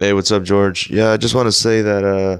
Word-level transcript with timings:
Hey, 0.00 0.12
what's 0.12 0.30
up, 0.30 0.44
George? 0.44 0.90
Yeah, 0.90 1.10
I 1.10 1.16
just 1.16 1.34
want 1.34 1.48
to 1.48 1.52
say 1.52 1.82
that 1.82 2.04
uh, 2.04 2.38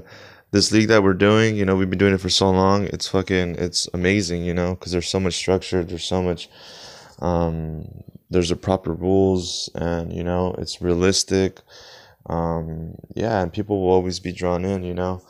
this 0.51 0.71
league 0.71 0.87
that 0.87 1.03
we're 1.03 1.13
doing, 1.13 1.57
you 1.57 1.65
know, 1.65 1.75
we've 1.75 1.89
been 1.89 1.99
doing 1.99 2.13
it 2.13 2.21
for 2.21 2.29
so 2.29 2.49
long. 2.49 2.85
It's 2.85 3.09
fucking, 3.09 3.55
it's 3.55 3.85
amazing, 3.93 4.45
you 4.45 4.53
know, 4.53 4.75
because 4.75 4.93
there's 4.93 5.09
so 5.09 5.19
much 5.19 5.33
structure, 5.33 5.83
there's 5.83 6.05
so 6.05 6.23
much, 6.23 6.49
um, 7.19 7.85
there's 8.29 8.47
the 8.47 8.55
proper 8.55 8.93
rules, 8.93 9.69
and 9.75 10.13
you 10.13 10.23
know, 10.23 10.55
it's 10.57 10.81
realistic. 10.81 11.59
Um, 12.27 12.95
yeah, 13.13 13.41
and 13.41 13.51
people 13.51 13.81
will 13.81 13.91
always 13.91 14.21
be 14.21 14.31
drawn 14.31 14.63
in, 14.63 14.83
you 14.83 14.93
know. 14.93 15.21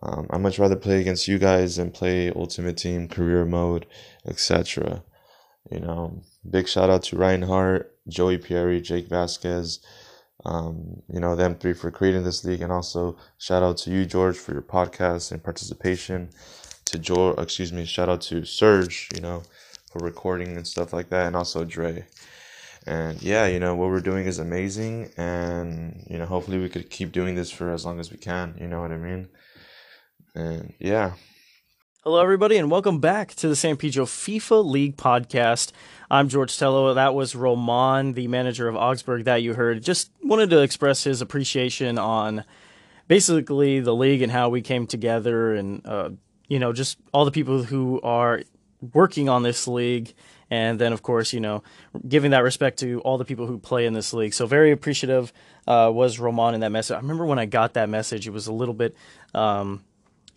Um, 0.00 0.26
I 0.30 0.38
much 0.38 0.58
rather 0.58 0.76
play 0.76 1.02
against 1.02 1.28
you 1.28 1.38
guys 1.38 1.76
than 1.76 1.90
play 1.90 2.30
Ultimate 2.30 2.78
Team, 2.78 3.08
Career 3.08 3.44
Mode, 3.44 3.84
etc. 4.26 5.02
You 5.70 5.80
know, 5.80 6.22
big 6.48 6.66
shout 6.66 6.88
out 6.88 7.02
to 7.04 7.18
Ryan 7.18 7.42
Hart, 7.42 7.94
Joey 8.08 8.38
Pieri, 8.38 8.80
Jake 8.80 9.10
Vasquez, 9.10 9.80
um, 10.44 11.02
you 11.12 11.20
know, 11.20 11.34
them 11.34 11.56
three 11.56 11.74
for 11.74 11.90
creating 11.90 12.24
this 12.24 12.44
league, 12.44 12.62
and 12.62 12.72
also 12.72 13.16
shout 13.38 13.62
out 13.62 13.78
to 13.78 13.90
you, 13.90 14.06
George, 14.06 14.36
for 14.36 14.52
your 14.52 14.62
podcast 14.62 15.32
and 15.32 15.42
participation. 15.42 16.30
To 16.86 16.98
George, 16.98 17.38
excuse 17.38 17.72
me, 17.72 17.84
shout 17.84 18.08
out 18.08 18.22
to 18.22 18.44
Serge, 18.44 19.08
you 19.14 19.20
know, 19.20 19.42
for 19.92 19.98
recording 19.98 20.56
and 20.56 20.66
stuff 20.66 20.92
like 20.92 21.10
that, 21.10 21.26
and 21.26 21.36
also 21.36 21.64
Dre. 21.64 22.06
And 22.86 23.20
yeah, 23.22 23.46
you 23.46 23.58
know, 23.60 23.74
what 23.74 23.88
we're 23.90 24.00
doing 24.00 24.26
is 24.26 24.38
amazing, 24.38 25.10
and 25.16 26.04
you 26.08 26.18
know, 26.18 26.26
hopefully 26.26 26.58
we 26.58 26.68
could 26.70 26.88
keep 26.88 27.12
doing 27.12 27.34
this 27.34 27.50
for 27.50 27.72
as 27.72 27.84
long 27.84 28.00
as 28.00 28.10
we 28.10 28.16
can. 28.16 28.56
You 28.58 28.68
know 28.68 28.80
what 28.80 28.92
I 28.92 28.96
mean? 28.96 29.28
And 30.34 30.72
yeah. 30.78 31.12
Hello, 32.08 32.22
everybody, 32.22 32.56
and 32.56 32.70
welcome 32.70 33.00
back 33.00 33.34
to 33.34 33.48
the 33.48 33.54
San 33.54 33.76
Pedro 33.76 34.06
FIFA 34.06 34.64
League 34.64 34.96
podcast. 34.96 35.72
I'm 36.10 36.30
George 36.30 36.56
Tello. 36.56 36.94
That 36.94 37.14
was 37.14 37.36
Roman, 37.36 38.14
the 38.14 38.28
manager 38.28 38.66
of 38.66 38.76
Augsburg, 38.76 39.24
that 39.24 39.42
you 39.42 39.52
heard. 39.52 39.82
Just 39.82 40.10
wanted 40.22 40.48
to 40.48 40.62
express 40.62 41.04
his 41.04 41.20
appreciation 41.20 41.98
on 41.98 42.44
basically 43.08 43.80
the 43.80 43.94
league 43.94 44.22
and 44.22 44.32
how 44.32 44.48
we 44.48 44.62
came 44.62 44.86
together, 44.86 45.52
and 45.54 45.86
uh, 45.86 46.08
you 46.48 46.58
know, 46.58 46.72
just 46.72 46.96
all 47.12 47.26
the 47.26 47.30
people 47.30 47.62
who 47.64 48.00
are 48.00 48.40
working 48.94 49.28
on 49.28 49.42
this 49.42 49.68
league, 49.68 50.14
and 50.50 50.78
then 50.78 50.94
of 50.94 51.02
course, 51.02 51.34
you 51.34 51.40
know, 51.40 51.62
giving 52.08 52.30
that 52.30 52.42
respect 52.42 52.78
to 52.78 53.00
all 53.00 53.18
the 53.18 53.26
people 53.26 53.46
who 53.46 53.58
play 53.58 53.84
in 53.84 53.92
this 53.92 54.14
league. 54.14 54.32
So 54.32 54.46
very 54.46 54.72
appreciative 54.72 55.30
uh, 55.66 55.90
was 55.92 56.18
Roman 56.18 56.54
in 56.54 56.60
that 56.60 56.72
message. 56.72 56.94
I 56.94 57.00
remember 57.00 57.26
when 57.26 57.38
I 57.38 57.44
got 57.44 57.74
that 57.74 57.90
message, 57.90 58.26
it 58.26 58.30
was 58.30 58.46
a 58.46 58.52
little 58.54 58.72
bit. 58.72 58.96
Um, 59.34 59.84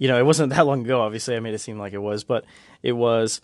you 0.02 0.08
know, 0.08 0.18
it 0.18 0.26
wasn't 0.26 0.52
that 0.52 0.66
long 0.66 0.84
ago. 0.84 1.00
Obviously, 1.02 1.36
I 1.36 1.40
made 1.42 1.54
it 1.54 1.60
seem 1.60 1.78
like 1.78 1.94
it 1.94 2.00
was, 2.00 2.24
but 2.24 2.44
it 2.82 2.94
was, 2.94 3.40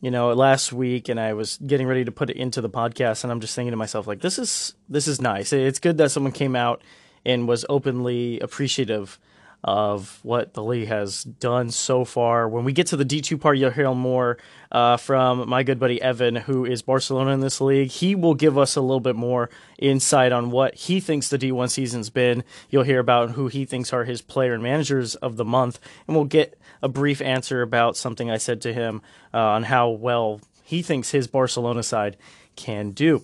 you 0.00 0.12
know, 0.12 0.32
last 0.34 0.72
week, 0.72 1.08
and 1.08 1.18
I 1.18 1.32
was 1.32 1.58
getting 1.66 1.88
ready 1.88 2.04
to 2.04 2.12
put 2.12 2.30
it 2.30 2.36
into 2.36 2.60
the 2.60 2.70
podcast, 2.70 3.24
and 3.24 3.32
I'm 3.32 3.40
just 3.40 3.56
thinking 3.56 3.72
to 3.72 3.76
myself, 3.76 4.06
like, 4.06 4.20
this 4.20 4.38
is 4.38 4.76
this 4.88 5.08
is 5.08 5.20
nice. 5.20 5.52
It's 5.52 5.80
good 5.80 5.98
that 5.98 6.12
someone 6.12 6.30
came 6.30 6.54
out 6.54 6.80
and 7.24 7.48
was 7.48 7.64
openly 7.68 8.38
appreciative 8.38 9.18
of 9.66 10.20
what 10.22 10.54
the 10.54 10.62
league 10.62 10.86
has 10.86 11.24
done 11.24 11.70
so 11.72 12.04
far. 12.04 12.48
When 12.48 12.64
we 12.64 12.72
get 12.72 12.86
to 12.88 12.96
the 12.96 13.04
D2 13.04 13.40
part, 13.40 13.58
you'll 13.58 13.72
hear 13.72 13.92
more 13.92 14.38
uh, 14.70 14.96
from 14.96 15.48
my 15.48 15.64
good 15.64 15.80
buddy 15.80 16.00
Evan, 16.00 16.36
who 16.36 16.64
is 16.64 16.82
Barcelona 16.82 17.32
in 17.32 17.40
this 17.40 17.60
league. 17.60 17.90
He 17.90 18.14
will 18.14 18.34
give 18.34 18.56
us 18.56 18.76
a 18.76 18.80
little 18.80 19.00
bit 19.00 19.16
more 19.16 19.50
insight 19.78 20.30
on 20.30 20.52
what 20.52 20.76
he 20.76 21.00
thinks 21.00 21.28
the 21.28 21.38
D1 21.38 21.68
season's 21.70 22.10
been. 22.10 22.44
You'll 22.70 22.84
hear 22.84 23.00
about 23.00 23.32
who 23.32 23.48
he 23.48 23.64
thinks 23.64 23.92
are 23.92 24.04
his 24.04 24.22
player 24.22 24.54
and 24.54 24.62
managers 24.62 25.16
of 25.16 25.36
the 25.36 25.44
month, 25.44 25.80
and 26.06 26.14
we'll 26.14 26.26
get 26.26 26.56
a 26.80 26.88
brief 26.88 27.20
answer 27.20 27.60
about 27.60 27.96
something 27.96 28.30
I 28.30 28.36
said 28.36 28.60
to 28.62 28.72
him 28.72 29.02
uh, 29.34 29.38
on 29.38 29.64
how 29.64 29.88
well 29.88 30.40
he 30.62 30.80
thinks 30.80 31.10
his 31.10 31.26
Barcelona 31.26 31.82
side 31.82 32.16
can 32.54 32.92
do. 32.92 33.22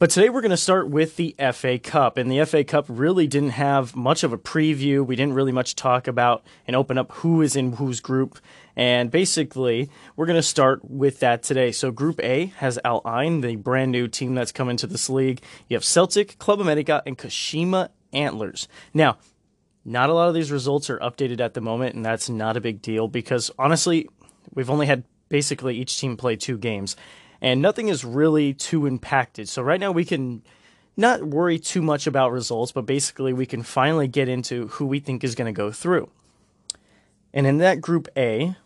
But 0.00 0.08
today 0.08 0.30
we're 0.30 0.40
going 0.40 0.48
to 0.48 0.56
start 0.56 0.88
with 0.88 1.16
the 1.16 1.36
FA 1.52 1.78
Cup. 1.78 2.16
And 2.16 2.32
the 2.32 2.42
FA 2.46 2.64
Cup 2.64 2.86
really 2.88 3.26
didn't 3.26 3.50
have 3.50 3.94
much 3.94 4.24
of 4.24 4.32
a 4.32 4.38
preview. 4.38 5.04
We 5.04 5.14
didn't 5.14 5.34
really 5.34 5.52
much 5.52 5.76
talk 5.76 6.08
about 6.08 6.42
and 6.66 6.74
open 6.74 6.96
up 6.96 7.12
who 7.12 7.42
is 7.42 7.54
in 7.54 7.74
whose 7.74 8.00
group. 8.00 8.38
And 8.74 9.10
basically, 9.10 9.90
we're 10.16 10.24
going 10.24 10.38
to 10.38 10.42
start 10.42 10.90
with 10.90 11.20
that 11.20 11.42
today. 11.42 11.70
So, 11.70 11.90
Group 11.90 12.18
A 12.24 12.46
has 12.46 12.78
Al 12.82 13.02
Ain, 13.06 13.42
the 13.42 13.56
brand 13.56 13.92
new 13.92 14.08
team 14.08 14.34
that's 14.34 14.52
come 14.52 14.70
into 14.70 14.86
this 14.86 15.10
league. 15.10 15.42
You 15.68 15.76
have 15.76 15.84
Celtic, 15.84 16.38
Club 16.38 16.62
America, 16.62 17.02
and 17.04 17.18
Kashima 17.18 17.90
Antlers. 18.10 18.68
Now, 18.94 19.18
not 19.84 20.08
a 20.08 20.14
lot 20.14 20.28
of 20.28 20.34
these 20.34 20.50
results 20.50 20.88
are 20.88 20.98
updated 21.00 21.40
at 21.40 21.52
the 21.52 21.60
moment, 21.60 21.94
and 21.94 22.02
that's 22.02 22.30
not 22.30 22.56
a 22.56 22.60
big 22.62 22.80
deal 22.80 23.06
because 23.06 23.50
honestly, 23.58 24.08
we've 24.54 24.70
only 24.70 24.86
had 24.86 25.04
basically 25.28 25.76
each 25.76 26.00
team 26.00 26.16
play 26.16 26.36
two 26.36 26.56
games 26.56 26.96
and 27.40 27.62
nothing 27.62 27.88
is 27.88 28.04
really 28.04 28.54
too 28.54 28.86
impacted. 28.86 29.48
So 29.48 29.62
right 29.62 29.80
now 29.80 29.92
we 29.92 30.04
can 30.04 30.42
not 30.96 31.24
worry 31.24 31.58
too 31.58 31.82
much 31.82 32.06
about 32.06 32.32
results, 32.32 32.72
but 32.72 32.86
basically 32.86 33.32
we 33.32 33.46
can 33.46 33.62
finally 33.62 34.08
get 34.08 34.28
into 34.28 34.68
who 34.68 34.86
we 34.86 35.00
think 35.00 35.24
is 35.24 35.34
going 35.34 35.52
to 35.52 35.56
go 35.56 35.70
through. 35.70 36.10
And 37.32 37.46
in 37.46 37.58
that 37.58 37.80
group 37.80 38.08
A, 38.16 38.56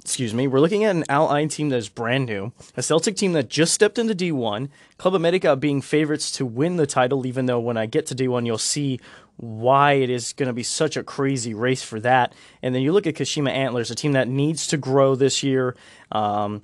excuse 0.00 0.34
me, 0.34 0.48
we're 0.48 0.60
looking 0.60 0.84
at 0.84 0.96
an 0.96 1.04
Al 1.08 1.28
team 1.48 1.68
that 1.68 1.76
is 1.76 1.88
brand 1.88 2.26
new, 2.26 2.52
a 2.76 2.82
Celtic 2.82 3.16
team 3.16 3.32
that 3.32 3.48
just 3.48 3.72
stepped 3.72 3.98
into 3.98 4.14
D1, 4.14 4.68
Club 4.98 5.14
America 5.14 5.54
being 5.56 5.80
favorites 5.80 6.32
to 6.32 6.44
win 6.44 6.76
the 6.76 6.86
title, 6.86 7.24
even 7.24 7.46
though 7.46 7.60
when 7.60 7.76
I 7.76 7.86
get 7.86 8.06
to 8.06 8.14
D1, 8.14 8.44
you'll 8.44 8.58
see 8.58 9.00
why 9.36 9.92
it 9.94 10.10
is 10.10 10.32
going 10.32 10.48
to 10.48 10.52
be 10.52 10.62
such 10.62 10.96
a 10.96 11.02
crazy 11.02 11.54
race 11.54 11.82
for 11.82 12.00
that. 12.00 12.34
And 12.62 12.74
then 12.74 12.82
you 12.82 12.92
look 12.92 13.06
at 13.06 13.14
Kashima 13.14 13.50
Antlers, 13.50 13.90
a 13.90 13.94
team 13.94 14.12
that 14.12 14.28
needs 14.28 14.66
to 14.68 14.76
grow 14.76 15.14
this 15.14 15.42
year. 15.42 15.76
Um, 16.10 16.62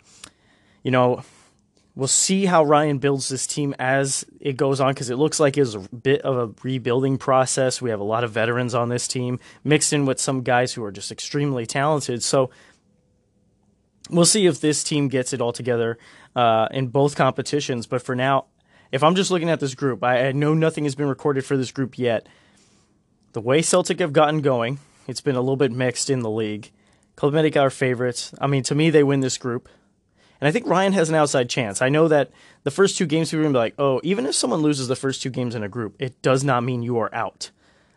you 0.88 0.92
know, 0.92 1.22
we'll 1.94 2.08
see 2.08 2.46
how 2.46 2.64
Ryan 2.64 2.96
builds 2.96 3.28
this 3.28 3.46
team 3.46 3.74
as 3.78 4.24
it 4.40 4.56
goes 4.56 4.80
on 4.80 4.94
because 4.94 5.10
it 5.10 5.16
looks 5.16 5.38
like 5.38 5.58
it's 5.58 5.74
a 5.74 5.80
bit 5.80 6.22
of 6.22 6.38
a 6.38 6.54
rebuilding 6.62 7.18
process. 7.18 7.82
We 7.82 7.90
have 7.90 8.00
a 8.00 8.04
lot 8.04 8.24
of 8.24 8.30
veterans 8.30 8.74
on 8.74 8.88
this 8.88 9.06
team 9.06 9.38
mixed 9.62 9.92
in 9.92 10.06
with 10.06 10.18
some 10.18 10.42
guys 10.42 10.72
who 10.72 10.82
are 10.82 10.90
just 10.90 11.12
extremely 11.12 11.66
talented. 11.66 12.22
So 12.22 12.48
we'll 14.08 14.24
see 14.24 14.46
if 14.46 14.62
this 14.62 14.82
team 14.82 15.08
gets 15.08 15.34
it 15.34 15.42
all 15.42 15.52
together 15.52 15.98
uh, 16.34 16.68
in 16.70 16.86
both 16.86 17.16
competitions. 17.16 17.86
But 17.86 18.00
for 18.00 18.16
now, 18.16 18.46
if 18.90 19.02
I'm 19.02 19.14
just 19.14 19.30
looking 19.30 19.50
at 19.50 19.60
this 19.60 19.74
group, 19.74 20.02
I, 20.02 20.28
I 20.28 20.32
know 20.32 20.54
nothing 20.54 20.84
has 20.84 20.94
been 20.94 21.08
recorded 21.08 21.44
for 21.44 21.58
this 21.58 21.70
group 21.70 21.98
yet. 21.98 22.26
The 23.34 23.42
way 23.42 23.60
Celtic 23.60 24.00
have 24.00 24.14
gotten 24.14 24.40
going, 24.40 24.78
it's 25.06 25.20
been 25.20 25.36
a 25.36 25.40
little 25.40 25.56
bit 25.56 25.70
mixed 25.70 26.08
in 26.08 26.20
the 26.20 26.30
league. 26.30 26.70
Club 27.14 27.34
America 27.34 27.60
are 27.60 27.68
favorites. 27.68 28.32
I 28.40 28.46
mean, 28.46 28.62
to 28.62 28.74
me, 28.74 28.88
they 28.88 29.02
win 29.02 29.20
this 29.20 29.36
group. 29.36 29.68
And 30.40 30.48
I 30.48 30.52
think 30.52 30.66
Ryan 30.66 30.92
has 30.92 31.08
an 31.08 31.14
outside 31.14 31.50
chance. 31.50 31.82
I 31.82 31.88
know 31.88 32.08
that 32.08 32.30
the 32.62 32.70
first 32.70 32.96
two 32.96 33.06
games 33.06 33.30
people 33.30 33.40
are 33.40 33.44
going 33.44 33.52
to 33.54 33.56
be 33.56 33.60
like, 33.60 33.74
oh, 33.78 34.00
even 34.04 34.26
if 34.26 34.34
someone 34.34 34.60
loses 34.60 34.88
the 34.88 34.96
first 34.96 35.22
two 35.22 35.30
games 35.30 35.54
in 35.54 35.62
a 35.62 35.68
group, 35.68 35.96
it 35.98 36.20
does 36.22 36.44
not 36.44 36.62
mean 36.62 36.82
you 36.82 36.98
are 36.98 37.12
out. 37.14 37.50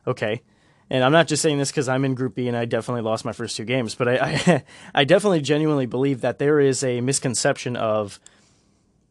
Okay. 0.07 0.41
And 0.89 1.03
I'm 1.05 1.11
not 1.11 1.27
just 1.27 1.41
saying 1.41 1.57
this 1.57 1.71
because 1.71 1.87
I'm 1.87 2.03
in 2.03 2.15
Group 2.15 2.35
B 2.35 2.49
and 2.49 2.57
I 2.57 2.65
definitely 2.65 3.03
lost 3.03 3.23
my 3.23 3.31
first 3.31 3.55
two 3.55 3.63
games, 3.63 3.95
but 3.95 4.09
I, 4.09 4.15
I, 4.17 4.63
I 5.01 5.03
definitely 5.05 5.41
genuinely 5.41 5.85
believe 5.85 6.21
that 6.21 6.37
there 6.37 6.59
is 6.59 6.83
a 6.83 6.99
misconception 6.99 7.77
of, 7.77 8.19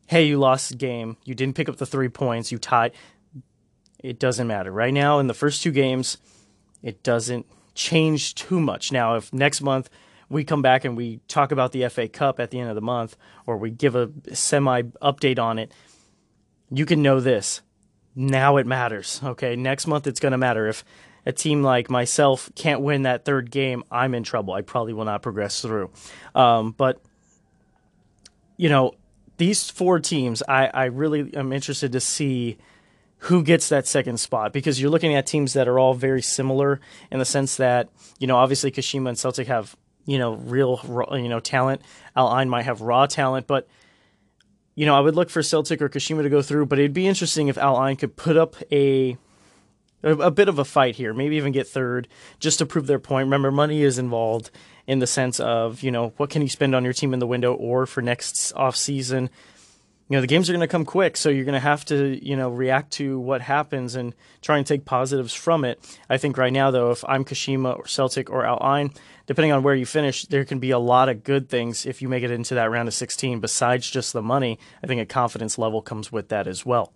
hey, 0.07 0.25
you 0.25 0.39
lost 0.39 0.69
the 0.69 0.77
game, 0.77 1.17
you 1.25 1.35
didn't 1.35 1.57
pick 1.57 1.69
up 1.71 1.77
the 1.77 1.87
three 1.87 2.11
points, 2.11 2.53
you 2.53 2.59
tied. 2.59 2.93
It 3.99 4.19
doesn't 4.19 4.47
matter. 4.47 4.71
Right 4.71 4.93
now, 4.93 5.21
in 5.21 5.27
the 5.27 5.35
first 5.35 5.63
two 5.63 5.73
games, 5.73 6.19
it 6.83 7.03
doesn't 7.03 7.47
change 7.75 8.35
too 8.35 8.61
much. 8.61 8.93
Now, 8.93 9.17
if 9.17 9.33
next 9.33 9.63
month 9.63 9.89
we 10.31 10.45
come 10.45 10.63
back 10.63 10.85
and 10.85 10.97
we 10.97 11.21
talk 11.29 11.53
about 11.53 11.73
the 11.73 11.87
FA 11.89 12.09
Cup 12.09 12.41
at 12.41 12.51
the 12.51 12.61
end 12.61 12.71
of 12.71 12.77
the 12.77 12.81
month, 12.81 13.17
or 13.47 13.59
we 13.59 13.71
give 13.71 13.97
a 13.97 14.11
semi 14.33 14.83
update 15.03 15.39
on 15.39 15.59
it, 15.59 15.73
you 16.71 16.87
can 16.87 17.03
know 17.03 17.21
this. 17.21 17.61
Now 18.15 18.57
it 18.57 18.67
matters. 18.67 19.21
Okay, 19.23 19.57
next 19.57 19.87
month 19.87 20.07
it's 20.07 20.21
going 20.21 20.33
to 20.33 20.39
matter. 20.39 20.69
If 20.69 20.85
a 21.27 21.33
team 21.33 21.63
like 21.63 21.91
myself 21.91 22.51
can't 22.55 22.81
win 22.81 23.03
that 23.03 23.25
third 23.25 23.51
game, 23.51 23.83
I'm 23.91 24.15
in 24.15 24.23
trouble. 24.23 24.55
I 24.55 24.63
probably 24.63 24.93
will 24.93 25.05
not 25.05 25.21
progress 25.21 25.61
through. 25.61 25.91
Um, 26.35 26.73
but 26.73 27.03
you 28.57 28.69
know, 28.69 28.95
these 29.37 29.69
four 29.69 29.99
teams, 29.99 30.43
I, 30.49 30.67
I 30.67 30.85
really 30.87 31.35
am 31.35 31.53
interested 31.53 31.93
to 31.93 32.01
see 32.01 32.59
who 33.25 33.43
gets 33.43 33.69
that 33.69 33.87
second 33.87 34.19
spot 34.19 34.53
because 34.53 34.81
you're 34.81 34.91
looking 34.91 35.15
at 35.15 35.27
teams 35.27 35.53
that 35.55 35.69
are 35.69 35.79
all 35.79 35.95
very 35.95 36.23
similar 36.23 36.81
in 37.11 37.19
the 37.19 37.25
sense 37.25 37.57
that 37.57 37.89
you 38.19 38.27
know 38.27 38.37
obviously 38.37 38.71
Kashima 38.71 39.11
and 39.11 39.19
Celtic 39.19 39.47
have 39.47 39.77
you 40.07 40.19
know, 40.19 40.35
real, 40.35 40.81
you 41.13 41.29
know, 41.29 41.41
talent. 41.41 41.83
Al 42.17 42.45
might 42.47 42.65
have 42.65 42.81
raw 42.81 43.07
talent, 43.07 43.47
but 43.47 43.69
you 44.75 44.87
know, 44.87 44.97
I 44.97 45.01
would 45.01 45.15
look 45.17 45.31
for 45.31 45.43
Celtic 45.43 45.83
or 45.83 45.89
Kashima 45.89 46.23
to 46.23 46.29
go 46.29 46.43
through. 46.43 46.67
But 46.67 46.79
it'd 46.79 46.95
be 46.95 47.07
interesting 47.07 47.49
if 47.49 47.59
Al 47.59 47.95
could 47.97 48.17
put 48.17 48.37
up 48.37 48.57
a 48.73 49.17
a 50.03 50.31
bit 50.31 50.49
of 50.49 50.59
a 50.59 50.65
fight 50.65 50.97
here, 50.97 51.13
maybe 51.13 51.37
even 51.37 51.53
get 51.53 51.69
third, 51.69 52.09
just 52.39 52.59
to 52.59 52.67
prove 52.67 52.87
their 52.87 52.99
point. 52.99 53.27
Remember, 53.27 53.51
money 53.51 53.83
is 53.83 53.99
involved 53.99 54.51
in 54.87 54.99
the 54.99 55.07
sense 55.07 55.39
of 55.39 55.83
you 55.83 55.91
know 55.91 56.15
what 56.17 56.31
can 56.31 56.43
you 56.43 56.49
spend 56.49 56.75
on 56.75 56.85
your 56.85 56.93
team 56.93 57.13
in 57.13 57.21
the 57.21 57.27
window 57.27 57.55
or 57.55 57.87
for 57.87 58.01
next 58.03 58.53
off 58.55 58.75
season 58.77 59.31
you 60.11 60.17
know 60.17 60.21
the 60.21 60.27
games 60.27 60.51
are 60.51 60.53
going 60.53 60.61
to 60.61 60.67
come 60.67 60.85
quick 60.85 61.17
so 61.17 61.31
you're 61.31 61.45
going 61.45 61.55
to 61.55 61.61
have 61.61 61.85
to 61.87 62.19
you 62.23 62.37
know 62.37 62.51
react 62.51 62.91
to 62.91 63.19
what 63.19 63.41
happens 63.41 63.95
and 63.95 64.15
try 64.43 64.59
and 64.59 64.67
take 64.67 64.85
positives 64.85 65.33
from 65.33 65.65
it. 65.65 65.79
I 66.11 66.19
think 66.19 66.37
right 66.37 66.53
now 66.53 66.71
though 66.71 66.91
if 66.91 67.05
i'm 67.09 67.25
kashima 67.25 67.79
or 67.79 67.87
celtic 67.87 68.29
or 68.29 68.45
al 68.45 68.61
ain 68.77 68.91
depending 69.27 69.53
on 69.53 69.63
where 69.63 69.77
you 69.77 69.87
finish 69.87 70.25
there 70.27 70.45
can 70.45 70.59
be 70.59 70.73
a 70.73 70.79
lot 70.79 71.09
of 71.09 71.23
good 71.23 71.49
things 71.49 71.87
if 71.87 72.03
you 72.03 72.09
make 72.09 72.25
it 72.25 72.33
into 72.33 72.57
that 72.57 72.71
round 72.71 72.89
of 72.89 72.95
16 72.95 73.39
besides 73.39 73.89
just 73.89 74.13
the 74.13 74.21
money. 74.21 74.59
I 74.83 74.89
think 74.89 75.01
a 75.01 75.07
confidence 75.07 75.57
level 75.57 75.81
comes 75.81 76.11
with 76.11 76.29
that 76.31 76.49
as 76.49 76.67
well. 76.67 76.93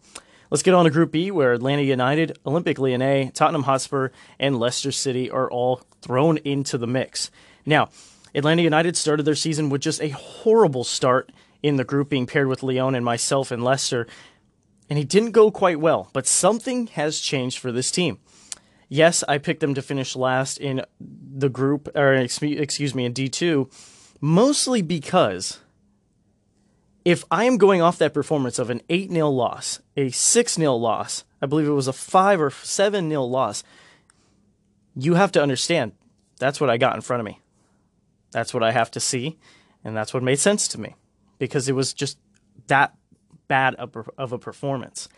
Let's 0.50 0.62
get 0.62 0.74
on 0.74 0.84
to 0.84 0.90
Group 0.90 1.12
B, 1.12 1.30
where 1.30 1.52
Atlanta 1.52 1.82
United, 1.82 2.38
Olympique 2.44 2.78
Lyonnais, 2.78 3.30
Tottenham 3.34 3.62
Hotspur, 3.62 4.10
and 4.38 4.58
Leicester 4.58 4.92
City 4.92 5.30
are 5.30 5.50
all 5.50 5.82
thrown 6.02 6.36
into 6.38 6.76
the 6.76 6.86
mix. 6.86 7.30
Now, 7.64 7.88
Atlanta 8.34 8.62
United 8.62 8.96
started 8.96 9.22
their 9.22 9.34
season 9.36 9.68
with 9.68 9.80
just 9.80 10.02
a 10.02 10.08
horrible 10.08 10.84
start 10.84 11.30
in 11.64 11.76
the 11.76 11.84
group, 11.84 12.10
being 12.10 12.26
paired 12.26 12.46
with 12.46 12.62
Lyon 12.62 12.94
and 12.94 13.02
myself 13.02 13.50
and 13.50 13.64
Leicester, 13.64 14.06
and 14.90 14.98
he 14.98 15.04
didn't 15.04 15.30
go 15.30 15.50
quite 15.50 15.80
well. 15.80 16.10
But 16.12 16.26
something 16.26 16.88
has 16.88 17.20
changed 17.20 17.58
for 17.58 17.72
this 17.72 17.90
team. 17.90 18.18
Yes, 18.90 19.24
I 19.26 19.38
picked 19.38 19.60
them 19.60 19.72
to 19.72 19.80
finish 19.80 20.14
last 20.14 20.58
in 20.58 20.82
the 21.00 21.48
group, 21.48 21.88
or 21.96 22.12
excuse 22.12 22.94
me, 22.94 23.06
in 23.06 23.14
D2, 23.14 23.72
mostly 24.20 24.82
because 24.82 25.60
if 27.02 27.24
I 27.30 27.44
am 27.44 27.56
going 27.56 27.80
off 27.80 27.96
that 27.96 28.12
performance 28.12 28.58
of 28.58 28.68
an 28.68 28.82
8 28.90 29.10
0 29.10 29.30
loss, 29.30 29.80
a 29.96 30.10
6 30.10 30.54
0 30.54 30.76
loss, 30.76 31.24
I 31.40 31.46
believe 31.46 31.66
it 31.66 31.70
was 31.70 31.88
a 31.88 31.94
5 31.94 32.42
or 32.42 32.50
7 32.50 33.08
0 33.08 33.22
loss, 33.22 33.64
you 34.94 35.14
have 35.14 35.32
to 35.32 35.42
understand 35.42 35.92
that's 36.38 36.60
what 36.60 36.68
I 36.68 36.76
got 36.76 36.94
in 36.94 37.00
front 37.00 37.20
of 37.20 37.24
me. 37.24 37.40
That's 38.32 38.52
what 38.52 38.62
I 38.62 38.72
have 38.72 38.90
to 38.90 39.00
see, 39.00 39.38
and 39.82 39.96
that's 39.96 40.12
what 40.12 40.22
made 40.22 40.38
sense 40.38 40.68
to 40.68 40.78
me 40.78 40.94
because 41.38 41.68
it 41.68 41.74
was 41.74 41.92
just 41.92 42.18
that 42.66 42.94
bad 43.48 43.74
of 43.74 44.32
a 44.32 44.38
performance. 44.38 45.08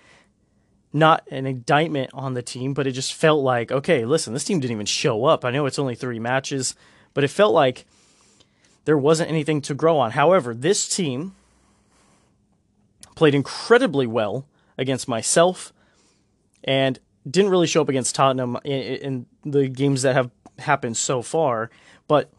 Not 0.92 1.26
an 1.30 1.46
indictment 1.46 2.10
on 2.14 2.34
the 2.34 2.42
team, 2.42 2.74
but 2.74 2.86
it 2.86 2.92
just 2.92 3.14
felt 3.14 3.42
like, 3.42 3.70
okay, 3.70 4.04
listen, 4.04 4.32
this 4.32 4.44
team 4.44 4.60
didn't 4.60 4.74
even 4.74 4.86
show 4.86 5.24
up. 5.24 5.44
I 5.44 5.50
know 5.50 5.66
it's 5.66 5.78
only 5.78 5.94
three 5.94 6.18
matches, 6.18 6.74
but 7.14 7.24
it 7.24 7.28
felt 7.28 7.52
like 7.52 7.84
there 8.84 8.96
wasn't 8.96 9.30
anything 9.30 9.60
to 9.62 9.74
grow 9.74 9.98
on. 9.98 10.12
However, 10.12 10.54
this 10.54 10.88
team 10.88 11.34
played 13.14 13.34
incredibly 13.34 14.06
well 14.06 14.46
against 14.78 15.08
myself 15.08 15.72
and 16.64 16.98
didn't 17.28 17.50
really 17.50 17.66
show 17.66 17.82
up 17.82 17.88
against 17.88 18.14
Tottenham 18.14 18.58
in, 18.64 18.80
in 18.80 19.26
the 19.44 19.68
games 19.68 20.02
that 20.02 20.14
have 20.14 20.30
happened 20.58 20.96
so 20.96 21.22
far. 21.22 21.70
But 22.08 22.30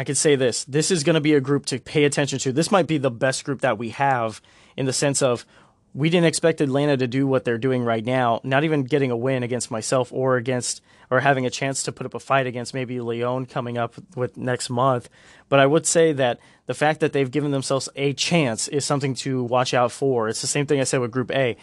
I 0.00 0.04
could 0.04 0.16
say 0.16 0.34
this 0.34 0.64
this 0.64 0.90
is 0.90 1.04
going 1.04 1.14
to 1.14 1.20
be 1.20 1.34
a 1.34 1.42
group 1.42 1.66
to 1.66 1.78
pay 1.78 2.04
attention 2.04 2.38
to. 2.38 2.52
This 2.52 2.70
might 2.70 2.86
be 2.86 2.96
the 2.96 3.10
best 3.10 3.44
group 3.44 3.60
that 3.60 3.76
we 3.76 3.90
have 3.90 4.40
in 4.74 4.86
the 4.86 4.94
sense 4.94 5.20
of 5.20 5.44
we 5.92 6.08
didn't 6.08 6.26
expect 6.26 6.62
Atlanta 6.62 6.96
to 6.96 7.06
do 7.06 7.26
what 7.26 7.44
they're 7.44 7.58
doing 7.58 7.84
right 7.84 8.02
now, 8.02 8.40
not 8.42 8.64
even 8.64 8.84
getting 8.84 9.10
a 9.10 9.16
win 9.16 9.42
against 9.42 9.70
myself 9.70 10.10
or 10.10 10.38
against 10.38 10.80
or 11.10 11.20
having 11.20 11.44
a 11.44 11.50
chance 11.50 11.82
to 11.82 11.92
put 11.92 12.06
up 12.06 12.14
a 12.14 12.18
fight 12.18 12.46
against 12.46 12.72
maybe 12.72 12.98
Lyon 12.98 13.44
coming 13.44 13.76
up 13.76 13.94
with 14.16 14.38
next 14.38 14.70
month. 14.70 15.10
But 15.50 15.60
I 15.60 15.66
would 15.66 15.84
say 15.84 16.14
that 16.14 16.40
the 16.64 16.72
fact 16.72 17.00
that 17.00 17.12
they've 17.12 17.30
given 17.30 17.50
themselves 17.50 17.90
a 17.94 18.14
chance 18.14 18.68
is 18.68 18.86
something 18.86 19.12
to 19.16 19.44
watch 19.44 19.74
out 19.74 19.92
for. 19.92 20.30
It's 20.30 20.40
the 20.40 20.46
same 20.46 20.64
thing 20.64 20.80
I 20.80 20.84
said 20.84 21.02
with 21.02 21.10
Group 21.10 21.30
A. 21.30 21.58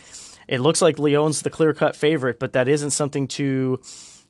It 0.48 0.60
looks 0.60 0.80
like 0.80 1.00
Lyon's 1.00 1.42
the 1.42 1.50
clear 1.50 1.74
cut 1.74 1.96
favorite, 1.96 2.38
but 2.38 2.54
that 2.54 2.68
isn't 2.68 2.92
something 2.92 3.28
to 3.30 3.82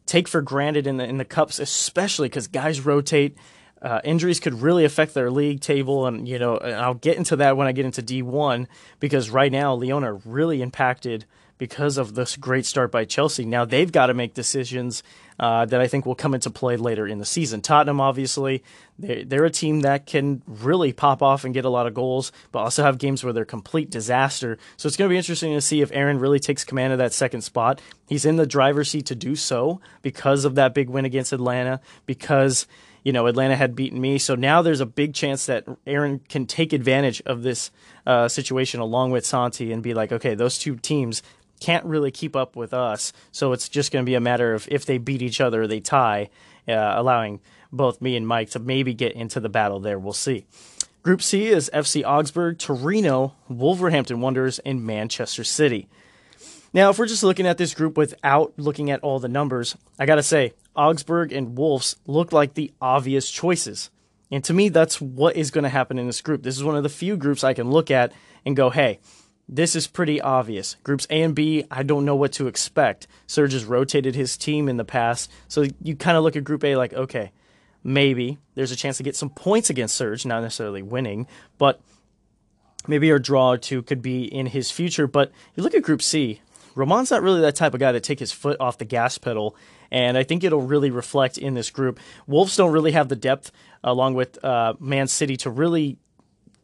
take 0.06 0.30
for 0.30 0.42
granted 0.42 0.88
in 0.88 0.96
the 0.96 1.04
in 1.04 1.18
the 1.18 1.26
cups, 1.26 1.60
especially 1.60 2.30
because 2.30 2.48
guys 2.48 2.80
rotate 2.80 3.38
uh, 3.82 4.02
injuries 4.04 4.40
could 4.40 4.62
really 4.62 4.86
affect 4.86 5.14
their 5.14 5.30
league 5.30 5.62
table, 5.62 6.06
and 6.08 6.28
you 6.28 6.40
know, 6.40 6.58
I'll 6.58 6.94
get 6.94 7.18
into 7.18 7.36
that 7.38 7.58
when 7.58 7.68
I 7.68 7.72
get 7.72 7.86
into 7.86 8.02
D1 8.02 8.68
because 9.00 9.30
right 9.30 9.52
now 9.52 9.74
Lyon 9.74 10.04
are 10.04 10.16
really 10.16 10.62
impacted 10.62 11.26
because 11.58 11.98
of 11.98 12.14
this 12.16 12.36
great 12.38 12.66
start 12.66 12.92
by 12.92 13.06
Chelsea. 13.06 13.46
Now 13.46 13.66
they've 13.66 13.92
got 13.92 14.08
to 14.08 14.14
make 14.14 14.34
decisions 14.34 15.02
uh, 15.40 15.66
that 15.66 15.82
I 15.82 15.88
think 15.88 16.06
will 16.06 16.16
come 16.16 16.34
into 16.34 16.50
play 16.50 16.78
later 16.78 17.08
in 17.08 17.20
the 17.20 17.26
season. 17.26 17.62
Tottenham, 17.62 18.02
obviously, 18.02 18.64
they're, 18.98 19.24
they're 19.24 19.46
a 19.46 19.52
team 19.52 19.82
that 19.82 20.06
can 20.06 20.42
really 20.48 20.94
pop 20.94 21.22
off 21.22 21.46
and 21.46 21.54
get 21.54 21.66
a 21.66 21.70
lot 21.70 21.88
of 21.88 21.94
goals, 21.94 22.32
but 22.52 22.60
also 22.60 22.84
have 22.84 22.98
games 22.98 23.24
where 23.24 23.34
they're 23.34 23.46
complete 23.46 23.90
disaster. 23.90 24.58
So 24.78 24.88
it's 24.88 24.98
going 24.98 25.10
to 25.10 25.14
be 25.14 25.18
interesting 25.18 25.54
to 25.54 25.62
see 25.62 25.82
if 25.82 25.92
Aaron 25.92 26.20
really 26.20 26.40
takes 26.40 26.64
command 26.64 26.94
of 26.94 27.00
that 27.00 27.14
second 27.14 27.42
spot. 27.42 27.82
He's 28.08 28.26
in 28.26 28.38
the 28.38 28.48
driver's 28.48 28.90
seat 28.90 29.08
to 29.08 29.16
do 29.16 29.36
so 29.36 29.80
because 30.02 30.46
of 30.46 30.56
that 30.56 30.74
big 30.74 30.90
win 30.90 31.06
against 31.06 31.34
Atlanta, 31.34 31.82
because 32.06 32.68
you 33.08 33.14
know, 33.14 33.26
Atlanta 33.28 33.56
had 33.56 33.74
beaten 33.74 34.02
me. 34.02 34.18
So 34.18 34.36
now 34.36 34.62
there's 34.62 34.82
a 34.82 34.86
big 34.86 35.14
chance 35.14 35.46
that 35.46 35.66
Aaron 35.88 36.20
can 36.28 36.46
take 36.46 36.74
advantage 36.74 37.22
of 37.26 37.42
this 37.42 37.72
uh, 38.06 38.28
situation 38.28 38.82
along 38.82 39.12
with 39.12 39.26
Santi 39.26 39.72
and 39.72 39.82
be 39.82 39.94
like, 39.94 40.12
okay, 40.12 40.36
those 40.36 40.58
two 40.58 40.76
teams 40.76 41.24
can't 41.62 41.86
really 41.86 42.12
keep 42.12 42.36
up 42.36 42.58
with 42.58 42.74
us. 42.74 43.14
So 43.32 43.54
it's 43.54 43.70
just 43.70 43.94
going 43.94 44.04
to 44.04 44.10
be 44.10 44.16
a 44.16 44.20
matter 44.20 44.54
of 44.54 44.68
if 44.70 44.86
they 44.86 44.98
beat 44.98 45.22
each 45.22 45.40
other, 45.40 45.66
they 45.68 45.80
tie, 45.80 46.30
uh, 46.68 46.74
allowing 46.74 47.40
both 47.72 48.02
me 48.02 48.18
and 48.18 48.28
Mike 48.28 48.50
to 48.50 48.60
maybe 48.60 48.94
get 48.94 49.14
into 49.14 49.40
the 49.40 49.48
battle 49.48 49.80
there. 49.80 49.98
We'll 49.98 50.12
see. 50.12 50.46
Group 51.02 51.22
C 51.22 51.48
is 51.48 51.72
FC 51.74 52.04
Augsburg, 52.06 52.60
Torino, 52.60 53.36
Wolverhampton 53.48 54.20
Wanderers, 54.20 54.60
and 54.60 54.86
Manchester 54.86 55.46
City. 55.46 55.88
Now, 56.74 56.90
if 56.90 57.00
we're 57.00 57.08
just 57.08 57.24
looking 57.24 57.48
at 57.48 57.58
this 57.58 57.74
group 57.74 57.96
without 57.96 58.54
looking 58.58 58.92
at 58.92 59.00
all 59.00 59.20
the 59.20 59.30
numbers, 59.30 59.78
I 59.98 60.06
got 60.06 60.16
to 60.16 60.24
say, 60.24 60.52
Augsburg 60.78 61.32
and 61.32 61.58
Wolves 61.58 61.96
look 62.06 62.32
like 62.32 62.54
the 62.54 62.72
obvious 62.80 63.32
choices. 63.32 63.90
And 64.32 64.44
to 64.44 64.54
me, 64.54 64.70
that's 64.70 65.02
what 65.02 65.36
is 65.36 65.52
going 65.52 65.64
to 65.64 65.70
happen 65.70 65.98
in 65.98 66.08
this 66.08 66.22
group. 66.22 66.44
This 66.44 66.58
is 66.58 66.64
one 66.64 66.76
of 66.76 66.84
the 66.84 66.90
few 66.90 67.18
groups 67.18 67.44
I 67.44 67.54
can 67.54 67.72
look 67.72 67.90
at 67.90 68.12
and 68.46 68.56
go, 68.56 68.70
hey, 68.70 69.00
this 69.50 69.76
is 69.76 69.88
pretty 69.88 70.20
obvious. 70.20 70.76
Groups 70.84 71.08
A 71.10 71.22
and 71.22 71.34
B, 71.34 71.66
I 71.72 71.84
don't 71.84 72.06
know 72.06 72.16
what 72.16 72.34
to 72.34 72.48
expect. 72.48 73.08
Serge 73.26 73.54
has 73.54 73.64
rotated 73.64 74.16
his 74.16 74.38
team 74.38 74.68
in 74.68 74.78
the 74.78 74.84
past. 74.84 75.32
So 75.48 75.66
you 75.82 75.96
kind 75.96 76.18
of 76.18 76.24
look 76.24 76.36
at 76.36 76.44
Group 76.44 76.64
A 76.66 76.76
like, 76.76 76.94
okay, 76.94 77.32
maybe 77.84 78.38
there's 78.56 78.72
a 78.72 78.76
chance 78.76 78.98
to 78.98 79.04
get 79.04 79.16
some 79.16 79.30
points 79.30 79.70
against 79.70 79.96
Serge, 79.96 80.26
not 80.26 80.42
necessarily 80.42 80.82
winning, 80.82 81.28
but 81.58 81.80
maybe 82.88 83.10
a 83.10 83.20
draw 83.20 83.52
or 83.52 83.58
two 83.58 83.82
could 83.82 84.02
be 84.02 84.26
in 84.26 84.48
his 84.48 84.70
future. 84.72 85.08
But 85.08 85.32
you 85.56 85.64
look 85.64 85.74
at 85.74 85.84
Group 85.84 86.02
C, 86.02 86.42
Roman's 86.76 87.12
not 87.12 87.24
really 87.24 87.42
that 87.42 87.56
type 87.56 87.74
of 87.74 87.80
guy 87.80 87.94
to 87.94 88.02
take 88.02 88.20
his 88.20 88.34
foot 88.34 88.58
off 88.60 88.78
the 88.78 88.86
gas 88.86 89.18
pedal 89.18 89.56
and 89.92 90.18
I 90.18 90.24
think 90.24 90.44
it'll 90.44 90.62
really 90.62 90.92
reflect 90.92 91.38
in 91.38 91.54
this 91.54 91.70
group. 91.70 92.00
Wolves 92.26 92.56
don't 92.56 92.72
really 92.72 92.92
have 92.92 93.10
the 93.10 93.16
depth, 93.16 93.52
along 93.84 94.16
with 94.16 94.44
uh, 94.44 94.74
Man 94.80 95.08
City, 95.08 95.38
to 95.38 95.50
really 95.50 95.98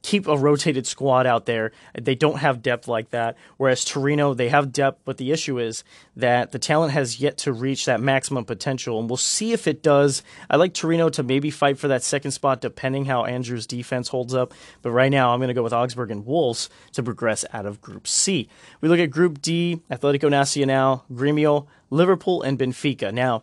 keep 0.03 0.27
a 0.27 0.37
rotated 0.37 0.85
squad 0.85 1.25
out 1.25 1.45
there. 1.45 1.71
They 1.99 2.13
don't 2.13 2.37
have 2.37 2.61
depth 2.61 2.87
like 2.87 3.09
that. 3.11 3.35
Whereas 3.57 3.83
Torino, 3.83 4.33
they 4.33 4.49
have 4.49 4.71
depth, 4.71 5.01
but 5.05 5.17
the 5.17 5.31
issue 5.31 5.57
is 5.57 5.83
that 6.17 6.51
the 6.51 6.59
talent 6.59 6.91
has 6.93 7.19
yet 7.19 7.37
to 7.39 7.53
reach 7.53 7.85
that 7.85 8.01
maximum 8.01 8.45
potential, 8.45 8.99
and 8.99 9.09
we'll 9.09 9.17
see 9.17 9.53
if 9.53 9.65
it 9.65 9.81
does. 9.81 10.21
I 10.49 10.57
like 10.57 10.73
Torino 10.73 11.09
to 11.09 11.23
maybe 11.23 11.49
fight 11.49 11.79
for 11.79 11.87
that 11.87 12.03
second 12.03 12.31
spot, 12.31 12.61
depending 12.61 13.05
how 13.05 13.23
Andrew's 13.23 13.65
defense 13.65 14.09
holds 14.09 14.35
up. 14.35 14.53
But 14.81 14.91
right 14.91 15.11
now, 15.11 15.33
I'm 15.33 15.39
going 15.39 15.47
to 15.47 15.53
go 15.53 15.63
with 15.63 15.73
Augsburg 15.73 16.11
and 16.11 16.25
Wolves 16.25 16.69
to 16.91 17.01
progress 17.01 17.45
out 17.53 17.65
of 17.65 17.81
Group 17.81 18.05
C. 18.07 18.49
We 18.81 18.89
look 18.89 18.99
at 18.99 19.09
Group 19.09 19.41
D: 19.41 19.81
Atletico 19.89 20.29
Nacional, 20.29 21.05
Gremio, 21.11 21.65
Liverpool, 21.89 22.43
and 22.43 22.59
Benfica. 22.59 23.11
Now. 23.11 23.41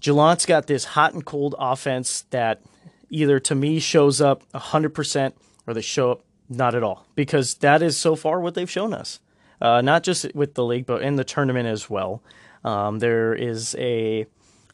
Gillot's 0.00 0.44
got 0.44 0.66
this 0.66 0.84
hot 0.84 1.14
and 1.14 1.24
cold 1.24 1.54
offense 1.58 2.26
that 2.28 2.60
either 3.08 3.40
to 3.40 3.54
me 3.54 3.78
shows 3.78 4.20
up 4.20 4.42
100% 4.52 5.32
or 5.66 5.74
they 5.74 5.80
show 5.80 6.12
up 6.12 6.24
not 6.48 6.74
at 6.74 6.82
all 6.82 7.06
because 7.14 7.54
that 7.56 7.82
is 7.82 7.98
so 7.98 8.16
far 8.16 8.40
what 8.40 8.54
they've 8.54 8.70
shown 8.70 8.92
us. 8.92 9.20
Uh, 9.60 9.80
not 9.80 10.02
just 10.02 10.34
with 10.34 10.54
the 10.54 10.64
league, 10.64 10.84
but 10.84 11.00
in 11.02 11.16
the 11.16 11.24
tournament 11.24 11.66
as 11.66 11.88
well. 11.88 12.22
Um, 12.64 12.98
there 12.98 13.34
is 13.34 13.74
a 13.78 14.26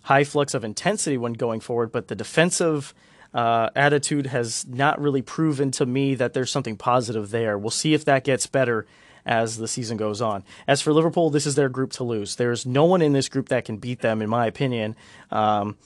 high 0.02 0.25
flux 0.25 0.54
of 0.54 0.64
intensity 0.64 1.18
when 1.18 1.35
going 1.35 1.61
forward, 1.61 1.92
but 1.92 2.09
the 2.09 2.14
defensive 2.14 2.94
uh, 3.35 3.70
attitude 3.76 4.26
has 4.26 4.66
not 4.66 5.00
really 5.00 5.23
proven 5.23 5.70
to 5.73 5.87
me 5.87 6.14
that 6.14 6.32
there's 6.32 6.50
something 6.50 6.76
positive 6.76 7.30
there. 7.30 7.59
We'll 7.59 7.70
see 7.70 7.94
if 7.94 8.04
that 8.06 8.25
gets 8.25 8.47
better 8.47 8.87
as 9.26 9.59
the 9.59 9.68
season 9.68 9.97
goes 9.97 10.20
on. 10.20 10.44
As 10.66 10.80
for 10.80 10.92
Liverpool, 10.92 11.30
this 11.30 11.47
is 11.47 11.54
their 11.54 11.68
group 11.68 11.92
to 11.92 12.04
lose. 12.04 12.37
There's 12.37 12.66
no 12.66 12.85
one 12.85 13.02
in 13.02 13.12
this 13.12 13.28
group 13.28 13.49
that 13.50 13.64
can 13.64 13.76
beat 13.76 14.00
them, 14.00 14.23
in 14.23 14.30
my 14.30 14.47
opinion. 14.47 14.97
Um, 15.30 15.76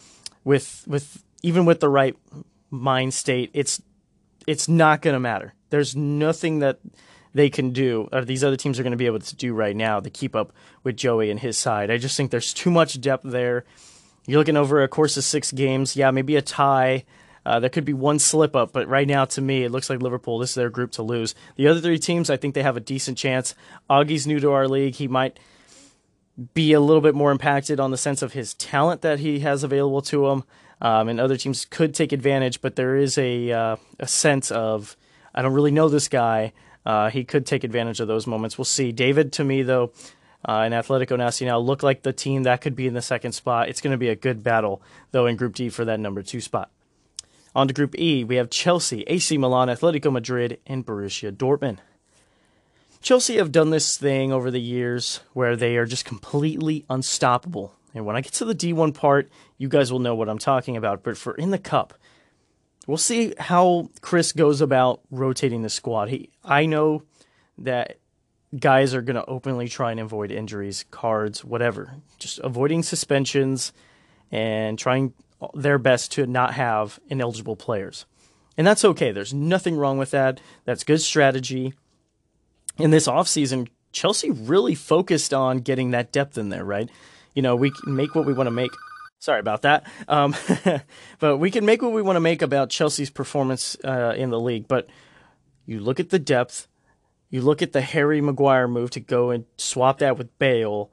with 0.44 0.84
with 0.86 1.22
even 1.42 1.64
with 1.64 1.80
the 1.80 1.88
right 1.88 2.16
mind 2.70 3.12
state, 3.12 3.50
it's 3.52 3.82
it's 4.46 4.68
not 4.68 5.02
going 5.02 5.14
to 5.14 5.20
matter. 5.20 5.54
There's 5.70 5.96
nothing 5.96 6.60
that 6.60 6.80
they 7.34 7.50
can 7.50 7.70
do, 7.70 8.08
or 8.12 8.24
these 8.24 8.44
other 8.44 8.56
teams 8.56 8.78
are 8.78 8.84
going 8.84 8.92
to 8.92 8.96
be 8.96 9.06
able 9.06 9.18
to 9.18 9.36
do 9.36 9.52
right 9.52 9.74
now 9.74 9.98
to 10.00 10.08
keep 10.08 10.36
up 10.36 10.52
with 10.84 10.96
Joey 10.96 11.30
and 11.30 11.40
his 11.40 11.58
side. 11.58 11.90
I 11.90 11.98
just 11.98 12.16
think 12.16 12.30
there's 12.30 12.54
too 12.54 12.70
much 12.70 13.00
depth 13.00 13.24
there. 13.24 13.64
You're 14.26 14.38
looking 14.38 14.56
over 14.56 14.82
a 14.82 14.88
course 14.88 15.16
of 15.16 15.24
six 15.24 15.50
games. 15.50 15.96
Yeah, 15.96 16.10
maybe 16.12 16.36
a 16.36 16.42
tie. 16.42 17.04
Uh, 17.44 17.60
there 17.60 17.68
could 17.68 17.84
be 17.84 17.92
one 17.92 18.18
slip 18.18 18.56
up, 18.56 18.72
but 18.72 18.88
right 18.88 19.06
now, 19.06 19.24
to 19.26 19.42
me, 19.42 19.64
it 19.64 19.70
looks 19.70 19.90
like 19.90 20.00
Liverpool, 20.00 20.38
this 20.38 20.50
is 20.50 20.54
their 20.54 20.70
group 20.70 20.92
to 20.92 21.02
lose. 21.02 21.34
The 21.56 21.68
other 21.68 21.80
three 21.80 21.98
teams, 21.98 22.30
I 22.30 22.38
think 22.38 22.54
they 22.54 22.62
have 22.62 22.76
a 22.76 22.80
decent 22.80 23.18
chance. 23.18 23.54
Augie's 23.90 24.26
new 24.26 24.40
to 24.40 24.52
our 24.52 24.66
league. 24.66 24.94
He 24.94 25.08
might 25.08 25.38
be 26.54 26.72
a 26.72 26.80
little 26.80 27.02
bit 27.02 27.14
more 27.14 27.30
impacted 27.30 27.78
on 27.78 27.90
the 27.90 27.98
sense 27.98 28.22
of 28.22 28.32
his 28.32 28.54
talent 28.54 29.02
that 29.02 29.18
he 29.18 29.40
has 29.40 29.62
available 29.62 30.02
to 30.02 30.28
him 30.28 30.44
um, 30.80 31.08
and 31.08 31.20
other 31.20 31.36
teams 31.36 31.64
could 31.64 31.94
take 31.94 32.12
advantage. 32.12 32.60
But 32.60 32.76
there 32.76 32.96
is 32.96 33.18
a 33.18 33.52
uh, 33.52 33.76
a 33.98 34.06
sense 34.06 34.50
of 34.50 34.96
I 35.34 35.42
don't 35.42 35.54
really 35.54 35.70
know 35.70 35.88
this 35.88 36.08
guy. 36.08 36.52
Uh, 36.86 37.10
he 37.10 37.24
could 37.24 37.46
take 37.46 37.64
advantage 37.64 38.00
of 38.00 38.08
those 38.08 38.26
moments. 38.26 38.58
We'll 38.58 38.66
see. 38.66 38.92
David, 38.92 39.32
to 39.34 39.44
me 39.44 39.62
though, 39.62 39.92
uh, 40.46 40.60
and 40.60 40.74
Atletico 40.74 41.16
Nacional 41.16 41.64
look 41.64 41.82
like 41.82 42.02
the 42.02 42.12
team 42.12 42.42
that 42.42 42.60
could 42.60 42.76
be 42.76 42.86
in 42.86 42.94
the 42.94 43.02
second 43.02 43.32
spot. 43.32 43.68
It's 43.68 43.80
going 43.80 43.92
to 43.92 43.98
be 43.98 44.08
a 44.10 44.16
good 44.16 44.42
battle 44.42 44.82
though 45.12 45.26
in 45.26 45.36
Group 45.36 45.54
D 45.54 45.68
for 45.68 45.84
that 45.86 46.00
number 46.00 46.22
two 46.22 46.40
spot. 46.40 46.70
On 47.54 47.68
to 47.68 47.74
Group 47.74 47.98
E, 47.98 48.24
we 48.24 48.36
have 48.36 48.50
Chelsea, 48.50 49.02
AC 49.06 49.38
Milan, 49.38 49.68
Atletico 49.68 50.10
Madrid, 50.10 50.58
and 50.66 50.84
Borussia 50.84 51.30
Dortmund. 51.30 51.78
Chelsea 53.00 53.36
have 53.36 53.52
done 53.52 53.70
this 53.70 53.96
thing 53.96 54.32
over 54.32 54.50
the 54.50 54.60
years 54.60 55.20
where 55.34 55.56
they 55.56 55.76
are 55.76 55.86
just 55.86 56.04
completely 56.04 56.84
unstoppable. 56.90 57.74
And 57.94 58.04
when 58.04 58.16
I 58.16 58.20
get 58.20 58.32
to 58.34 58.44
the 58.44 58.54
D1 58.54 58.92
part, 58.94 59.30
you 59.56 59.68
guys 59.68 59.92
will 59.92 60.00
know 60.00 60.14
what 60.14 60.28
I'm 60.28 60.38
talking 60.38 60.76
about. 60.76 61.02
But 61.02 61.16
for 61.16 61.34
in 61.34 61.50
the 61.50 61.58
cup, 61.58 61.94
we'll 62.86 62.96
see 62.96 63.34
how 63.38 63.90
Chris 64.00 64.32
goes 64.32 64.60
about 64.60 65.00
rotating 65.10 65.62
the 65.62 65.70
squad. 65.70 66.08
He, 66.08 66.30
I 66.44 66.66
know 66.66 67.04
that 67.58 67.98
guys 68.58 68.94
are 68.94 69.02
going 69.02 69.16
to 69.16 69.26
openly 69.26 69.68
try 69.68 69.90
and 69.90 70.00
avoid 70.00 70.30
injuries, 70.30 70.84
cards, 70.90 71.44
whatever. 71.44 71.94
Just 72.18 72.38
avoiding 72.40 72.82
suspensions 72.82 73.72
and 74.30 74.78
trying 74.78 75.12
their 75.54 75.78
best 75.78 76.12
to 76.12 76.26
not 76.26 76.54
have 76.54 76.98
ineligible 77.08 77.56
players. 77.56 78.06
And 78.56 78.66
that's 78.66 78.84
okay. 78.84 79.12
There's 79.12 79.34
nothing 79.34 79.76
wrong 79.76 79.98
with 79.98 80.10
that. 80.12 80.40
That's 80.64 80.84
good 80.84 81.00
strategy. 81.00 81.74
In 82.78 82.90
this 82.90 83.06
offseason, 83.06 83.68
Chelsea 83.92 84.30
really 84.30 84.74
focused 84.74 85.32
on 85.32 85.58
getting 85.58 85.90
that 85.90 86.12
depth 86.12 86.38
in 86.38 86.48
there, 86.48 86.64
right? 86.64 86.88
You 87.34 87.42
know, 87.42 87.56
we 87.56 87.70
can 87.70 87.96
make 87.96 88.14
what 88.14 88.26
we 88.26 88.32
want 88.32 88.46
to 88.46 88.52
make. 88.52 88.70
Sorry 89.18 89.40
about 89.40 89.62
that. 89.62 89.86
Um, 90.08 90.34
but 91.18 91.38
we 91.38 91.50
can 91.50 91.64
make 91.64 91.82
what 91.82 91.92
we 91.92 92.02
want 92.02 92.16
to 92.16 92.20
make 92.20 92.42
about 92.42 92.70
Chelsea's 92.70 93.10
performance 93.10 93.76
uh, 93.84 94.14
in 94.16 94.30
the 94.30 94.40
league. 94.40 94.68
But 94.68 94.88
you 95.66 95.80
look 95.80 95.98
at 95.98 96.10
the 96.10 96.18
depth, 96.18 96.68
you 97.30 97.40
look 97.40 97.62
at 97.62 97.72
the 97.72 97.80
Harry 97.80 98.20
Maguire 98.20 98.68
move 98.68 98.90
to 98.90 99.00
go 99.00 99.30
and 99.30 99.44
swap 99.56 99.98
that 99.98 100.18
with 100.18 100.38
Bale. 100.38 100.90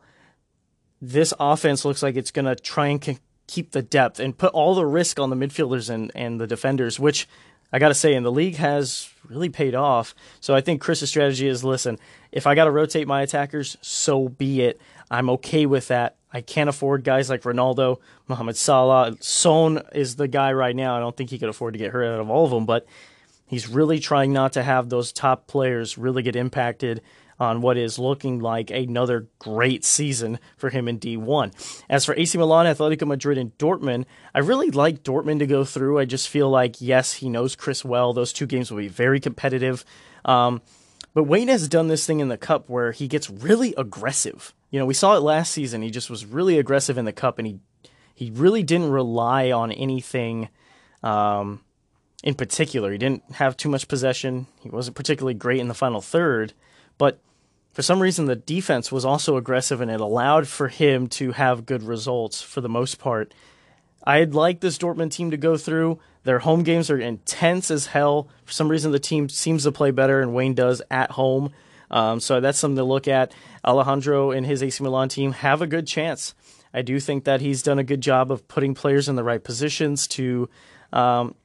This 1.01 1.33
offense 1.39 1.83
looks 1.83 2.01
like 2.01 2.15
it's 2.15 2.31
going 2.31 2.45
to 2.45 2.55
try 2.55 2.87
and 2.87 3.19
keep 3.47 3.71
the 3.71 3.81
depth 3.81 4.19
and 4.19 4.37
put 4.37 4.53
all 4.53 4.75
the 4.75 4.85
risk 4.85 5.19
on 5.19 5.29
the 5.29 5.35
midfielders 5.35 5.89
and, 5.89 6.11
and 6.15 6.39
the 6.39 6.47
defenders, 6.47 6.99
which 6.99 7.27
I 7.73 7.79
got 7.79 7.89
to 7.89 7.93
say, 7.93 8.13
in 8.13 8.23
the 8.23 8.31
league 8.31 8.55
has 8.55 9.09
really 9.27 9.49
paid 9.49 9.75
off. 9.75 10.13
So 10.39 10.55
I 10.55 10.61
think 10.61 10.81
Chris's 10.81 11.09
strategy 11.09 11.47
is 11.47 11.63
listen, 11.63 11.99
if 12.31 12.47
I 12.47 12.55
got 12.55 12.65
to 12.65 12.71
rotate 12.71 13.07
my 13.07 13.21
attackers, 13.21 13.77
so 13.81 14.29
be 14.29 14.61
it. 14.61 14.79
I'm 15.09 15.29
okay 15.31 15.65
with 15.65 15.87
that. 15.89 16.15
I 16.33 16.41
can't 16.41 16.69
afford 16.69 17.03
guys 17.03 17.29
like 17.29 17.43
Ronaldo, 17.43 17.99
Mohamed 18.27 18.55
Salah. 18.55 19.15
Son 19.19 19.81
is 19.93 20.15
the 20.15 20.27
guy 20.27 20.53
right 20.53 20.75
now. 20.75 20.95
I 20.95 20.99
don't 20.99 21.15
think 21.15 21.29
he 21.29 21.39
could 21.39 21.49
afford 21.49 21.73
to 21.73 21.79
get 21.79 21.91
hurt 21.91 22.05
out 22.05 22.19
of 22.19 22.29
all 22.29 22.45
of 22.45 22.51
them, 22.51 22.65
but 22.65 22.85
he's 23.45 23.67
really 23.67 23.99
trying 23.99 24.31
not 24.31 24.53
to 24.53 24.63
have 24.63 24.89
those 24.89 25.11
top 25.11 25.47
players 25.47 25.97
really 25.97 26.23
get 26.23 26.35
impacted 26.35 27.01
on 27.41 27.59
what 27.59 27.75
is 27.75 27.97
looking 27.97 28.39
like 28.39 28.69
another 28.69 29.27
great 29.39 29.83
season 29.83 30.37
for 30.57 30.69
him 30.69 30.87
in 30.87 30.99
D1. 30.99 31.51
As 31.89 32.05
for 32.05 32.15
AC 32.15 32.37
Milan, 32.37 32.67
Atletico 32.67 33.07
Madrid, 33.07 33.39
and 33.39 33.57
Dortmund, 33.57 34.05
I 34.35 34.39
really 34.39 34.69
like 34.69 35.03
Dortmund 35.03 35.39
to 35.39 35.47
go 35.47 35.65
through. 35.65 35.97
I 35.97 36.05
just 36.05 36.29
feel 36.29 36.51
like, 36.51 36.79
yes, 36.79 37.13
he 37.13 37.29
knows 37.29 37.55
Chris 37.55 37.83
well. 37.83 38.13
Those 38.13 38.31
two 38.31 38.45
games 38.45 38.69
will 38.69 38.77
be 38.77 38.87
very 38.87 39.19
competitive. 39.19 39.83
Um, 40.23 40.61
but 41.13 41.23
Wayne 41.23 41.49
has 41.49 41.67
done 41.67 41.87
this 41.87 42.05
thing 42.05 42.19
in 42.19 42.29
the 42.29 42.37
cup 42.37 42.69
where 42.69 42.91
he 42.91 43.07
gets 43.07 43.29
really 43.29 43.73
aggressive. 43.77 44.53
You 44.69 44.79
know, 44.79 44.85
we 44.85 44.93
saw 44.93 45.15
it 45.15 45.21
last 45.21 45.51
season. 45.51 45.81
He 45.81 45.91
just 45.91 46.09
was 46.09 46.25
really 46.25 46.57
aggressive 46.57 46.97
in 46.97 47.05
the 47.05 47.11
cup, 47.11 47.37
and 47.37 47.47
he 47.47 47.59
he 48.13 48.31
really 48.31 48.63
didn't 48.63 48.91
rely 48.91 49.51
on 49.51 49.71
anything 49.71 50.49
um, 51.03 51.61
in 52.23 52.35
particular. 52.35 52.91
He 52.91 52.97
didn't 52.97 53.23
have 53.33 53.57
too 53.57 53.69
much 53.69 53.87
possession. 53.87 54.47
He 54.61 54.69
wasn't 54.69 54.95
particularly 54.95 55.33
great 55.33 55.59
in 55.59 55.67
the 55.67 55.73
final 55.73 56.01
third, 56.01 56.53
but 56.97 57.19
for 57.73 57.81
some 57.81 58.01
reason 58.01 58.25
the 58.25 58.35
defense 58.35 58.91
was 58.91 59.05
also 59.05 59.37
aggressive 59.37 59.81
and 59.81 59.89
it 59.89 60.01
allowed 60.01 60.47
for 60.47 60.67
him 60.67 61.07
to 61.07 61.31
have 61.31 61.65
good 61.65 61.83
results 61.83 62.41
for 62.41 62.61
the 62.61 62.69
most 62.69 62.99
part. 62.99 63.33
I'd 64.03 64.33
like 64.33 64.59
this 64.59 64.77
Dortmund 64.77 65.11
team 65.11 65.31
to 65.31 65.37
go 65.37 65.57
through. 65.57 65.99
Their 66.23 66.39
home 66.39 66.63
games 66.63 66.89
are 66.89 66.99
intense 66.99 67.71
as 67.71 67.87
hell. 67.87 68.29
For 68.45 68.53
some 68.53 68.69
reason, 68.69 68.91
the 68.91 68.99
team 68.99 69.29
seems 69.29 69.63
to 69.63 69.71
play 69.71 69.91
better, 69.91 70.21
and 70.21 70.33
Wayne 70.33 70.53
does 70.53 70.81
at 70.91 71.11
home. 71.11 71.51
Um, 71.89 72.19
so 72.19 72.39
that's 72.39 72.57
something 72.57 72.77
to 72.77 72.83
look 72.83 73.07
at. 73.07 73.33
Alejandro 73.65 74.31
and 74.31 74.45
his 74.45 74.63
AC 74.63 74.83
Milan 74.83 75.09
team 75.09 75.33
have 75.33 75.61
a 75.61 75.67
good 75.67 75.87
chance. 75.87 76.33
I 76.73 76.81
do 76.81 76.99
think 76.99 77.25
that 77.25 77.41
he's 77.41 77.63
done 77.63 77.79
a 77.79 77.83
good 77.83 78.01
job 78.01 78.31
of 78.31 78.47
putting 78.47 78.73
players 78.73 79.09
in 79.09 79.15
the 79.15 79.23
right 79.23 79.43
positions 79.43 80.07
to 80.09 80.49
um, 80.93 81.35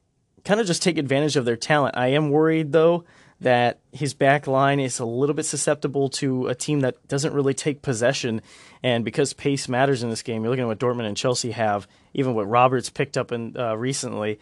kind 0.44 0.60
of 0.60 0.66
just 0.66 0.82
take 0.82 0.98
advantage 0.98 1.36
of 1.36 1.44
their 1.44 1.56
talent. 1.56 1.96
I 1.96 2.08
am 2.08 2.30
worried, 2.30 2.72
though, 2.72 3.04
that 3.40 3.80
his 3.92 4.14
back 4.14 4.46
line 4.46 4.80
is 4.80 4.98
a 4.98 5.04
little 5.04 5.34
bit 5.34 5.44
susceptible 5.44 6.08
to 6.08 6.46
a 6.48 6.54
team 6.54 6.80
that 6.80 7.06
doesn't 7.06 7.34
really 7.34 7.54
take 7.54 7.82
possession. 7.82 8.40
And 8.82 9.04
because 9.04 9.32
pace 9.32 9.68
matters 9.68 10.02
in 10.02 10.10
this 10.10 10.22
game, 10.22 10.42
you're 10.42 10.50
looking 10.50 10.62
at 10.64 10.68
what 10.68 10.78
Dortmund 10.78 11.06
and 11.06 11.16
Chelsea 11.16 11.50
have, 11.50 11.86
even 12.14 12.34
what 12.34 12.48
Roberts 12.48 12.88
picked 12.88 13.16
up 13.18 13.32
in 13.32 13.56
uh, 13.56 13.76
recently. 13.76 14.38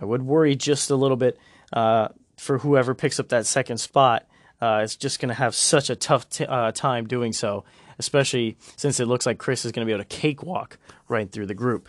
I 0.00 0.04
would 0.04 0.22
worry 0.22 0.54
just 0.54 0.90
a 0.90 0.96
little 0.96 1.16
bit 1.16 1.38
uh, 1.72 2.08
for 2.36 2.58
whoever 2.58 2.94
picks 2.94 3.18
up 3.18 3.28
that 3.30 3.46
second 3.46 3.78
spot. 3.78 4.26
Uh, 4.60 4.80
it's 4.84 4.94
just 4.94 5.18
going 5.18 5.28
to 5.28 5.34
have 5.34 5.54
such 5.56 5.90
a 5.90 5.96
tough 5.96 6.28
t- 6.28 6.46
uh, 6.46 6.70
time 6.70 7.08
doing 7.08 7.32
so, 7.32 7.64
especially 7.98 8.56
since 8.76 9.00
it 9.00 9.06
looks 9.06 9.26
like 9.26 9.38
Chris 9.38 9.64
is 9.64 9.72
going 9.72 9.84
to 9.84 9.90
be 9.90 9.92
able 9.92 10.04
to 10.04 10.16
cakewalk 10.16 10.78
right 11.08 11.30
through 11.30 11.46
the 11.46 11.54
group. 11.54 11.88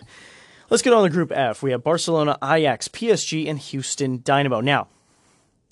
Let's 0.71 0.81
get 0.81 0.93
on 0.93 1.03
to 1.03 1.09
Group 1.09 1.31
F. 1.31 1.61
We 1.61 1.69
have 1.69 1.83
Barcelona, 1.83 2.37
Ajax, 2.43 2.87
PSG, 2.87 3.47
and 3.47 3.59
Houston 3.59 4.21
Dynamo. 4.23 4.59
Now, 4.59 4.87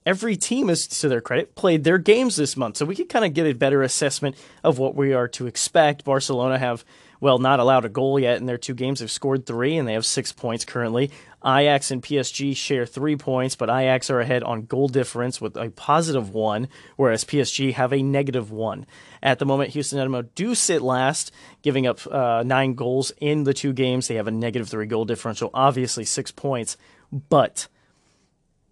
every 0.06 0.36
team 0.36 0.70
is 0.70 0.88
to 0.88 1.08
their 1.08 1.22
credit 1.22 1.56
played 1.56 1.84
their 1.84 1.98
games 1.98 2.36
this 2.36 2.58
month. 2.58 2.78
So 2.78 2.86
we 2.86 2.96
can 2.96 3.08
kind 3.08 3.26
of 3.26 3.34
get 3.34 3.48
a 3.48 3.54
better 3.54 3.84
assessment 3.84 4.36
of 4.64 4.78
what 4.78 4.96
we 4.96 5.14
are 5.14 5.28
to 5.30 5.48
expect. 5.48 6.04
Barcelona 6.04 6.58
have 6.58 6.84
well 7.20 7.38
not 7.38 7.60
allowed 7.60 7.86
a 7.86 7.90
goal 7.90 8.20
yet 8.20 8.38
in 8.38 8.48
their 8.48 8.58
two 8.58 8.74
games. 8.74 9.00
They've 9.00 9.12
scored 9.12 9.46
three 9.46 9.78
and 9.78 9.88
they 9.88 9.94
have 9.94 10.06
six 10.06 10.32
points 10.32 10.66
currently. 10.66 11.12
Ajax 11.44 11.90
and 11.90 12.04
psg 12.04 12.56
share 12.56 12.86
three 12.86 13.16
points 13.16 13.56
but 13.56 13.68
ajax 13.68 14.12
are 14.12 14.20
ahead 14.20 14.44
on 14.44 14.66
goal 14.66 14.88
difference 14.88 15.42
with 15.42 15.58
a 15.58 15.72
positive 15.72 16.36
one 16.36 16.68
whereas 16.98 17.26
psg 17.26 17.74
have 17.74 17.94
a 17.94 18.04
negative 18.04 18.52
one. 18.52 18.86
At 19.24 19.40
the 19.40 19.46
moment 19.46 19.72
houston 19.72 19.98
dynamo 19.98 20.22
do 20.22 20.54
sit 20.54 20.84
last 20.84 21.32
giving 21.64 21.88
up 21.88 22.00
uh, 22.12 22.44
nine 22.46 22.76
goals 22.76 23.12
in 23.20 23.44
the 23.44 23.56
two 23.56 23.74
games. 23.74 24.08
They 24.08 24.16
have 24.16 24.28
a 24.28 24.32
negative 24.32 24.70
three 24.70 24.86
goal 24.86 25.06
differential 25.06 25.50
obviously 25.54 26.06
six 26.06 26.32
points 26.32 26.78
but 27.12 27.68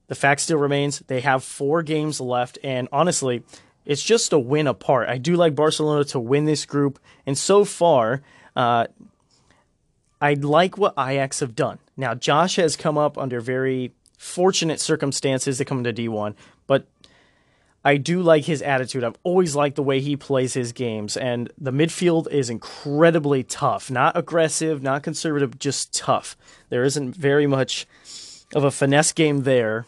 the 0.09 0.15
fact 0.15 0.41
still 0.41 0.57
remains 0.57 0.99
they 1.07 1.21
have 1.21 1.43
four 1.43 1.81
games 1.81 2.19
left, 2.19 2.57
and 2.63 2.89
honestly, 2.91 3.43
it's 3.85 4.03
just 4.03 4.33
a 4.33 4.39
win 4.39 4.67
apart. 4.67 5.07
I 5.07 5.17
do 5.17 5.35
like 5.35 5.55
Barcelona 5.55 6.03
to 6.05 6.19
win 6.19 6.45
this 6.45 6.65
group, 6.65 6.99
and 7.25 7.37
so 7.37 7.63
far, 7.63 8.21
uh, 8.55 8.87
I 10.19 10.33
like 10.33 10.77
what 10.77 10.93
Ajax 10.97 11.39
have 11.39 11.55
done. 11.55 11.79
Now, 11.95 12.13
Josh 12.13 12.57
has 12.57 12.75
come 12.75 12.97
up 12.97 13.17
under 13.17 13.39
very 13.39 13.93
fortunate 14.17 14.81
circumstances 14.81 15.59
to 15.59 15.65
come 15.65 15.85
into 15.85 15.93
D1, 15.93 16.35
but 16.67 16.87
I 17.85 17.97
do 17.97 18.21
like 18.21 18.43
his 18.43 18.61
attitude. 18.61 19.03
I've 19.03 19.17
always 19.23 19.55
liked 19.55 19.77
the 19.77 19.83
way 19.83 20.01
he 20.01 20.17
plays 20.17 20.53
his 20.53 20.73
games, 20.73 21.15
and 21.15 21.51
the 21.57 21.71
midfield 21.71 22.29
is 22.29 22.49
incredibly 22.49 23.43
tough. 23.43 23.89
Not 23.89 24.17
aggressive, 24.17 24.83
not 24.83 25.03
conservative, 25.03 25.57
just 25.57 25.93
tough. 25.93 26.35
There 26.69 26.83
isn't 26.83 27.15
very 27.15 27.47
much 27.47 27.87
of 28.53 28.63
a 28.63 28.71
finesse 28.71 29.13
game 29.13 29.43
there. 29.43 29.85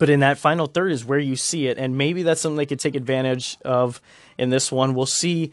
But 0.00 0.08
in 0.08 0.20
that 0.20 0.38
final 0.38 0.66
third 0.66 0.92
is 0.92 1.04
where 1.04 1.18
you 1.18 1.36
see 1.36 1.66
it, 1.66 1.76
and 1.76 1.98
maybe 1.98 2.22
that's 2.22 2.40
something 2.40 2.56
they 2.56 2.64
could 2.64 2.80
take 2.80 2.96
advantage 2.96 3.58
of 3.66 4.00
in 4.38 4.48
this 4.48 4.72
one. 4.72 4.94
We'll 4.94 5.04
see. 5.04 5.52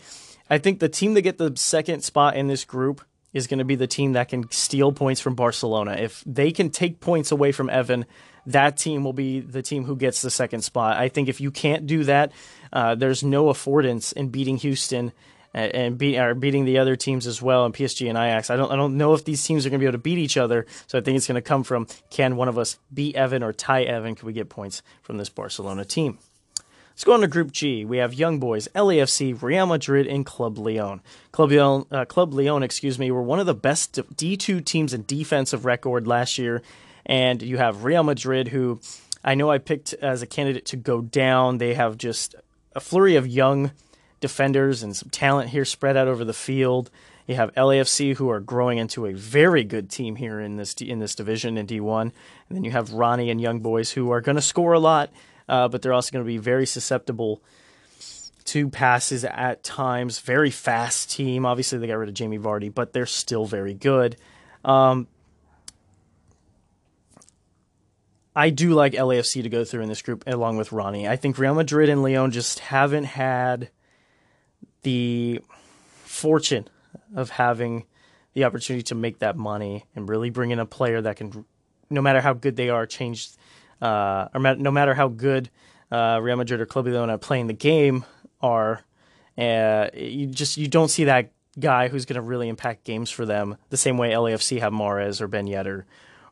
I 0.50 0.58
think 0.58 0.80
the 0.80 0.88
team 0.88 1.16
that 1.16 1.24
get 1.24 1.38
the 1.38 1.52
second 1.58 2.02
spot 2.02 2.38
in 2.38 2.48
this 2.48 2.64
group 2.64 3.02
is 3.34 3.46
going 3.46 3.60
to 3.60 3.66
be 3.66 3.76
the 3.76 3.88
team 3.88 4.14
that 4.14 4.30
can 4.30 4.50
steal 4.50 4.94
points 4.94 5.20
from 5.20 5.36
Barcelona. 5.36 5.98
If 6.00 6.24
they 6.26 6.52
can 6.54 6.70
take 6.70 7.02
points 7.02 7.34
away 7.34 7.52
from 7.52 7.70
Evan, 7.70 8.06
that 8.46 8.78
team 8.78 9.04
will 9.04 9.12
be 9.12 9.42
the 9.42 9.62
team 9.62 9.84
who 9.84 9.98
gets 9.98 10.22
the 10.22 10.32
second 10.32 10.62
spot. 10.62 10.96
I 10.96 11.10
think 11.10 11.28
if 11.28 11.42
you 11.42 11.52
can't 11.52 11.86
do 11.86 12.06
that, 12.06 12.32
uh, 12.72 12.96
there's 12.96 13.24
no 13.24 13.48
affordance 13.48 14.14
in 14.14 14.30
beating 14.30 14.56
Houston 14.56 15.12
and 15.58 15.98
beat 15.98 16.18
are 16.18 16.36
beating 16.36 16.66
the 16.66 16.78
other 16.78 16.96
teams 16.96 17.26
as 17.26 17.42
well 17.42 17.66
in 17.66 17.72
PSG 17.72 18.08
and 18.08 18.18
Ajax. 18.18 18.50
I 18.50 18.56
don't 18.56 18.72
I 18.72 18.76
don't 18.76 18.98
know 18.98 19.14
if 19.14 19.26
these 19.26 19.44
teams 19.44 19.66
are 19.66 19.70
going 19.70 19.80
to 19.80 19.84
be 19.84 19.88
able 19.88 19.98
to 19.98 20.04
beat 20.04 20.18
each 20.18 20.38
other. 20.38 20.66
So 20.88 20.98
I 20.98 21.02
think 21.02 21.18
it's 21.18 21.28
going 21.28 21.36
to 21.36 21.42
come 21.42 21.64
from 21.64 21.88
can 22.10 22.36
one 22.36 22.48
of 22.48 22.58
us 22.58 22.78
beat 22.94 23.16
Evan 23.16 23.44
or 23.44 23.54
tie 23.54 23.84
Evan? 23.84 24.16
Can 24.16 24.26
we 24.26 24.34
get 24.34 24.50
points 24.50 24.82
from 25.02 25.18
this 25.18 25.30
Barcelona 25.30 25.86
team? 25.86 26.20
Let's 26.92 27.04
go 27.04 27.14
on 27.14 27.22
to 27.22 27.28
Group 27.28 27.52
G. 27.52 27.86
We 27.86 27.98
have 27.98 28.16
Young 28.16 28.40
Boys, 28.40 28.68
LAFC, 28.74 29.40
Real 29.40 29.68
Madrid, 29.68 30.08
and 30.08 30.26
Club 30.26 30.58
Leon. 30.58 31.02
Club 31.32 31.52
Leon, 31.52 31.86
uh, 31.92 32.06
Club 32.06 32.34
Leon, 32.34 32.64
excuse 32.64 32.98
me, 32.98 33.12
were 33.12 33.22
one 33.22 33.40
of 33.40 33.46
the 33.46 33.54
best 33.54 33.94
D2 33.94 34.66
teams 34.66 34.96
in 34.96 35.04
defensive 35.06 35.64
record 35.64 36.08
last 36.08 36.40
year, 36.40 36.64
and 37.06 37.44
you 37.44 37.58
have 37.58 37.84
Real 37.84 38.02
Madrid, 38.02 38.48
who 38.48 38.80
I 39.24 39.36
know 39.36 39.52
I 39.52 39.60
picked 39.60 39.94
as 39.94 40.24
a 40.24 40.26
candidate 40.26 40.66
to 40.68 40.76
go 40.76 41.02
down. 41.02 41.60
They 41.60 41.76
have 41.76 42.00
just 42.00 42.34
a 42.76 42.80
flurry 42.80 43.16
of 43.16 43.28
young 43.28 43.74
defenders 44.20 44.84
and 44.84 44.96
some 44.96 45.10
talent 45.10 45.50
here 45.50 45.66
spread 45.66 45.98
out 45.98 46.08
over 46.08 46.26
the 46.26 46.34
field. 46.34 46.90
You 47.28 47.36
have 47.36 47.54
LAFC 47.56 48.16
who 48.16 48.30
are 48.30 48.40
growing 48.40 48.78
into 48.78 49.06
a 49.06 49.14
very 49.14 49.64
good 49.64 49.90
team 49.90 50.16
here 50.16 50.40
in 50.40 50.56
this 50.56 50.74
in 50.76 51.00
this 51.00 51.14
division 51.14 51.58
in 51.58 51.68
D1, 51.68 52.02
and 52.02 52.14
then 52.50 52.64
you 52.64 52.72
have 52.72 52.94
Ronnie 52.94 53.30
and 53.30 53.42
Young 53.42 53.60
Boys 53.60 53.92
who 53.92 54.12
are 54.12 54.22
going 54.22 54.38
to 54.38 54.42
score 54.42 54.74
a 54.74 54.80
lot, 54.80 55.12
uh, 55.50 55.68
but 55.68 55.82
they're 55.82 55.94
also 55.94 56.12
going 56.12 56.24
to 56.24 56.28
be 56.28 56.38
very 56.38 56.66
susceptible 56.66 57.42
to 58.46 58.70
passes 58.70 59.26
at 59.26 59.62
times. 59.64 60.20
Very 60.20 60.52
fast 60.52 61.12
team. 61.12 61.46
Obviously, 61.46 61.80
they 61.80 61.88
got 61.88 61.98
rid 61.98 62.08
of 62.08 62.16
Jamie 62.16 62.40
Vardy, 62.40 62.74
but 62.74 62.94
they're 62.94 63.06
still 63.06 63.46
very 63.46 63.74
good. 63.74 64.16
Um, 64.64 65.08
I 68.38 68.52
do 68.52 68.74
like 68.74 68.94
LAFC 68.94 69.44
to 69.44 69.50
go 69.50 69.66
through 69.66 69.82
in 69.82 69.90
this 69.90 70.02
group 70.02 70.24
along 70.28 70.58
with 70.58 70.72
Ronnie. 70.72 71.08
I 71.08 71.18
think 71.18 71.38
Real 71.38 71.56
Madrid 71.56 71.90
and 71.90 72.04
Lyon 72.04 72.32
just 72.32 72.60
haven't 72.60 73.06
had 73.06 73.70
the 74.88 75.42
fortune 76.06 76.66
of 77.14 77.30
having 77.30 77.86
the 78.36 78.46
opportunity 78.46 78.82
to 78.82 78.96
make 78.96 79.20
that 79.20 79.36
money 79.36 79.84
and 79.94 80.08
really 80.08 80.30
bring 80.30 80.52
in 80.52 80.60
a 80.60 80.66
player 80.66 81.02
that 81.02 81.18
can, 81.18 81.44
no 81.90 82.02
matter 82.02 82.22
how 82.22 82.32
good 82.32 82.56
they 82.56 82.70
are, 82.70 82.86
change, 82.86 83.32
uh, 83.82 84.30
or 84.34 84.40
no 84.40 84.72
matter 84.72 84.94
how 84.94 85.10
good 85.10 85.50
uh, 85.92 86.22
Real 86.22 86.38
Madrid 86.38 86.62
or 86.62 86.66
Club 86.66 86.88
Leon 86.88 87.10
at 87.10 87.20
playing 87.20 87.48
the 87.48 87.54
game 87.54 88.06
are, 88.40 88.86
uh, 89.38 89.90
you 89.94 90.28
just 90.28 90.56
you 90.56 90.70
don't 90.70 90.90
see 90.90 91.04
that 91.04 91.34
guy 91.60 91.90
who's 91.90 92.06
going 92.06 92.16
to 92.16 92.22
really 92.22 92.48
impact 92.48 92.86
games 92.86 93.10
for 93.10 93.26
them 93.26 93.58
the 93.70 93.76
same 93.76 93.98
way 93.98 94.12
LAFC 94.12 94.62
have 94.62 94.72
Mahrez 94.72 95.20
or 95.20 95.28
Ben 95.28 95.48
Yedder, 95.48 95.84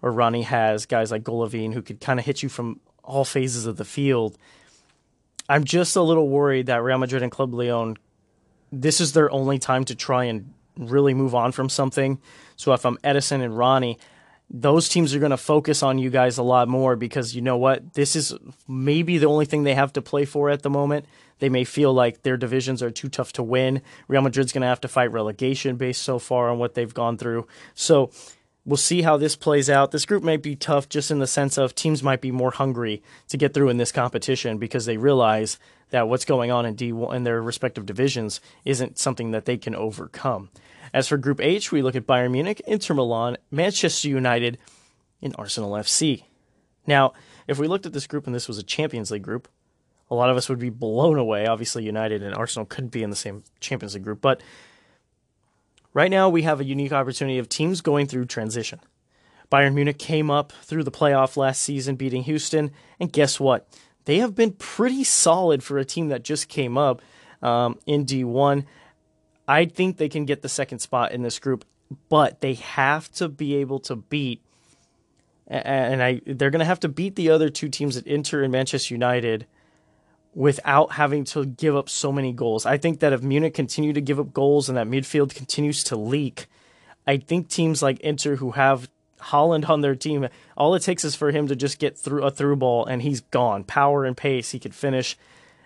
or 0.01 0.13
Ronnie 0.13 0.43
has 0.43 0.85
guys 0.85 1.11
like 1.11 1.23
Golovin 1.23 1.73
who 1.73 1.81
could 1.81 1.99
kind 1.99 2.21
of 2.21 2.25
hit 2.25 2.41
you 2.41 2.47
from 2.47 2.79
all 3.03 3.25
phases 3.25 3.65
of 3.65 3.75
the 3.75 3.83
field. 3.83 4.37
I'm 5.49 5.65
just 5.65 5.97
a 5.97 6.01
little 6.01 6.29
worried 6.29 6.67
that 6.67 6.81
Real 6.81 6.97
Madrid 6.97 7.21
and 7.21 7.31
Club 7.31 7.53
Leon, 7.53 7.97
this 8.71 9.01
is 9.01 9.13
their 9.13 9.31
only 9.31 9.59
time 9.59 9.85
to 9.85 9.95
try 9.95 10.25
and 10.25 10.53
really 10.77 11.13
move 11.13 11.35
on 11.35 11.51
from 11.51 11.69
something. 11.69 12.19
So 12.55 12.73
if 12.73 12.85
I'm 12.85 12.97
Edison 13.03 13.41
and 13.41 13.57
Ronnie, 13.57 13.97
those 14.49 14.87
teams 14.89 15.15
are 15.15 15.19
going 15.19 15.31
to 15.31 15.37
focus 15.37 15.81
on 15.81 15.97
you 15.97 16.09
guys 16.09 16.37
a 16.37 16.43
lot 16.43 16.67
more 16.67 16.95
because 16.95 17.35
you 17.35 17.41
know 17.41 17.57
what? 17.57 17.93
This 17.93 18.15
is 18.15 18.33
maybe 18.67 19.17
the 19.17 19.27
only 19.27 19.45
thing 19.45 19.63
they 19.63 19.73
have 19.73 19.93
to 19.93 20.01
play 20.01 20.25
for 20.25 20.49
at 20.49 20.61
the 20.61 20.69
moment. 20.69 21.05
They 21.39 21.49
may 21.49 21.63
feel 21.63 21.93
like 21.93 22.21
their 22.21 22.37
divisions 22.37 22.83
are 22.83 22.91
too 22.91 23.09
tough 23.09 23.33
to 23.33 23.43
win. 23.43 23.81
Real 24.07 24.21
Madrid's 24.21 24.51
going 24.51 24.61
to 24.61 24.67
have 24.67 24.81
to 24.81 24.87
fight 24.87 25.11
relegation 25.11 25.77
based 25.77 26.03
so 26.03 26.19
far 26.19 26.49
on 26.49 26.59
what 26.59 26.75
they've 26.75 26.93
gone 26.93 27.17
through. 27.17 27.47
So 27.73 28.11
we'll 28.65 28.77
see 28.77 29.01
how 29.01 29.17
this 29.17 29.35
plays 29.35 29.69
out. 29.69 29.91
This 29.91 30.05
group 30.05 30.23
might 30.23 30.43
be 30.43 30.55
tough 30.55 30.89
just 30.89 31.11
in 31.11 31.19
the 31.19 31.27
sense 31.27 31.57
of 31.57 31.75
teams 31.75 32.03
might 32.03 32.21
be 32.21 32.31
more 32.31 32.51
hungry 32.51 33.01
to 33.29 33.37
get 33.37 33.53
through 33.53 33.69
in 33.69 33.77
this 33.77 33.91
competition 33.91 34.57
because 34.57 34.85
they 34.85 34.97
realize 34.97 35.59
that 35.89 36.07
what's 36.07 36.25
going 36.25 36.51
on 36.51 36.65
in 36.65 36.75
D1 36.75 37.15
in 37.15 37.23
their 37.23 37.41
respective 37.41 37.85
divisions 37.85 38.41
isn't 38.63 38.97
something 38.97 39.31
that 39.31 39.45
they 39.45 39.57
can 39.57 39.75
overcome. 39.75 40.49
As 40.93 41.07
for 41.07 41.17
Group 41.17 41.41
H, 41.41 41.71
we 41.71 41.81
look 41.81 41.95
at 41.95 42.07
Bayern 42.07 42.31
Munich, 42.31 42.61
Inter 42.67 42.93
Milan, 42.93 43.37
Manchester 43.51 44.09
United, 44.09 44.57
and 45.21 45.35
Arsenal 45.37 45.71
FC. 45.71 46.23
Now, 46.87 47.13
if 47.47 47.59
we 47.59 47.67
looked 47.67 47.85
at 47.85 47.93
this 47.93 48.07
group 48.07 48.25
and 48.25 48.35
this 48.35 48.47
was 48.47 48.57
a 48.57 48.63
Champions 48.63 49.11
League 49.11 49.23
group, 49.23 49.47
a 50.09 50.15
lot 50.15 50.29
of 50.29 50.37
us 50.37 50.49
would 50.49 50.59
be 50.59 50.69
blown 50.69 51.17
away. 51.17 51.47
Obviously, 51.47 51.83
United 51.83 52.21
and 52.21 52.35
Arsenal 52.35 52.65
couldn't 52.65 52.91
be 52.91 53.03
in 53.03 53.09
the 53.09 53.15
same 53.15 53.43
Champions 53.59 53.95
League 53.95 54.03
group, 54.03 54.21
but 54.21 54.41
right 55.93 56.11
now 56.11 56.29
we 56.29 56.43
have 56.43 56.59
a 56.59 56.65
unique 56.65 56.91
opportunity 56.91 57.39
of 57.39 57.49
teams 57.49 57.81
going 57.81 58.07
through 58.07 58.25
transition. 58.25 58.79
Bayern 59.51 59.73
Munich 59.73 59.99
came 59.99 60.31
up 60.31 60.51
through 60.63 60.83
the 60.83 60.91
playoff 60.91 61.37
last 61.37 61.61
season, 61.61 61.95
beating 61.95 62.23
Houston, 62.23 62.71
and 62.99 63.11
guess 63.11 63.39
what? 63.39 63.67
They 64.05 64.19
have 64.19 64.35
been 64.35 64.51
pretty 64.53 65.03
solid 65.03 65.63
for 65.63 65.77
a 65.77 65.85
team 65.85 66.09
that 66.09 66.23
just 66.23 66.47
came 66.47 66.77
up 66.77 67.01
um, 67.41 67.79
in 67.85 68.05
D1. 68.05 68.65
I 69.47 69.65
think 69.65 69.97
they 69.97 70.09
can 70.09 70.25
get 70.25 70.41
the 70.41 70.49
second 70.49 70.79
spot 70.79 71.11
in 71.11 71.21
this 71.21 71.39
group, 71.39 71.65
but 72.09 72.41
they 72.41 72.55
have 72.55 73.11
to 73.13 73.29
be 73.29 73.55
able 73.55 73.79
to 73.81 73.95
beat 73.95 74.41
and 75.47 76.01
I 76.01 76.21
they're 76.25 76.49
going 76.49 76.59
to 76.59 76.65
have 76.65 76.79
to 76.81 76.89
beat 76.89 77.15
the 77.15 77.29
other 77.29 77.49
two 77.49 77.69
teams 77.69 77.97
at 77.97 78.07
Inter 78.07 78.43
and 78.43 78.51
Manchester 78.51 78.93
United 78.93 79.45
without 80.33 80.93
having 80.93 81.23
to 81.23 81.45
give 81.45 81.75
up 81.75 81.87
so 81.87 82.11
many 82.11 82.33
goals. 82.33 82.65
I 82.65 82.77
think 82.77 82.99
that 82.99 83.13
if 83.13 83.21
Munich 83.21 83.53
continue 83.53 83.93
to 83.93 84.01
give 84.01 84.19
up 84.19 84.33
goals 84.33 84.67
and 84.67 84.77
that 84.77 84.87
midfield 84.87 85.33
continues 85.33 85.83
to 85.85 85.95
leak, 85.95 86.47
I 87.07 87.17
think 87.17 87.47
teams 87.47 87.81
like 87.81 87.99
Inter 88.01 88.35
who 88.37 88.51
have 88.51 88.89
Haaland 89.19 89.69
on 89.69 89.81
their 89.81 89.95
team, 89.95 90.27
all 90.57 90.75
it 90.75 90.81
takes 90.81 91.03
is 91.03 91.15
for 91.15 91.31
him 91.31 91.47
to 91.47 91.55
just 91.55 91.79
get 91.79 91.97
through 91.97 92.23
a 92.23 92.31
through 92.31 92.57
ball 92.57 92.85
and 92.85 93.01
he's 93.01 93.21
gone. 93.21 93.63
Power 93.63 94.05
and 94.05 94.15
pace, 94.15 94.51
he 94.51 94.59
could 94.59 94.75
finish. 94.75 95.17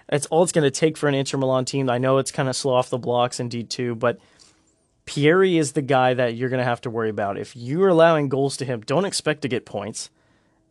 That's 0.08 0.26
all 0.28 0.44
it's 0.44 0.52
going 0.52 0.64
to 0.64 0.72
take 0.72 0.98
for 0.98 1.08
an 1.08 1.16
Inter 1.16 1.38
Milan 1.38 1.66
team. 1.66 1.90
I 1.90 1.98
know 1.98 2.18
it's 2.18 2.32
kind 2.32 2.50
of 2.50 2.56
slow 2.56 2.74
off 2.74 2.90
the 2.90 2.98
blocks 2.98 3.40
in 3.40 3.50
D2, 3.50 3.98
but 3.98 4.20
Pieri 5.06 5.58
is 5.58 5.74
the 5.74 5.82
guy 5.82 6.14
that 6.14 6.36
you're 6.36 6.50
going 6.50 6.60
to 6.60 6.66
have 6.66 6.82
to 6.82 6.90
worry 6.90 7.10
about. 7.10 7.38
If 7.38 7.56
you're 7.56 7.90
allowing 7.90 8.30
goals 8.30 8.58
to 8.58 8.66
him, 8.66 8.82
don't 8.82 9.06
expect 9.06 9.42
to 9.44 9.48
get 9.48 9.66
points 9.66 10.10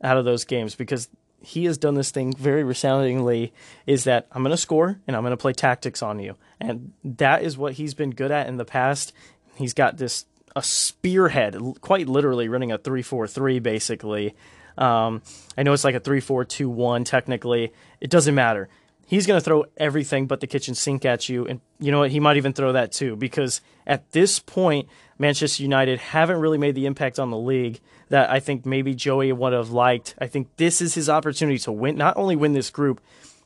out 0.03 0.17
of 0.17 0.25
those 0.25 0.45
games 0.45 0.75
because 0.75 1.09
he 1.41 1.65
has 1.67 1.79
done 1.79 1.95
this 1.95 2.11
thing 2.11 2.33
very 2.35 2.65
resoundingly 2.65 3.53
is 3.87 4.05
that 4.05 4.27
I'm 4.33 4.43
going 4.43 4.51
to 4.51 4.57
score 4.57 5.01
and 5.07 5.17
I'm 5.17 5.23
going 5.23 5.33
to 5.33 5.37
play 5.37 5.53
tactics 5.53 6.03
on 6.03 6.19
you. 6.19 6.37
And 6.61 6.93
that 7.05 7.43
is 7.43 7.57
what 7.57 7.75
he's 7.75 7.95
been 7.95 8.11
good 8.11 8.31
at 8.31 8.49
in 8.49 8.57
the 8.57 8.65
past. 8.65 9.13
He's 9.57 9.75
got 9.75 9.97
this 9.97 10.25
a 10.59 10.63
spearhead, 10.63 11.57
quite 11.81 12.09
literally 12.09 12.49
running 12.49 12.73
a 12.73 12.79
3-4-3 12.79 13.63
basically. 13.63 14.35
Um, 14.77 15.23
I 15.57 15.63
know 15.63 15.73
it's 15.73 15.85
like 15.85 15.95
a 15.95 16.01
3-4-2-1 16.01 17.05
technically. 17.05 17.73
It 18.01 18.11
doesn't 18.11 18.35
matter 18.35 18.69
he's 19.09 19.27
going 19.27 19.41
to 19.41 19.45
throw 19.45 19.65
everything 19.77 20.27
but 20.27 20.41
the 20.41 20.47
kitchen 20.47 20.75
sink 20.75 21.05
at 21.05 21.29
you. 21.29 21.47
And 21.47 21.61
you 21.81 21.91
know 21.91 22.01
what? 22.01 22.13
He 22.13 22.21
might 22.21 22.37
even 22.37 22.53
throw 22.53 22.73
that 22.73 22.93
too, 22.93 23.17
because 23.17 23.61
at 23.87 24.13
this 24.13 24.39
point, 24.39 24.89
Manchester 25.19 25.63
United 25.63 25.99
haven't 25.99 26.39
really 26.39 26.59
made 26.59 26.77
the 26.77 26.87
impact 26.87 27.19
on 27.19 27.31
the 27.31 27.39
league 27.39 27.81
that 28.11 28.31
I 28.31 28.39
think 28.39 28.65
maybe 28.65 28.95
Joey 28.95 29.33
would 29.33 29.53
have 29.53 29.71
liked. 29.71 30.15
I 30.21 30.29
think 30.29 30.49
this 30.57 30.81
is 30.81 30.95
his 30.95 31.09
opportunity 31.09 31.59
to 31.61 31.73
win, 31.73 31.97
not 31.97 32.17
only 32.17 32.37
win 32.37 32.53
this 32.53 32.71
group, 32.71 33.01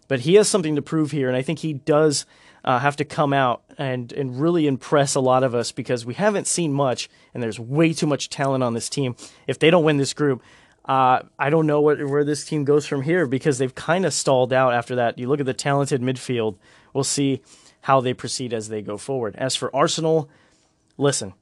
but 0.08 0.20
he 0.20 0.34
has 0.34 0.48
something 0.48 0.76
to 0.76 0.82
prove 0.82 1.12
here. 1.12 1.28
And 1.28 1.36
I 1.36 1.42
think 1.42 1.60
he 1.60 1.72
does 1.72 2.26
uh, 2.64 2.80
have 2.80 2.96
to 2.96 3.04
come 3.04 3.32
out 3.32 3.61
and, 3.82 4.12
and 4.12 4.40
really 4.40 4.66
impress 4.66 5.14
a 5.14 5.20
lot 5.20 5.42
of 5.42 5.54
us 5.54 5.72
because 5.72 6.06
we 6.06 6.14
haven't 6.14 6.46
seen 6.46 6.72
much, 6.72 7.10
and 7.34 7.42
there's 7.42 7.60
way 7.60 7.92
too 7.92 8.06
much 8.06 8.28
talent 8.28 8.62
on 8.64 8.74
this 8.74 8.88
team. 8.88 9.16
If 9.46 9.58
they 9.58 9.70
don't 9.70 9.84
win 9.84 9.96
this 9.96 10.14
group, 10.14 10.42
uh, 10.84 11.20
I 11.38 11.50
don't 11.50 11.66
know 11.66 11.80
what, 11.80 12.04
where 12.04 12.24
this 12.24 12.44
team 12.44 12.64
goes 12.64 12.86
from 12.86 13.02
here 13.02 13.26
because 13.26 13.58
they've 13.58 13.74
kind 13.74 14.04
of 14.04 14.12
stalled 14.12 14.52
out 14.52 14.74
after 14.74 14.96
that. 14.96 15.18
You 15.18 15.28
look 15.28 15.40
at 15.40 15.46
the 15.46 15.54
talented 15.54 16.00
midfield, 16.00 16.56
we'll 16.92 17.04
see 17.04 17.42
how 17.82 18.00
they 18.00 18.14
proceed 18.14 18.52
as 18.52 18.68
they 18.68 18.82
go 18.82 18.96
forward. 18.96 19.36
As 19.36 19.54
for 19.54 19.74
Arsenal, 19.74 20.28
listen, 20.96 21.34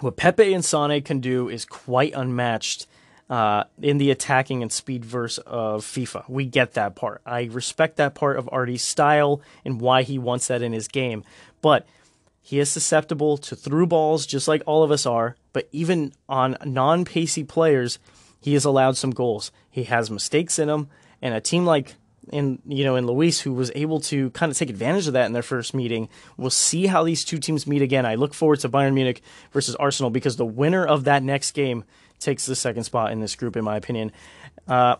what 0.00 0.16
Pepe 0.16 0.52
and 0.52 0.64
Sane 0.64 1.02
can 1.02 1.20
do 1.20 1.48
is 1.48 1.64
quite 1.64 2.12
unmatched 2.14 2.86
uh, 3.28 3.64
in 3.82 3.98
the 3.98 4.10
attacking 4.10 4.62
and 4.62 4.70
speed 4.70 5.04
verse 5.04 5.38
of 5.38 5.84
FIFA. 5.84 6.28
We 6.28 6.46
get 6.46 6.74
that 6.74 6.94
part. 6.94 7.22
I 7.26 7.44
respect 7.44 7.96
that 7.96 8.14
part 8.14 8.36
of 8.36 8.48
Artie's 8.52 8.82
style 8.82 9.40
and 9.64 9.80
why 9.80 10.02
he 10.02 10.18
wants 10.18 10.46
that 10.46 10.62
in 10.62 10.72
his 10.72 10.88
game. 10.88 11.24
But 11.60 11.86
he 12.40 12.60
is 12.60 12.70
susceptible 12.70 13.36
to 13.38 13.56
through 13.56 13.88
balls 13.88 14.24
just 14.26 14.46
like 14.46 14.62
all 14.66 14.84
of 14.84 14.92
us 14.92 15.06
are. 15.06 15.34
But 15.52 15.68
even 15.72 16.12
on 16.28 16.56
non 16.64 17.04
pacey 17.04 17.42
players, 17.42 17.98
he 18.40 18.54
has 18.54 18.64
allowed 18.64 18.96
some 18.96 19.10
goals. 19.10 19.50
He 19.68 19.84
has 19.84 20.10
mistakes 20.10 20.58
in 20.58 20.68
him, 20.68 20.88
and 21.20 21.34
a 21.34 21.40
team 21.40 21.66
like 21.66 21.96
in 22.30 22.60
you 22.64 22.84
know 22.84 22.94
in 22.94 23.06
Luis 23.06 23.40
who 23.40 23.52
was 23.52 23.72
able 23.74 24.00
to 24.00 24.30
kind 24.30 24.50
of 24.50 24.58
take 24.58 24.70
advantage 24.70 25.06
of 25.08 25.14
that 25.14 25.26
in 25.26 25.32
their 25.32 25.42
first 25.42 25.74
meeting. 25.74 26.08
We'll 26.36 26.50
see 26.50 26.86
how 26.86 27.02
these 27.02 27.24
two 27.24 27.38
teams 27.38 27.66
meet 27.66 27.82
again. 27.82 28.06
I 28.06 28.14
look 28.14 28.34
forward 28.34 28.60
to 28.60 28.68
Bayern 28.68 28.94
Munich 28.94 29.22
versus 29.52 29.74
Arsenal 29.74 30.10
because 30.10 30.36
the 30.36 30.46
winner 30.46 30.86
of 30.86 31.04
that 31.04 31.24
next 31.24 31.52
game 31.52 31.82
takes 32.18 32.46
the 32.46 32.56
second 32.56 32.84
spot 32.84 33.12
in 33.12 33.20
this 33.20 33.34
group, 33.34 33.56
in 33.56 33.64
my 33.64 33.76
opinion. 33.76 34.12
Uh, 34.66 34.96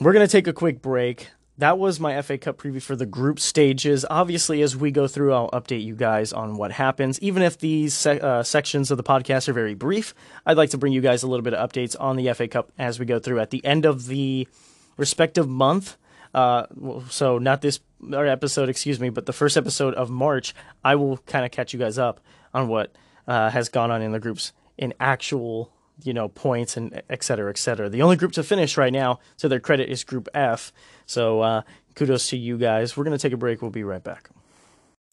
we're 0.00 0.12
gonna 0.12 0.26
take 0.28 0.46
a 0.46 0.52
quick 0.52 0.82
break 0.82 1.30
that 1.58 1.78
was 1.78 2.00
my 2.00 2.20
FA 2.20 2.36
Cup 2.36 2.58
preview 2.58 2.82
for 2.82 2.96
the 2.96 3.06
group 3.06 3.38
stages. 3.38 4.04
Obviously, 4.10 4.60
as 4.62 4.76
we 4.76 4.90
go 4.90 5.06
through, 5.06 5.32
I'll 5.32 5.50
update 5.50 5.84
you 5.84 5.94
guys 5.94 6.32
on 6.32 6.56
what 6.56 6.72
happens. 6.72 7.20
Even 7.20 7.42
if 7.42 7.58
these 7.58 7.94
se- 7.94 8.18
uh, 8.20 8.42
sections 8.42 8.90
of 8.90 8.96
the 8.96 9.04
podcast 9.04 9.48
are 9.48 9.52
very 9.52 9.74
brief, 9.74 10.14
I'd 10.44 10.56
like 10.56 10.70
to 10.70 10.78
bring 10.78 10.92
you 10.92 11.00
guys 11.00 11.22
a 11.22 11.28
little 11.28 11.44
bit 11.44 11.54
of 11.54 11.70
updates 11.70 11.94
on 11.98 12.16
the 12.16 12.32
FA 12.34 12.48
Cup 12.48 12.72
as 12.76 12.98
we 12.98 13.06
go 13.06 13.20
through 13.20 13.38
at 13.38 13.50
the 13.50 13.64
end 13.64 13.84
of 13.84 14.06
the 14.06 14.48
respective 14.96 15.48
month. 15.48 15.96
Uh, 16.34 16.66
so 17.08 17.38
not 17.38 17.60
this 17.60 17.78
episode, 18.12 18.68
excuse 18.68 18.98
me, 18.98 19.08
but 19.08 19.26
the 19.26 19.32
first 19.32 19.56
episode 19.56 19.94
of 19.94 20.10
March, 20.10 20.54
I 20.82 20.96
will 20.96 21.18
kind 21.18 21.44
of 21.44 21.52
catch 21.52 21.72
you 21.72 21.78
guys 21.78 21.98
up 21.98 22.18
on 22.52 22.66
what 22.66 22.92
uh, 23.28 23.50
has 23.50 23.68
gone 23.68 23.92
on 23.92 24.02
in 24.02 24.10
the 24.10 24.18
groups 24.18 24.52
in 24.78 24.94
actual 25.00 25.70
you 26.02 26.12
know 26.12 26.28
points 26.28 26.76
and 26.76 27.02
et 27.08 27.22
cetera, 27.22 27.50
et 27.50 27.58
cetera. 27.58 27.88
The 27.88 28.02
only 28.02 28.16
group 28.16 28.32
to 28.32 28.42
finish 28.42 28.76
right 28.76 28.92
now, 28.92 29.20
to 29.38 29.48
their 29.48 29.60
credit, 29.60 29.88
is 29.88 30.04
Group 30.04 30.28
F. 30.34 30.72
So 31.06 31.40
uh, 31.40 31.62
kudos 31.94 32.30
to 32.30 32.36
you 32.36 32.58
guys. 32.58 32.96
We're 32.96 33.04
gonna 33.04 33.18
take 33.18 33.32
a 33.32 33.36
break. 33.36 33.62
We'll 33.62 33.70
be 33.70 33.84
right 33.84 34.02
back. 34.02 34.30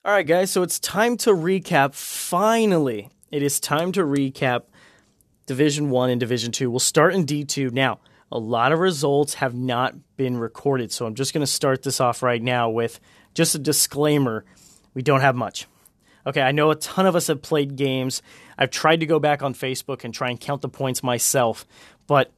All 0.04 0.12
right, 0.12 0.26
guys. 0.26 0.50
So 0.50 0.64
it's 0.64 0.80
time 0.80 1.18
to 1.18 1.32
recap. 1.32 1.94
Finally, 1.94 3.10
it 3.32 3.44
is 3.44 3.60
time 3.60 3.92
to 3.92 4.02
recap 4.02 4.64
Division 5.46 5.92
One 5.92 6.10
and 6.10 6.20
Division 6.20 6.52
Two. 6.52 6.72
We'll 6.72 6.80
start 6.80 7.14
in 7.14 7.26
D 7.26 7.46
two 7.46 7.70
now. 7.70 8.00
A 8.32 8.40
lot 8.40 8.72
of 8.72 8.80
results 8.80 9.34
have 9.36 9.54
not 9.54 9.94
been 10.16 10.38
recorded, 10.38 10.92
so 10.92 11.06
I'm 11.06 11.16
just 11.16 11.34
going 11.34 11.42
to 11.42 11.52
start 11.52 11.84
this 11.84 12.00
off 12.00 12.24
right 12.24 12.42
now 12.42 12.70
with 12.70 13.02
just 13.34 13.56
a 13.56 13.60
disclaimer. 13.60 14.46
We 14.94 15.02
don't 15.02 15.20
have 15.20 15.36
much. 15.36 15.68
Okay, 16.26 16.42
I 16.42 16.54
know 16.54 16.72
a 16.72 16.76
ton 16.76 17.06
of 17.06 17.16
us 17.16 17.28
have 17.28 17.42
played 17.42 17.76
games. 17.76 18.22
I've 18.62 18.72
tried 18.72 19.00
to 19.02 19.06
go 19.06 19.20
back 19.20 19.42
on 19.44 19.54
Facebook 19.54 20.04
and 20.04 20.14
try 20.14 20.30
and 20.30 20.40
count 20.40 20.62
the 20.62 20.70
points 20.70 21.04
myself, 21.04 21.66
but 22.08 22.32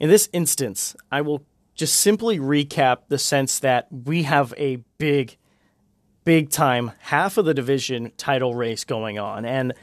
in 0.00 0.08
this 0.08 0.28
instance, 0.32 0.96
I 1.12 1.20
will 1.20 1.44
just 1.74 2.00
simply 2.00 2.38
recap 2.38 3.02
the 3.08 3.18
sense 3.18 3.58
that 3.60 3.86
we 3.90 4.22
have 4.22 4.54
a 4.56 4.76
big, 4.98 5.36
big 6.24 6.50
time 6.50 6.92
half 7.00 7.36
of 7.36 7.44
the 7.44 7.54
division 7.54 8.12
title 8.16 8.54
race 8.54 8.84
going 8.84 9.18
on. 9.18 9.44
And, 9.44 9.74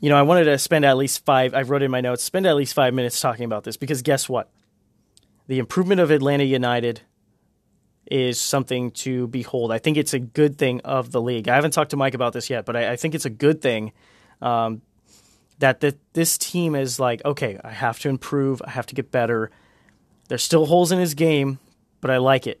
you 0.00 0.08
know, 0.08 0.16
I 0.16 0.22
wanted 0.22 0.44
to 0.44 0.58
spend 0.58 0.84
at 0.84 0.96
least 0.96 1.24
five, 1.24 1.54
I 1.54 1.62
wrote 1.62 1.82
in 1.82 1.90
my 1.90 2.00
notes, 2.00 2.22
spend 2.22 2.46
at 2.46 2.54
least 2.54 2.72
five 2.72 2.94
minutes 2.94 3.20
talking 3.20 3.44
about 3.44 3.64
this 3.64 3.76
because 3.76 4.02
guess 4.02 4.28
what? 4.28 4.48
the 5.46 5.58
improvement 5.58 6.00
of 6.00 6.10
Atlanta 6.10 6.44
United 6.44 7.00
is 8.10 8.40
something 8.40 8.90
to 8.90 9.26
behold. 9.28 9.72
I 9.72 9.78
think 9.78 9.96
it's 9.96 10.14
a 10.14 10.18
good 10.18 10.58
thing 10.58 10.80
of 10.80 11.12
the 11.12 11.20
league. 11.20 11.48
I 11.48 11.54
haven't 11.54 11.72
talked 11.72 11.90
to 11.90 11.96
Mike 11.96 12.14
about 12.14 12.32
this 12.32 12.50
yet, 12.50 12.64
but 12.64 12.76
I, 12.76 12.92
I 12.92 12.96
think 12.96 13.14
it's 13.14 13.24
a 13.24 13.30
good 13.30 13.60
thing 13.60 13.92
um, 14.40 14.82
that 15.62 15.78
the, 15.78 15.96
this 16.12 16.36
team 16.36 16.74
is 16.74 16.98
like, 16.98 17.24
okay, 17.24 17.56
I 17.62 17.70
have 17.70 18.00
to 18.00 18.08
improve. 18.08 18.60
I 18.66 18.70
have 18.70 18.86
to 18.86 18.96
get 18.96 19.12
better. 19.12 19.48
There's 20.26 20.42
still 20.42 20.66
holes 20.66 20.90
in 20.90 20.98
his 20.98 21.14
game, 21.14 21.60
but 22.00 22.10
I 22.10 22.16
like 22.16 22.48
it. 22.48 22.60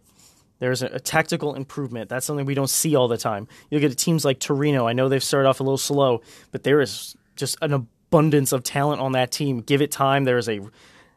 There's 0.60 0.82
a, 0.84 0.86
a, 0.86 1.00
tactical 1.00 1.56
improvement. 1.56 2.08
That's 2.08 2.24
something 2.24 2.46
we 2.46 2.54
don't 2.54 2.70
see 2.70 2.94
all 2.94 3.08
the 3.08 3.16
time. 3.16 3.48
You 3.68 3.80
look 3.80 3.90
at 3.90 3.98
teams 3.98 4.24
like 4.24 4.38
Torino. 4.38 4.86
I 4.86 4.92
know 4.92 5.08
they've 5.08 5.22
started 5.22 5.48
off 5.48 5.58
a 5.58 5.64
little 5.64 5.78
slow, 5.78 6.22
but 6.52 6.62
there 6.62 6.80
is 6.80 7.16
just 7.34 7.58
an 7.60 7.72
abundance 7.72 8.52
of 8.52 8.62
talent 8.62 9.00
on 9.00 9.12
that 9.12 9.32
team. 9.32 9.62
Give 9.62 9.82
it 9.82 9.90
time. 9.90 10.22
There 10.22 10.38
is 10.38 10.48
a 10.48 10.60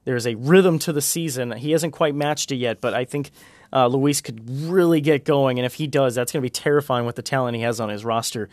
there 0.05 0.15
is 0.15 0.25
a 0.25 0.33
rhythm 0.33 0.79
to 0.79 0.93
the 0.93 1.01
season. 1.01 1.51
He 1.51 1.69
hasn't 1.69 1.93
quite 1.93 2.15
matched 2.15 2.51
it 2.51 2.55
yet, 2.55 2.81
but 2.81 2.95
I 2.95 3.05
think 3.05 3.29
uh, 3.71 3.85
Luis 3.85 4.21
could 4.21 4.49
really 4.49 5.01
get 5.01 5.23
going. 5.23 5.59
And 5.59 5.67
if 5.67 5.75
he 5.75 5.85
does, 5.85 6.15
that's 6.15 6.31
going 6.31 6.41
to 6.41 6.45
be 6.45 6.49
terrifying 6.49 7.05
with 7.05 7.15
the 7.15 7.21
talent 7.21 7.55
he 7.57 7.61
has 7.61 7.79
on 7.79 7.89
his 7.89 8.03
roster. 8.03 8.49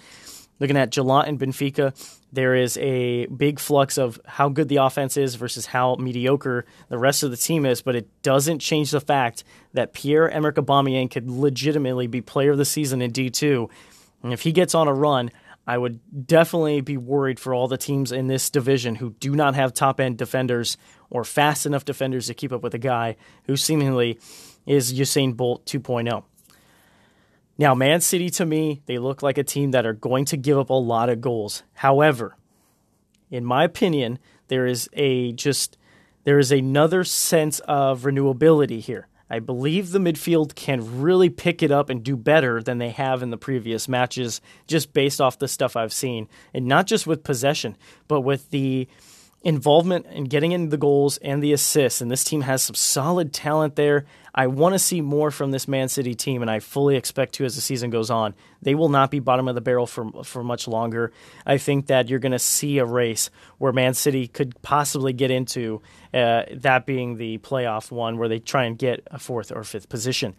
Looking 0.60 0.76
at 0.76 0.90
Gallant 0.90 1.28
and 1.28 1.40
Benfica, 1.40 1.92
there 2.32 2.54
is 2.54 2.78
a 2.78 3.26
big 3.26 3.58
flux 3.58 3.98
of 3.98 4.20
how 4.24 4.48
good 4.48 4.68
the 4.68 4.76
offense 4.76 5.16
is 5.16 5.34
versus 5.34 5.66
how 5.66 5.96
mediocre 5.96 6.64
the 6.88 6.98
rest 6.98 7.22
of 7.22 7.30
the 7.30 7.36
team 7.36 7.66
is, 7.66 7.82
but 7.82 7.96
it 7.96 8.08
doesn't 8.22 8.60
change 8.60 8.90
the 8.90 9.00
fact 9.00 9.44
that 9.72 9.92
Pierre-Emerick 9.92 10.54
Aubameyang 10.54 11.10
could 11.10 11.28
legitimately 11.28 12.06
be 12.06 12.20
player 12.20 12.52
of 12.52 12.58
the 12.58 12.64
season 12.64 13.02
in 13.02 13.10
D2. 13.12 13.68
And 14.22 14.32
if 14.32 14.42
he 14.42 14.52
gets 14.52 14.74
on 14.74 14.88
a 14.88 14.94
run, 14.94 15.30
I 15.66 15.78
would 15.78 16.00
definitely 16.26 16.80
be 16.80 16.96
worried 16.96 17.38
for 17.38 17.54
all 17.54 17.68
the 17.68 17.76
teams 17.76 18.10
in 18.10 18.26
this 18.26 18.50
division 18.50 18.96
who 18.96 19.10
do 19.20 19.34
not 19.34 19.54
have 19.54 19.72
top 19.72 20.00
end 20.00 20.18
defenders 20.18 20.76
or 21.10 21.24
fast 21.24 21.66
enough 21.66 21.84
defenders 21.84 22.26
to 22.26 22.34
keep 22.34 22.52
up 22.52 22.62
with 22.62 22.74
a 22.74 22.78
guy 22.78 23.16
who 23.44 23.56
seemingly 23.56 24.18
is 24.66 24.92
Usain 24.92 25.36
Bolt 25.36 25.64
2.0. 25.66 26.24
Now, 27.62 27.76
Man 27.76 28.00
City 28.00 28.28
to 28.30 28.44
me, 28.44 28.82
they 28.86 28.98
look 28.98 29.22
like 29.22 29.38
a 29.38 29.44
team 29.44 29.70
that 29.70 29.86
are 29.86 29.92
going 29.92 30.24
to 30.24 30.36
give 30.36 30.58
up 30.58 30.70
a 30.70 30.74
lot 30.74 31.08
of 31.08 31.20
goals. 31.20 31.62
However, 31.74 32.36
in 33.30 33.44
my 33.44 33.62
opinion, 33.62 34.18
there 34.48 34.66
is 34.66 34.90
a 34.94 35.30
just 35.30 35.78
there 36.24 36.40
is 36.40 36.50
another 36.50 37.04
sense 37.04 37.60
of 37.60 38.02
renewability 38.02 38.80
here. 38.80 39.06
I 39.30 39.38
believe 39.38 39.92
the 39.92 40.00
midfield 40.00 40.56
can 40.56 41.02
really 41.02 41.30
pick 41.30 41.62
it 41.62 41.70
up 41.70 41.88
and 41.88 42.02
do 42.02 42.16
better 42.16 42.60
than 42.60 42.78
they 42.78 42.90
have 42.90 43.22
in 43.22 43.30
the 43.30 43.38
previous 43.38 43.86
matches, 43.86 44.40
just 44.66 44.92
based 44.92 45.20
off 45.20 45.38
the 45.38 45.46
stuff 45.46 45.76
I've 45.76 45.92
seen. 45.92 46.26
And 46.52 46.66
not 46.66 46.88
just 46.88 47.06
with 47.06 47.22
possession, 47.22 47.76
but 48.08 48.22
with 48.22 48.50
the 48.50 48.88
involvement 49.44 50.06
in 50.06 50.24
getting 50.24 50.52
in 50.52 50.68
the 50.68 50.76
goals 50.76 51.18
and 51.18 51.42
the 51.42 51.52
assists. 51.52 52.00
And 52.00 52.10
this 52.10 52.24
team 52.24 52.42
has 52.42 52.62
some 52.62 52.74
solid 52.74 53.32
talent 53.32 53.76
there. 53.76 54.04
I 54.34 54.46
want 54.46 54.74
to 54.74 54.78
see 54.78 55.02
more 55.02 55.30
from 55.30 55.50
this 55.50 55.68
Man 55.68 55.88
City 55.88 56.14
team, 56.14 56.40
and 56.40 56.50
I 56.50 56.60
fully 56.60 56.96
expect 56.96 57.34
to 57.34 57.44
as 57.44 57.54
the 57.54 57.60
season 57.60 57.90
goes 57.90 58.10
on. 58.10 58.34
They 58.62 58.74
will 58.74 58.88
not 58.88 59.10
be 59.10 59.18
bottom 59.18 59.46
of 59.46 59.54
the 59.54 59.60
barrel 59.60 59.86
for 59.86 60.24
for 60.24 60.42
much 60.42 60.66
longer. 60.66 61.12
I 61.44 61.58
think 61.58 61.88
that 61.88 62.08
you're 62.08 62.18
going 62.18 62.32
to 62.32 62.38
see 62.38 62.78
a 62.78 62.84
race 62.86 63.28
where 63.58 63.72
Man 63.72 63.92
City 63.92 64.28
could 64.28 64.60
possibly 64.62 65.12
get 65.12 65.30
into, 65.30 65.82
uh, 66.14 66.44
that 66.52 66.86
being 66.86 67.16
the 67.16 67.38
playoff 67.38 67.90
one, 67.90 68.16
where 68.16 68.28
they 68.28 68.38
try 68.38 68.64
and 68.64 68.78
get 68.78 69.06
a 69.10 69.18
fourth 69.18 69.52
or 69.52 69.64
fifth 69.64 69.90
position. 69.90 70.34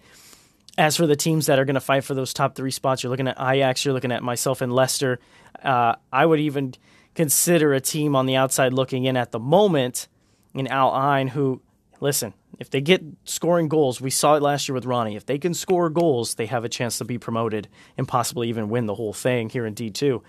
As 0.76 0.98
for 0.98 1.06
the 1.06 1.16
teams 1.16 1.46
that 1.46 1.60
are 1.60 1.66
going 1.66 1.76
to 1.76 1.82
fight 1.82 2.04
for 2.04 2.16
those 2.16 2.34
top 2.34 2.56
three 2.56 2.72
spots, 2.72 3.04
you're 3.04 3.12
looking 3.12 3.28
at 3.28 3.40
Ajax, 3.40 3.86
you're 3.86 3.94
looking 3.94 4.12
at 4.12 4.24
myself 4.24 4.62
and 4.62 4.74
Leicester. 4.74 5.20
Uh, 5.62 5.96
I 6.12 6.26
would 6.26 6.40
even 6.40 6.74
consider 7.16 7.74
a 7.74 7.82
team 7.82 8.16
on 8.16 8.26
the 8.26 8.36
outside 8.36 8.74
looking 8.74 9.06
in 9.06 9.18
at 9.18 9.32
the 9.32 9.40
moment 9.40 10.08
in 10.54 10.68
Al 10.68 10.94
Ain 11.16 11.28
who, 11.28 11.62
listen, 12.00 12.34
if 12.60 12.70
they 12.70 12.82
get 12.82 13.04
scoring 13.24 13.68
goals, 13.68 14.00
we 14.00 14.10
saw 14.10 14.36
it 14.36 14.44
last 14.44 14.68
year 14.68 14.74
with 14.74 14.86
Ronnie. 14.86 15.16
If 15.16 15.26
they 15.26 15.38
can 15.38 15.54
score 15.54 15.90
goals, 15.90 16.36
they 16.36 16.46
have 16.46 16.64
a 16.64 16.70
chance 16.70 17.00
to 17.00 17.06
be 17.06 17.18
promoted 17.18 17.68
and 17.98 18.08
possibly 18.08 18.50
even 18.50 18.70
win 18.70 18.86
the 18.86 18.96
whole 18.96 19.14
thing 19.14 19.50
here 19.50 19.66
in 19.66 19.76
D2. 19.76 20.22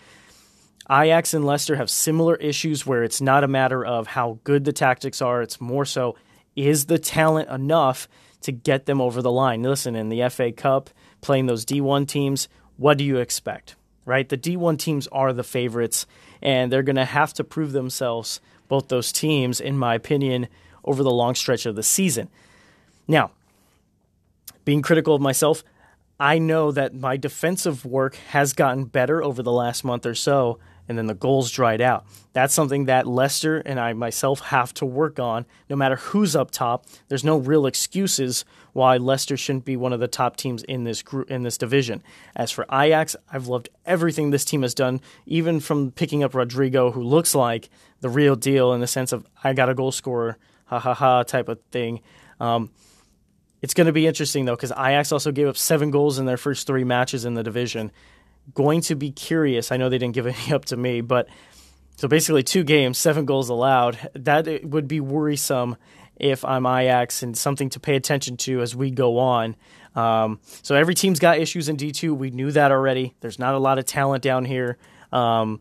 Ajax 0.91 1.33
and 1.33 1.47
Leicester 1.47 1.77
have 1.77 1.89
similar 1.89 2.35
issues 2.37 2.87
where 2.87 3.05
it's 3.05 3.21
not 3.21 3.45
a 3.45 3.49
matter 3.49 3.85
of 3.85 4.07
how 4.07 4.39
good 4.45 4.65
the 4.65 4.73
tactics 4.73 5.23
are, 5.23 5.41
it's 5.41 5.61
more 5.61 5.85
so 5.85 6.17
is 6.57 6.87
the 6.87 6.99
talent 6.99 7.49
enough 7.49 8.09
to 8.43 8.53
get 8.53 8.87
them 8.87 9.01
over 9.01 9.23
the 9.23 9.33
line? 9.33 9.63
Listen, 9.63 9.97
in 9.97 10.09
the 10.09 10.29
FA 10.29 10.53
Cup, 10.53 10.91
playing 11.21 11.47
those 11.47 11.65
D1 11.65 12.07
teams, 12.07 12.49
what 12.77 12.99
do 12.99 13.05
you 13.05 13.17
expect? 13.19 13.77
Right? 14.05 14.29
The 14.29 14.37
D1 14.37 14.79
teams 14.79 15.07
are 15.09 15.33
the 15.33 15.43
favorites 15.43 16.07
and 16.43 16.71
they're 16.71 16.83
going 16.83 16.97
to 16.97 17.07
have 17.07 17.33
to 17.35 17.45
prove 17.45 17.73
themselves, 17.73 18.41
both 18.69 18.89
those 18.89 19.11
teams, 19.13 19.61
in 19.61 19.79
my 19.79 19.95
opinion, 19.95 20.49
over 20.85 21.03
the 21.03 21.11
long 21.11 21.35
stretch 21.35 21.65
of 21.65 21.75
the 21.75 21.83
season. 21.83 22.29
Now, 23.09 23.31
being 24.65 24.83
critical 24.83 25.15
of 25.15 25.23
myself, 25.23 25.65
I 26.21 26.39
know 26.39 26.71
that 26.71 26.95
my 26.95 27.17
defensive 27.17 27.85
work 27.85 28.17
has 28.31 28.53
gotten 28.53 28.85
better 28.85 29.23
over 29.23 29.43
the 29.43 29.53
last 29.53 29.85
month 29.85 30.07
or 30.07 30.15
so, 30.15 30.59
and 30.89 30.99
then 30.99 31.07
the 31.07 31.15
goals 31.15 31.51
dried 31.51 31.81
out. 31.81 32.07
That's 32.33 32.55
something 32.55 32.87
that 32.87 33.07
Leicester 33.07 33.59
and 33.59 33.79
I 33.79 33.93
myself 33.93 34.41
have 34.41 34.75
to 34.75 34.87
work 34.87 35.19
on. 35.19 35.47
No 35.71 35.77
matter 35.77 35.97
who's 35.97 36.35
up 36.37 36.51
top, 36.51 36.87
there's 37.09 37.25
no 37.25 37.39
real 37.39 37.67
excuses 37.67 38.45
why 38.73 38.97
Leicester 38.97 39.37
shouldn't 39.37 39.65
be 39.65 39.77
one 39.77 39.93
of 39.93 40.01
the 40.01 40.09
top 40.09 40.37
teams 40.37 40.63
in 40.65 40.85
this 40.85 41.03
group 41.03 41.31
in 41.31 41.43
this 41.43 41.57
division. 41.57 42.03
As 42.35 42.51
for 42.51 42.67
Ajax, 42.73 43.17
I've 43.33 43.47
loved 43.47 43.69
everything 43.87 44.31
this 44.31 44.45
team 44.45 44.63
has 44.63 44.75
done, 44.75 45.01
even 45.27 45.61
from 45.61 45.93
picking 45.93 46.23
up 46.23 46.35
Rodrigo, 46.35 46.91
who 46.91 47.03
looks 47.03 47.35
like 47.35 47.71
the 48.01 48.09
real 48.09 48.37
deal 48.37 48.73
in 48.73 48.81
the 48.81 48.87
sense 48.87 49.13
of 49.13 49.27
I 49.43 49.53
got 49.53 49.69
a 49.69 49.75
goal 49.75 49.93
scorer, 49.93 50.37
ha 50.67 50.79
ha 50.79 50.95
ha 50.95 51.23
type 51.23 51.49
of 51.49 51.61
thing. 51.71 52.01
Um, 52.41 52.71
it's 53.63 53.73
going 53.73 53.87
to 53.87 53.93
be 53.93 54.07
interesting 54.07 54.45
though 54.45 54.57
because 54.57 54.73
Ajax 54.73 55.11
also 55.11 55.33
gave 55.33 55.47
up 55.49 55.57
seven 55.57 55.91
goals 55.91 56.19
in 56.19 56.27
their 56.27 56.37
first 56.37 56.67
three 56.67 56.85
matches 56.85 57.25
in 57.25 57.33
the 57.33 57.43
division 57.43 57.93
going 58.53 58.81
to 58.83 58.95
be 58.95 59.11
curious. 59.11 59.73
I 59.73 59.77
know 59.77 59.89
they 59.89 59.99
didn't 59.99 60.15
give 60.15 60.27
any 60.27 60.53
up 60.53 60.67
to 60.67 60.77
me, 60.77 61.01
but 61.01 61.29
so 61.97 62.09
basically 62.09 62.43
two 62.43 62.65
games, 62.65 62.99
seven 62.99 63.25
goals 63.25 63.49
allowed. 63.49 63.99
That 64.15 64.65
would 64.65 64.89
be 64.89 65.01
worrisome 65.01 65.77
if 66.17 66.45
I'm 66.45 66.67
Ajax 66.67 67.23
and 67.23 67.37
something 67.37 67.71
to 67.71 67.81
pay 67.81 67.97
attention 67.97 68.37
to 68.39 68.61
as 68.61 68.75
we 68.75 68.91
go 68.91 69.19
on. 69.19 69.57
Um, 69.95 70.41
so 70.63 70.75
every 70.75 70.95
team's 70.95 71.21
got 71.21 71.39
issues 71.39 71.69
in 71.69 71.77
D2. 71.77 72.17
We 72.17 72.31
knew 72.31 72.51
that 72.53 72.73
already. 72.73 73.15
There's 73.21 73.39
not 73.39 73.55
a 73.55 73.59
lot 73.59 73.79
of 73.79 73.85
talent 73.85 74.23
down 74.23 74.45
here. 74.45 74.77
Um, 75.13 75.61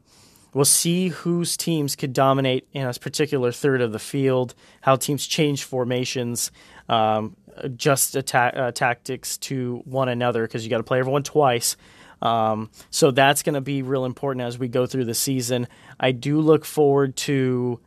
we'll 0.54 0.66
see 0.66 1.10
whose 1.10 1.56
teams 1.56 1.96
could 1.96 2.14
dominate 2.14 2.68
in 2.74 2.88
a 2.88 2.94
particular 2.94 3.52
third 3.52 3.82
of 3.82 3.92
the 3.92 4.00
field, 4.00 4.56
how 4.82 4.96
teams 4.96 5.26
change 5.28 5.64
formations, 5.64 6.52
um, 6.90 7.36
adjust 7.58 8.16
uh, 8.18 8.72
tactics 8.72 9.38
to 9.38 9.82
one 9.86 10.10
another 10.10 10.44
because 10.44 10.64
you 10.64 10.70
got 10.70 10.78
to 10.78 10.84
play 10.84 11.00
everyone 11.00 11.24
twice. 11.24 11.78
Um, 12.24 12.72
so 12.90 13.12
that's 13.12 13.44
going 13.44 13.56
to 13.56 13.62
be 13.62 13.82
real 13.84 14.06
important 14.06 14.46
as 14.48 14.58
we 14.58 14.68
go 14.68 14.86
through 14.86 15.06
the 15.06 15.14
season. 15.14 15.68
I 16.00 16.12
do 16.14 16.40
look 16.40 16.66
forward 16.66 17.16
to 17.18 17.80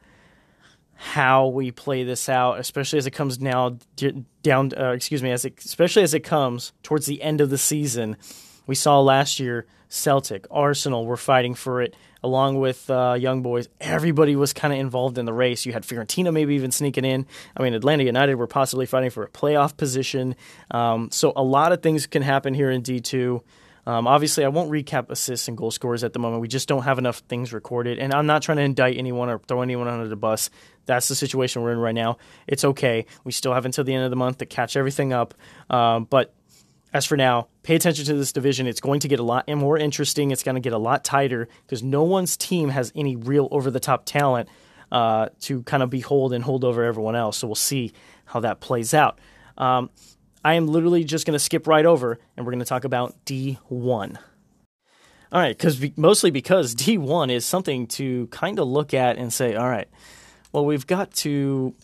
how 0.94 1.48
we 1.48 1.70
play 1.70 2.04
this 2.04 2.28
out, 2.28 2.60
especially 2.60 2.98
as 2.98 3.06
it 3.06 3.12
comes 3.12 3.40
now 3.40 3.78
down. 4.42 4.72
Uh, 4.76 4.92
excuse 4.92 5.22
me, 5.22 5.30
as 5.30 5.44
it, 5.44 5.58
especially 5.64 6.02
as 6.02 6.14
it 6.14 6.20
comes 6.20 6.72
towards 6.82 7.06
the 7.06 7.22
end 7.22 7.40
of 7.40 7.50
the 7.50 7.58
season. 7.58 8.16
We 8.66 8.74
saw 8.74 9.00
last 9.00 9.40
year 9.40 9.66
Celtic, 9.88 10.46
Arsenal 10.50 11.06
were 11.06 11.16
fighting 11.16 11.54
for 11.54 11.80
it 11.80 11.94
along 12.22 12.58
with 12.58 12.90
uh, 12.90 13.16
young 13.18 13.42
boys. 13.42 13.68
Everybody 13.80 14.36
was 14.36 14.52
kind 14.52 14.74
of 14.74 14.80
involved 14.80 15.16
in 15.16 15.24
the 15.24 15.32
race. 15.32 15.64
You 15.64 15.72
had 15.72 15.84
Fiorentina 15.84 16.32
maybe 16.32 16.54
even 16.56 16.72
sneaking 16.72 17.04
in. 17.04 17.26
I 17.56 17.62
mean, 17.62 17.72
Atlanta 17.72 18.04
United 18.04 18.34
were 18.34 18.48
possibly 18.48 18.86
fighting 18.86 19.10
for 19.10 19.22
a 19.22 19.30
playoff 19.30 19.76
position. 19.76 20.34
Um, 20.70 21.10
so 21.10 21.32
a 21.36 21.42
lot 21.42 21.72
of 21.72 21.82
things 21.82 22.06
can 22.06 22.22
happen 22.22 22.52
here 22.52 22.70
in 22.70 22.82
D 22.82 23.00
two. 23.00 23.42
Um, 23.86 24.08
obviously, 24.08 24.44
I 24.44 24.48
won't 24.48 24.70
recap 24.70 25.10
assists 25.10 25.46
and 25.46 25.56
goal 25.56 25.70
scorers 25.70 26.02
at 26.02 26.12
the 26.12 26.18
moment. 26.18 26.42
We 26.42 26.48
just 26.48 26.66
don't 26.66 26.82
have 26.82 26.98
enough 26.98 27.18
things 27.28 27.52
recorded. 27.52 27.98
And 27.98 28.12
I'm 28.12 28.26
not 28.26 28.42
trying 28.42 28.56
to 28.56 28.64
indict 28.64 28.96
anyone 28.96 29.28
or 29.28 29.38
throw 29.38 29.62
anyone 29.62 29.86
under 29.86 30.08
the 30.08 30.16
bus. 30.16 30.50
That's 30.86 31.06
the 31.08 31.14
situation 31.14 31.62
we're 31.62 31.72
in 31.72 31.78
right 31.78 31.94
now. 31.94 32.18
It's 32.48 32.64
okay. 32.64 33.06
We 33.22 33.32
still 33.32 33.54
have 33.54 33.64
until 33.64 33.84
the 33.84 33.94
end 33.94 34.04
of 34.04 34.10
the 34.10 34.16
month 34.16 34.38
to 34.38 34.46
catch 34.46 34.76
everything 34.76 35.12
up. 35.12 35.34
Um, 35.70 36.04
but 36.04 36.34
as 36.92 37.06
for 37.06 37.16
now, 37.16 37.48
pay 37.62 37.76
attention 37.76 38.04
to 38.06 38.14
this 38.14 38.32
division. 38.32 38.66
It's 38.66 38.80
going 38.80 39.00
to 39.00 39.08
get 39.08 39.20
a 39.20 39.22
lot 39.22 39.48
more 39.48 39.78
interesting. 39.78 40.30
It's 40.30 40.42
going 40.42 40.54
to 40.56 40.60
get 40.60 40.72
a 40.72 40.78
lot 40.78 41.04
tighter 41.04 41.48
because 41.64 41.82
no 41.82 42.02
one's 42.02 42.36
team 42.36 42.70
has 42.70 42.92
any 42.96 43.14
real 43.14 43.48
over 43.50 43.70
the 43.70 43.80
top 43.80 44.04
talent 44.04 44.48
uh, 44.90 45.28
to 45.40 45.62
kind 45.62 45.82
of 45.82 45.90
behold 45.90 46.32
and 46.32 46.42
hold 46.42 46.64
over 46.64 46.82
everyone 46.82 47.14
else. 47.14 47.38
So 47.38 47.46
we'll 47.46 47.54
see 47.54 47.92
how 48.24 48.40
that 48.40 48.60
plays 48.60 48.94
out. 48.94 49.20
Um, 49.58 49.90
I 50.46 50.54
am 50.54 50.68
literally 50.68 51.02
just 51.02 51.26
going 51.26 51.32
to 51.32 51.40
skip 51.40 51.66
right 51.66 51.84
over 51.84 52.20
and 52.36 52.46
we're 52.46 52.52
going 52.52 52.60
to 52.60 52.68
talk 52.68 52.84
about 52.84 53.16
D1. 53.24 54.16
All 55.32 55.40
right, 55.40 55.58
because 55.58 55.84
mostly 55.96 56.30
because 56.30 56.72
D1 56.76 57.32
is 57.32 57.44
something 57.44 57.88
to 57.88 58.28
kind 58.28 58.60
of 58.60 58.68
look 58.68 58.94
at 58.94 59.16
and 59.16 59.32
say, 59.32 59.56
all 59.56 59.68
right, 59.68 59.88
well, 60.52 60.64
we've 60.64 60.86
got 60.86 61.10
to, 61.14 61.74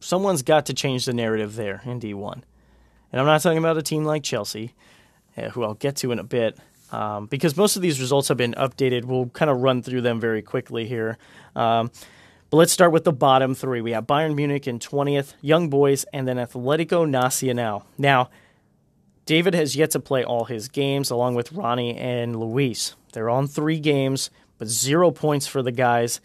someone's 0.00 0.42
got 0.42 0.66
to 0.66 0.74
change 0.74 1.04
the 1.04 1.12
narrative 1.12 1.54
there 1.54 1.82
in 1.84 2.00
D1. 2.00 2.42
And 3.12 3.20
I'm 3.20 3.26
not 3.26 3.42
talking 3.42 3.58
about 3.58 3.78
a 3.78 3.82
team 3.82 4.02
like 4.02 4.24
Chelsea, 4.24 4.74
uh, 5.36 5.50
who 5.50 5.62
I'll 5.62 5.74
get 5.74 5.94
to 5.98 6.10
in 6.10 6.18
a 6.18 6.24
bit, 6.24 6.58
um, 6.90 7.26
because 7.26 7.56
most 7.56 7.76
of 7.76 7.82
these 7.82 8.00
results 8.00 8.26
have 8.26 8.36
been 8.36 8.54
updated. 8.54 9.04
We'll 9.04 9.28
kind 9.28 9.52
of 9.52 9.58
run 9.58 9.84
through 9.84 10.00
them 10.00 10.18
very 10.18 10.42
quickly 10.42 10.88
here. 10.88 11.16
Um, 11.54 11.92
Let's 12.56 12.72
start 12.72 12.90
with 12.90 13.04
the 13.04 13.12
bottom 13.12 13.54
three. 13.54 13.82
We 13.82 13.90
have 13.90 14.06
Bayern 14.06 14.34
Munich 14.34 14.66
in 14.66 14.78
20th, 14.78 15.34
Young 15.42 15.68
Boys, 15.68 16.06
and 16.10 16.26
then 16.26 16.38
Atletico 16.38 17.06
Nacional. 17.06 17.84
Now, 17.98 18.30
David 19.26 19.52
has 19.52 19.76
yet 19.76 19.90
to 19.90 20.00
play 20.00 20.24
all 20.24 20.46
his 20.46 20.68
games 20.68 21.10
along 21.10 21.34
with 21.34 21.52
Ronnie 21.52 21.94
and 21.98 22.40
Luis. 22.40 22.96
They're 23.12 23.28
on 23.28 23.46
three 23.46 23.78
games, 23.78 24.30
but 24.56 24.68
zero 24.68 25.10
points 25.10 25.46
for 25.46 25.60
the 25.60 25.70
guys. 25.70 26.22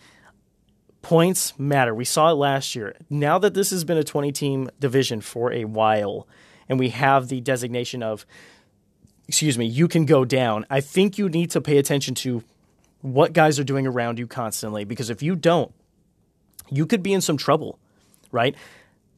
Points 1.02 1.60
matter. 1.60 1.94
We 1.94 2.06
saw 2.06 2.32
it 2.32 2.36
last 2.36 2.78
year. 2.78 2.96
Now 3.10 3.38
that 3.38 3.54
this 3.54 3.72
has 3.72 3.84
been 3.84 3.98
a 3.98 4.04
20 4.06 4.32
team 4.32 4.70
division 4.80 5.20
for 5.20 5.52
a 5.52 5.65
while, 5.65 6.30
and 6.70 6.80
we 6.80 6.91
have 6.91 7.28
the 7.28 7.41
designation 7.41 8.02
of, 8.02 8.26
excuse 9.28 9.58
me, 9.58 9.65
you 9.65 9.89
can 9.89 10.06
go 10.06 10.24
down, 10.24 10.65
I 10.70 10.80
think 10.80 11.17
you 11.17 11.28
need 11.28 11.52
to 11.52 11.60
pay 11.60 11.78
attention 11.78 12.15
to 12.15 12.41
what 13.02 13.34
guys 13.34 13.60
are 13.60 13.65
doing 13.65 13.86
around 13.86 14.17
you 14.17 14.28
constantly 14.28 14.86
because 14.86 15.10
if 15.10 15.22
you 15.22 15.36
don't, 15.36 15.74
you 16.72 16.86
could 16.86 17.04
be 17.04 17.14
in 17.14 17.22
some 17.22 17.38
trouble, 17.38 17.78
right? 18.32 18.56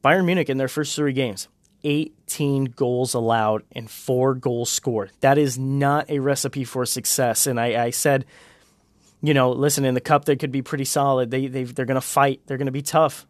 Bayern 0.04 0.26
Munich 0.26 0.50
in 0.50 0.58
their 0.58 0.68
first 0.68 0.96
three 0.96 1.14
games, 1.14 1.48
18 1.84 2.66
goals 2.66 3.14
allowed 3.14 3.64
and 3.72 3.90
four 3.90 4.34
goals 4.34 4.70
scored. 4.70 5.12
That 5.22 5.38
is 5.38 5.58
not 5.58 6.10
a 6.10 6.20
recipe 6.20 6.64
for 6.64 6.86
success. 6.86 7.48
And 7.48 7.60
I, 7.60 7.86
I 7.86 7.90
said, 7.92 8.26
you 9.22 9.34
know, 9.34 9.52
listen, 9.52 9.86
in 9.86 9.94
the 9.94 10.02
cup, 10.02 10.26
they 10.26 10.36
could 10.36 10.52
be 10.52 10.62
pretty 10.62 10.86
solid. 10.86 11.32
They, 11.32 11.48
they, 11.48 11.64
they're 11.64 11.86
going 11.86 11.96
to 11.96 12.02
fight, 12.02 12.42
they're 12.46 12.58
going 12.58 12.66
to 12.66 12.72
be 12.72 12.82
tough. 12.82 13.26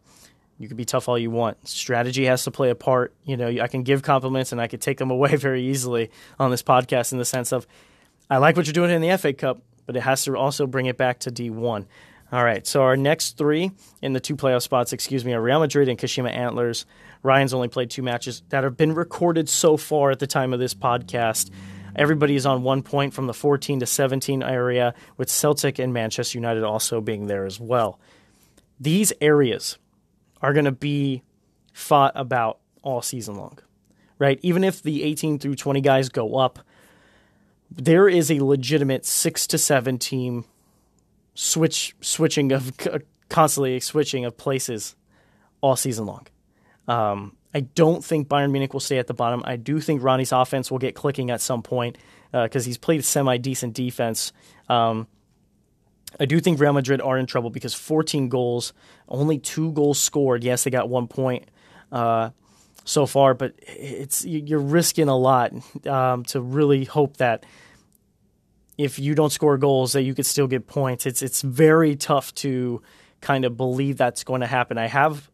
You 0.60 0.68
can 0.68 0.78
be 0.78 0.86
tough 0.86 1.10
all 1.10 1.18
you 1.18 1.32
want. 1.32 1.68
Strategy 1.68 2.26
has 2.26 2.44
to 2.46 2.52
play 2.52 2.70
a 2.70 2.76
part. 2.76 3.14
You 3.26 3.38
know, 3.38 3.48
I 3.48 3.68
can 3.68 3.84
give 3.84 4.02
compliments 4.02 4.52
and 4.52 4.62
I 4.62 4.68
could 4.68 4.82
take 4.82 4.98
them 4.98 5.12
away 5.12 5.36
very 5.36 5.66
easily 5.68 6.10
on 6.40 6.52
this 6.52 6.64
podcast 6.64 7.12
in 7.12 7.18
the 7.18 7.26
sense 7.26 7.52
of, 7.52 7.68
I 8.30 8.38
like 8.38 8.56
what 8.56 8.66
you're 8.66 8.74
doing 8.74 8.92
in 8.92 9.02
the 9.02 9.18
FA 9.18 9.34
Cup, 9.34 9.62
but 9.86 9.96
it 9.96 10.02
has 10.02 10.24
to 10.24 10.36
also 10.38 10.66
bring 10.66 10.86
it 10.86 10.98
back 10.98 11.20
to 11.20 11.32
D1. 11.32 11.86
All 12.34 12.44
right, 12.44 12.66
so 12.66 12.82
our 12.82 12.98
next 12.98 13.38
three 13.38 13.70
in 14.02 14.14
the 14.14 14.20
two 14.20 14.36
playoff 14.36 14.64
spots, 14.64 14.92
excuse 14.92 15.24
me, 15.24 15.34
are 15.34 15.40
Real 15.40 15.60
Madrid 15.60 15.88
and 15.88 16.00
Kashima 16.00 16.34
Antlers. 16.34 16.88
Ryan's 17.22 17.54
only 17.54 17.68
played 17.68 17.92
two 17.92 18.02
matches 18.02 18.42
that 18.50 18.64
have 18.64 18.76
been 18.76 18.96
recorded 18.96 19.48
so 19.48 19.78
far 19.78 20.10
at 20.10 20.18
the 20.18 20.26
time 20.26 20.52
of 20.52 20.60
this 20.60 20.74
podcast. 20.74 21.52
Everybody 21.96 22.36
is 22.36 22.48
on 22.48 22.64
one 22.64 22.82
point 22.82 23.14
from 23.14 23.28
the 23.28 23.36
14 23.36 23.82
to 23.82 23.86
17 23.86 24.42
area, 24.42 24.96
with 25.16 25.30
Celtic 25.30 25.78
and 25.78 25.94
Manchester 25.94 26.40
United 26.40 26.64
also 26.64 27.02
being 27.02 27.28
there 27.28 27.46
as 27.46 27.60
well. 27.60 28.00
These 28.80 29.14
areas 29.22 29.78
are 30.42 30.54
going 30.54 30.66
to 30.66 30.72
be 30.72 31.22
fought 31.72 32.14
about 32.16 32.58
all 32.82 33.04
season 33.04 33.36
long, 33.36 33.60
right? 34.18 34.40
Even 34.42 34.64
if 34.64 34.82
the 34.82 35.04
18 35.04 35.38
through 35.38 35.54
20 35.54 35.82
guys 35.82 36.10
go 36.10 36.36
up, 36.38 36.58
there 37.70 38.10
is 38.10 38.32
a 38.32 38.40
legitimate 38.40 39.06
six 39.06 39.46
to 39.46 39.60
seven 39.60 40.00
team 40.00 40.46
switch 41.36 41.96
switching 42.02 42.52
of 42.52 42.72
constantly 43.30 43.80
switching 43.80 44.26
of 44.26 44.38
places 44.38 44.96
all 45.62 45.76
season 45.76 46.06
long. 46.06 46.28
Um, 46.88 47.38
I 47.54 47.62
don't 47.62 48.04
think 48.04 48.28
Bayern 48.28 48.52
Munich 48.52 48.74
will 48.74 48.80
stay 48.80 48.98
at 48.98 49.08
the 49.08 49.14
bottom. 49.14 49.44
I 49.46 49.56
do 49.56 49.80
think 49.80 50.04
Ronnie's 50.04 50.32
offense 50.32 50.72
will 50.72 50.80
get 50.80 50.96
clicking 50.96 51.30
at 51.30 51.40
some 51.40 51.62
point 51.62 51.98
because 52.32 52.66
uh, 52.66 52.68
he's 52.68 52.78
played 52.78 53.06
semi 53.06 53.38
decent 53.38 53.74
defense. 53.74 54.34
Um, 54.70 55.08
I 56.20 56.26
do 56.26 56.40
think 56.40 56.60
Real 56.60 56.74
Madrid 56.74 57.02
are 57.02 57.18
in 57.18 57.26
trouble 57.26 57.50
because 57.50 57.74
14 57.74 58.30
goals, 58.30 58.74
only 59.08 59.40
two 59.40 59.72
goals 59.72 60.00
scored. 60.00 60.44
Yes, 60.44 60.64
they 60.64 60.72
got 60.72 60.90
one 60.90 61.08
point 61.08 61.46
uh, 61.92 62.32
so 62.86 63.06
far, 63.06 63.34
but 63.34 63.54
it's 63.60 64.26
you're 64.26 64.60
risking 64.60 65.08
a 65.08 65.18
lot 65.18 65.54
um, 65.88 66.24
to 66.26 66.42
really 66.42 66.84
hope 66.86 67.18
that 67.18 67.46
if 68.78 69.00
you 69.00 69.16
don't 69.16 69.32
score 69.32 69.58
goals 69.58 69.94
that 69.94 70.04
you 70.04 70.14
could 70.14 70.26
still 70.26 70.48
get 70.48 70.68
points. 70.68 71.06
It's 71.06 71.22
it's 71.22 71.42
very 71.42 71.96
tough 71.96 72.34
to 72.36 72.82
kind 73.22 73.46
of 73.46 73.56
believe 73.56 73.98
that's 73.98 74.24
going 74.24 74.42
to 74.42 74.48
happen. 74.48 74.78
I 74.78 74.88
have 74.88 75.30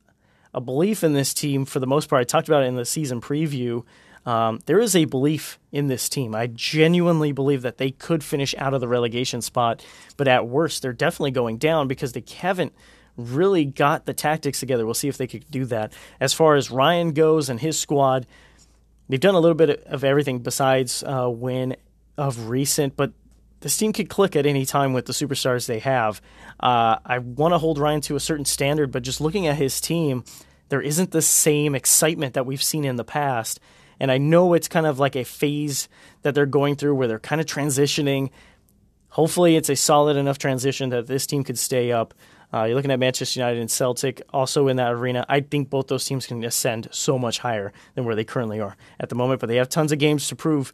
a 0.54 0.62
belief 0.62 1.04
in 1.04 1.14
this 1.14 1.34
team 1.34 1.66
for 1.66 1.80
the 1.80 1.88
most 1.88 2.10
part. 2.10 2.22
I 2.22 2.24
talked 2.24 2.48
about 2.48 2.64
it 2.64 2.68
in 2.68 2.76
the 2.76 2.86
season 2.86 3.22
preview. 3.22 3.84
Um, 4.26 4.60
there 4.66 4.80
is 4.80 4.96
a 4.96 5.06
belief 5.06 5.60
in 5.72 5.88
this 5.88 6.10
team. 6.10 6.36
I 6.36 6.48
genuinely 6.48 7.32
believe 7.32 7.62
that 7.62 7.78
they 7.78 7.92
could 7.92 8.24
finish 8.24 8.54
out 8.58 8.74
of 8.74 8.82
the 8.82 8.88
relegation 8.88 9.42
spot, 9.42 9.84
but 10.18 10.28
at 10.28 10.48
worst, 10.48 10.82
they're 10.82 10.94
definitely 10.94 11.32
going 11.32 11.58
down 11.58 11.88
because 11.88 12.12
they 12.12 12.24
haven't 12.38 12.74
really 13.16 13.66
got 13.66 14.06
the 14.06 14.14
tactics 14.14 14.60
together. 14.60 14.86
We'll 14.86 14.94
see 14.94 15.08
if 15.08 15.18
they 15.18 15.28
could 15.28 15.50
do 15.50 15.66
that. 15.66 15.94
As 16.20 16.34
far 16.34 16.56
as 16.56 16.70
Ryan 16.70 17.14
goes 17.14 17.50
and 17.50 17.60
his 17.60 17.80
squad, 17.80 18.28
they've 19.08 19.20
done 19.20 19.36
a 19.36 19.40
little 19.40 19.56
bit 19.56 19.84
of 19.86 20.04
everything 20.04 20.40
besides 20.40 21.04
uh, 21.04 21.30
win 21.30 21.76
of 22.18 22.50
recent, 22.50 22.96
but 22.96 23.14
this 23.62 23.78
team 23.78 23.94
could 23.94 24.10
click 24.10 24.36
at 24.36 24.46
any 24.46 24.66
time 24.66 24.94
with 24.94 25.06
the 25.06 25.14
superstars 25.14 25.68
they 25.68 25.80
have. 25.80 26.22
Uh, 26.60 26.98
I 27.06 27.20
want 27.20 27.54
to 27.54 27.58
hold 27.58 27.78
Ryan 27.78 28.02
to 28.02 28.16
a 28.16 28.20
certain 28.20 28.46
standard, 28.46 28.92
but 28.92 29.04
just 29.04 29.22
looking 29.22 29.48
at 29.48 29.56
his 29.56 29.82
team, 29.82 30.24
there 30.70 30.82
isn't 30.82 31.12
the 31.12 31.22
same 31.22 31.76
excitement 31.76 32.36
that 32.36 32.46
we've 32.46 32.64
seen 32.64 32.86
in 32.86 32.96
the 32.96 33.04
past. 33.04 33.60
And 34.00 34.12
I 34.12 34.18
know 34.18 34.54
it's 34.54 34.68
kind 34.68 34.86
of 34.86 35.00
like 35.00 35.16
a 35.16 35.26
phase 35.26 35.90
that 36.22 36.34
they're 36.34 36.46
going 36.46 36.76
through 36.76 36.96
where 36.96 37.08
they're 37.08 37.20
kind 37.20 37.42
of 37.42 37.48
transitioning. 37.48 38.30
Hopefully, 39.10 39.56
it's 39.56 39.70
a 39.70 39.76
solid 39.76 40.16
enough 40.16 40.38
transition 40.38 40.90
that 40.90 41.08
this 41.08 41.28
team 41.28 41.44
could 41.44 41.58
stay 41.58 41.92
up. 41.92 42.14
Uh, 42.52 42.64
you're 42.64 42.76
looking 42.76 42.92
at 42.92 43.00
Manchester 43.00 43.40
United 43.40 43.60
and 43.60 43.70
Celtic 43.70 44.22
also 44.32 44.68
in 44.70 44.78
that 44.78 44.94
arena. 44.94 45.26
I 45.28 45.42
think 45.42 45.70
both 45.70 45.88
those 45.88 46.06
teams 46.06 46.26
can 46.26 46.44
ascend 46.44 46.88
so 46.92 47.20
much 47.20 47.40
higher 47.40 47.74
than 47.96 48.06
where 48.06 48.16
they 48.16 48.24
currently 48.24 48.60
are 48.60 48.76
at 49.00 49.10
the 49.10 49.16
moment, 49.16 49.40
but 49.40 49.48
they 49.48 49.58
have 49.58 49.70
tons 49.70 49.92
of 49.92 50.00
games 50.00 50.28
to 50.30 50.36
prove 50.36 50.74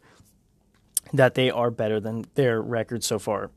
that 1.12 1.34
they 1.34 1.50
are 1.50 1.70
better 1.70 2.00
than 2.00 2.24
their 2.34 2.60
record 2.60 3.04
so 3.04 3.18
far 3.18 3.50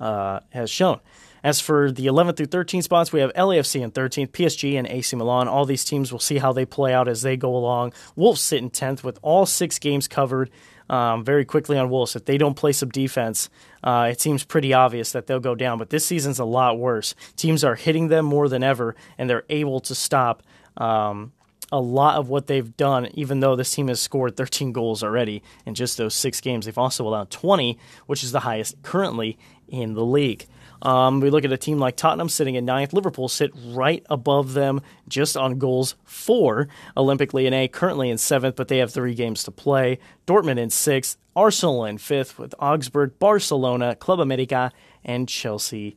uh, 0.00 0.40
has 0.50 0.70
shown. 0.70 1.00
As 1.42 1.60
for 1.60 1.92
the 1.92 2.06
11th 2.06 2.38
through 2.38 2.46
13th 2.46 2.84
spots, 2.84 3.12
we 3.12 3.20
have 3.20 3.30
LAFC 3.34 3.82
in 3.82 3.90
13th, 3.90 4.30
PSG 4.30 4.78
and 4.78 4.86
AC 4.86 5.14
Milan. 5.14 5.46
All 5.46 5.66
these 5.66 5.84
teams 5.84 6.10
will 6.10 6.18
see 6.18 6.38
how 6.38 6.54
they 6.54 6.64
play 6.64 6.94
out 6.94 7.06
as 7.06 7.20
they 7.20 7.36
go 7.36 7.54
along. 7.54 7.92
Wolves 8.16 8.40
sit 8.40 8.62
in 8.62 8.70
10th 8.70 9.02
with 9.02 9.18
all 9.20 9.44
six 9.44 9.78
games 9.78 10.08
covered. 10.08 10.50
Um, 10.88 11.24
very 11.24 11.46
quickly 11.46 11.78
on 11.78 11.88
Wolves. 11.88 12.14
If 12.14 12.26
they 12.26 12.36
don't 12.36 12.54
play 12.54 12.72
some 12.72 12.90
defense, 12.90 13.48
uh, 13.82 14.08
it 14.10 14.20
seems 14.20 14.44
pretty 14.44 14.74
obvious 14.74 15.12
that 15.12 15.26
they'll 15.26 15.40
go 15.40 15.54
down. 15.54 15.78
But 15.78 15.88
this 15.88 16.04
season's 16.04 16.38
a 16.38 16.44
lot 16.44 16.78
worse. 16.78 17.14
Teams 17.36 17.64
are 17.64 17.74
hitting 17.74 18.08
them 18.08 18.26
more 18.26 18.50
than 18.50 18.62
ever, 18.62 18.94
and 19.16 19.28
they're 19.28 19.46
able 19.48 19.80
to 19.80 19.94
stop 19.94 20.42
um, 20.76 21.32
a 21.74 21.80
lot 21.80 22.16
of 22.16 22.28
what 22.28 22.46
they've 22.46 22.76
done, 22.76 23.08
even 23.14 23.40
though 23.40 23.56
this 23.56 23.72
team 23.72 23.88
has 23.88 24.00
scored 24.00 24.36
13 24.36 24.72
goals 24.72 25.02
already 25.02 25.42
in 25.66 25.74
just 25.74 25.96
those 25.96 26.14
six 26.14 26.40
games. 26.40 26.66
They've 26.66 26.78
also 26.78 27.06
allowed 27.06 27.30
20, 27.30 27.76
which 28.06 28.22
is 28.22 28.30
the 28.30 28.40
highest 28.40 28.80
currently 28.82 29.36
in 29.66 29.94
the 29.94 30.04
league. 30.04 30.46
Um, 30.82 31.20
we 31.20 31.30
look 31.30 31.44
at 31.44 31.50
a 31.52 31.56
team 31.56 31.78
like 31.78 31.96
Tottenham 31.96 32.28
sitting 32.28 32.54
in 32.54 32.64
ninth. 32.64 32.92
Liverpool 32.92 33.28
sit 33.28 33.50
right 33.66 34.06
above 34.08 34.52
them 34.52 34.82
just 35.08 35.36
on 35.36 35.58
goals 35.58 35.96
for 36.04 36.68
Olympique 36.96 37.34
Lyonnais 37.34 37.68
currently 37.68 38.08
in 38.08 38.18
seventh, 38.18 38.54
but 38.54 38.68
they 38.68 38.78
have 38.78 38.92
three 38.92 39.14
games 39.14 39.42
to 39.44 39.50
play. 39.50 39.98
Dortmund 40.28 40.58
in 40.58 40.70
sixth. 40.70 41.16
Arsenal 41.34 41.84
in 41.84 41.98
fifth 41.98 42.38
with 42.38 42.54
Augsburg, 42.60 43.18
Barcelona, 43.18 43.96
Club 43.96 44.20
America, 44.20 44.70
and 45.04 45.28
Chelsea 45.28 45.96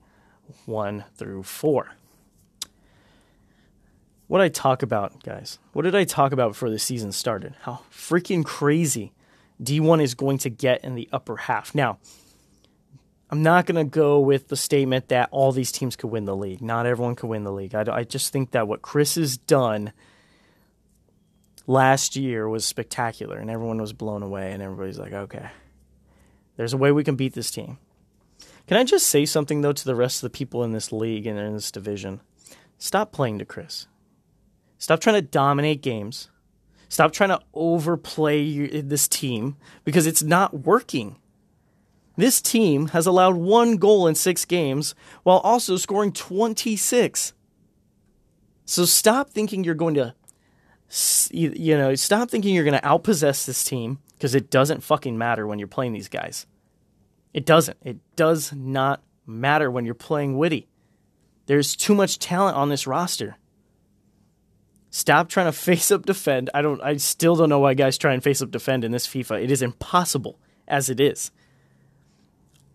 one 0.65 1.03
through 1.15 1.43
four 1.43 1.91
what 4.27 4.41
I 4.41 4.49
talk 4.49 4.83
about, 4.83 5.23
guys? 5.23 5.59
What 5.73 5.83
did 5.83 5.95
I 5.95 6.03
talk 6.03 6.31
about 6.31 6.49
before 6.49 6.69
the 6.69 6.79
season 6.79 7.11
started? 7.11 7.55
How 7.61 7.81
freaking 7.91 8.43
crazy 8.45 9.13
D1 9.61 10.01
is 10.01 10.13
going 10.13 10.37
to 10.39 10.49
get 10.49 10.83
in 10.83 10.95
the 10.95 11.09
upper 11.11 11.37
half. 11.37 11.73
Now, 11.73 11.97
I'm 13.29 13.43
not 13.43 13.65
going 13.65 13.83
to 13.83 13.89
go 13.89 14.19
with 14.19 14.47
the 14.47 14.55
statement 14.55 15.09
that 15.09 15.29
all 15.31 15.51
these 15.51 15.71
teams 15.71 15.95
could 15.95 16.11
win 16.11 16.25
the 16.25 16.35
league. 16.35 16.61
Not 16.61 16.85
everyone 16.85 17.15
could 17.15 17.29
win 17.29 17.43
the 17.43 17.51
league. 17.51 17.75
I, 17.75 17.83
I 17.91 18.03
just 18.03 18.31
think 18.31 18.51
that 18.51 18.67
what 18.67 18.81
Chris 18.81 19.15
has 19.15 19.37
done 19.37 19.91
last 21.65 22.15
year 22.15 22.47
was 22.47 22.63
spectacular, 22.63 23.37
and 23.37 23.49
everyone 23.49 23.81
was 23.81 23.93
blown 23.93 24.23
away, 24.23 24.51
and 24.53 24.63
everybody's 24.63 24.99
like, 24.99 25.11
okay, 25.11 25.49
there's 26.55 26.73
a 26.73 26.77
way 26.77 26.91
we 26.91 27.03
can 27.03 27.15
beat 27.15 27.33
this 27.33 27.51
team. 27.51 27.77
Can 28.67 28.77
I 28.77 28.83
just 28.83 29.07
say 29.07 29.25
something, 29.25 29.61
though, 29.61 29.73
to 29.73 29.85
the 29.85 29.95
rest 29.95 30.23
of 30.23 30.31
the 30.31 30.37
people 30.37 30.63
in 30.63 30.71
this 30.71 30.91
league 30.91 31.25
and 31.25 31.37
in 31.37 31.53
this 31.53 31.71
division? 31.71 32.21
Stop 32.77 33.11
playing 33.11 33.39
to 33.39 33.45
Chris. 33.45 33.87
Stop 34.77 34.99
trying 34.99 35.15
to 35.15 35.21
dominate 35.21 35.81
games. 35.81 36.29
Stop 36.89 37.11
trying 37.11 37.29
to 37.29 37.41
overplay 37.53 38.81
this 38.81 39.07
team 39.07 39.57
because 39.83 40.07
it's 40.07 40.23
not 40.23 40.65
working. 40.65 41.17
This 42.15 42.41
team 42.41 42.87
has 42.89 43.05
allowed 43.05 43.35
one 43.35 43.77
goal 43.77 44.07
in 44.07 44.15
six 44.15 44.45
games 44.45 44.95
while 45.23 45.39
also 45.39 45.77
scoring 45.77 46.11
26. 46.11 47.33
So 48.65 48.85
stop 48.85 49.29
thinking 49.29 49.63
you're 49.63 49.75
going 49.75 49.95
to, 49.95 50.13
you 51.31 51.77
know, 51.77 51.93
stop 51.95 52.29
thinking 52.29 52.55
you're 52.55 52.63
going 52.63 52.79
to 52.79 52.87
outpossess 52.87 53.45
this 53.45 53.63
team 53.63 53.99
because 54.13 54.33
it 54.33 54.49
doesn't 54.49 54.83
fucking 54.83 55.17
matter 55.17 55.45
when 55.45 55.59
you're 55.59 55.67
playing 55.67 55.93
these 55.93 56.09
guys. 56.09 56.47
It 57.33 57.45
doesn't. 57.45 57.77
It 57.83 57.97
does 58.15 58.51
not 58.53 59.03
matter 59.25 59.69
when 59.69 59.85
you're 59.85 59.93
playing 59.93 60.37
Witty. 60.37 60.67
There's 61.45 61.75
too 61.75 61.93
much 61.93 62.17
talent 62.17 62.57
on 62.57 62.69
this 62.69 62.87
roster. 62.87 63.37
Stop 64.97 65.29
trying 65.29 65.45
to 65.45 65.51
face 65.69 65.91
up 65.91 66.07
defend. 66.07 66.49
I 66.55 66.63
don't. 66.63 66.81
I 66.81 66.97
still 66.97 67.35
don't 67.35 67.49
know 67.49 67.59
why 67.59 67.75
guys 67.75 67.99
try 67.99 68.13
and 68.13 68.23
face 68.23 68.41
up 68.41 68.49
defend 68.49 68.83
in 68.83 68.91
this 68.91 69.05
FIFA. 69.05 69.43
It 69.43 69.51
is 69.51 69.61
impossible 69.61 70.39
as 70.67 70.89
it 70.89 70.99
is. 70.99 71.29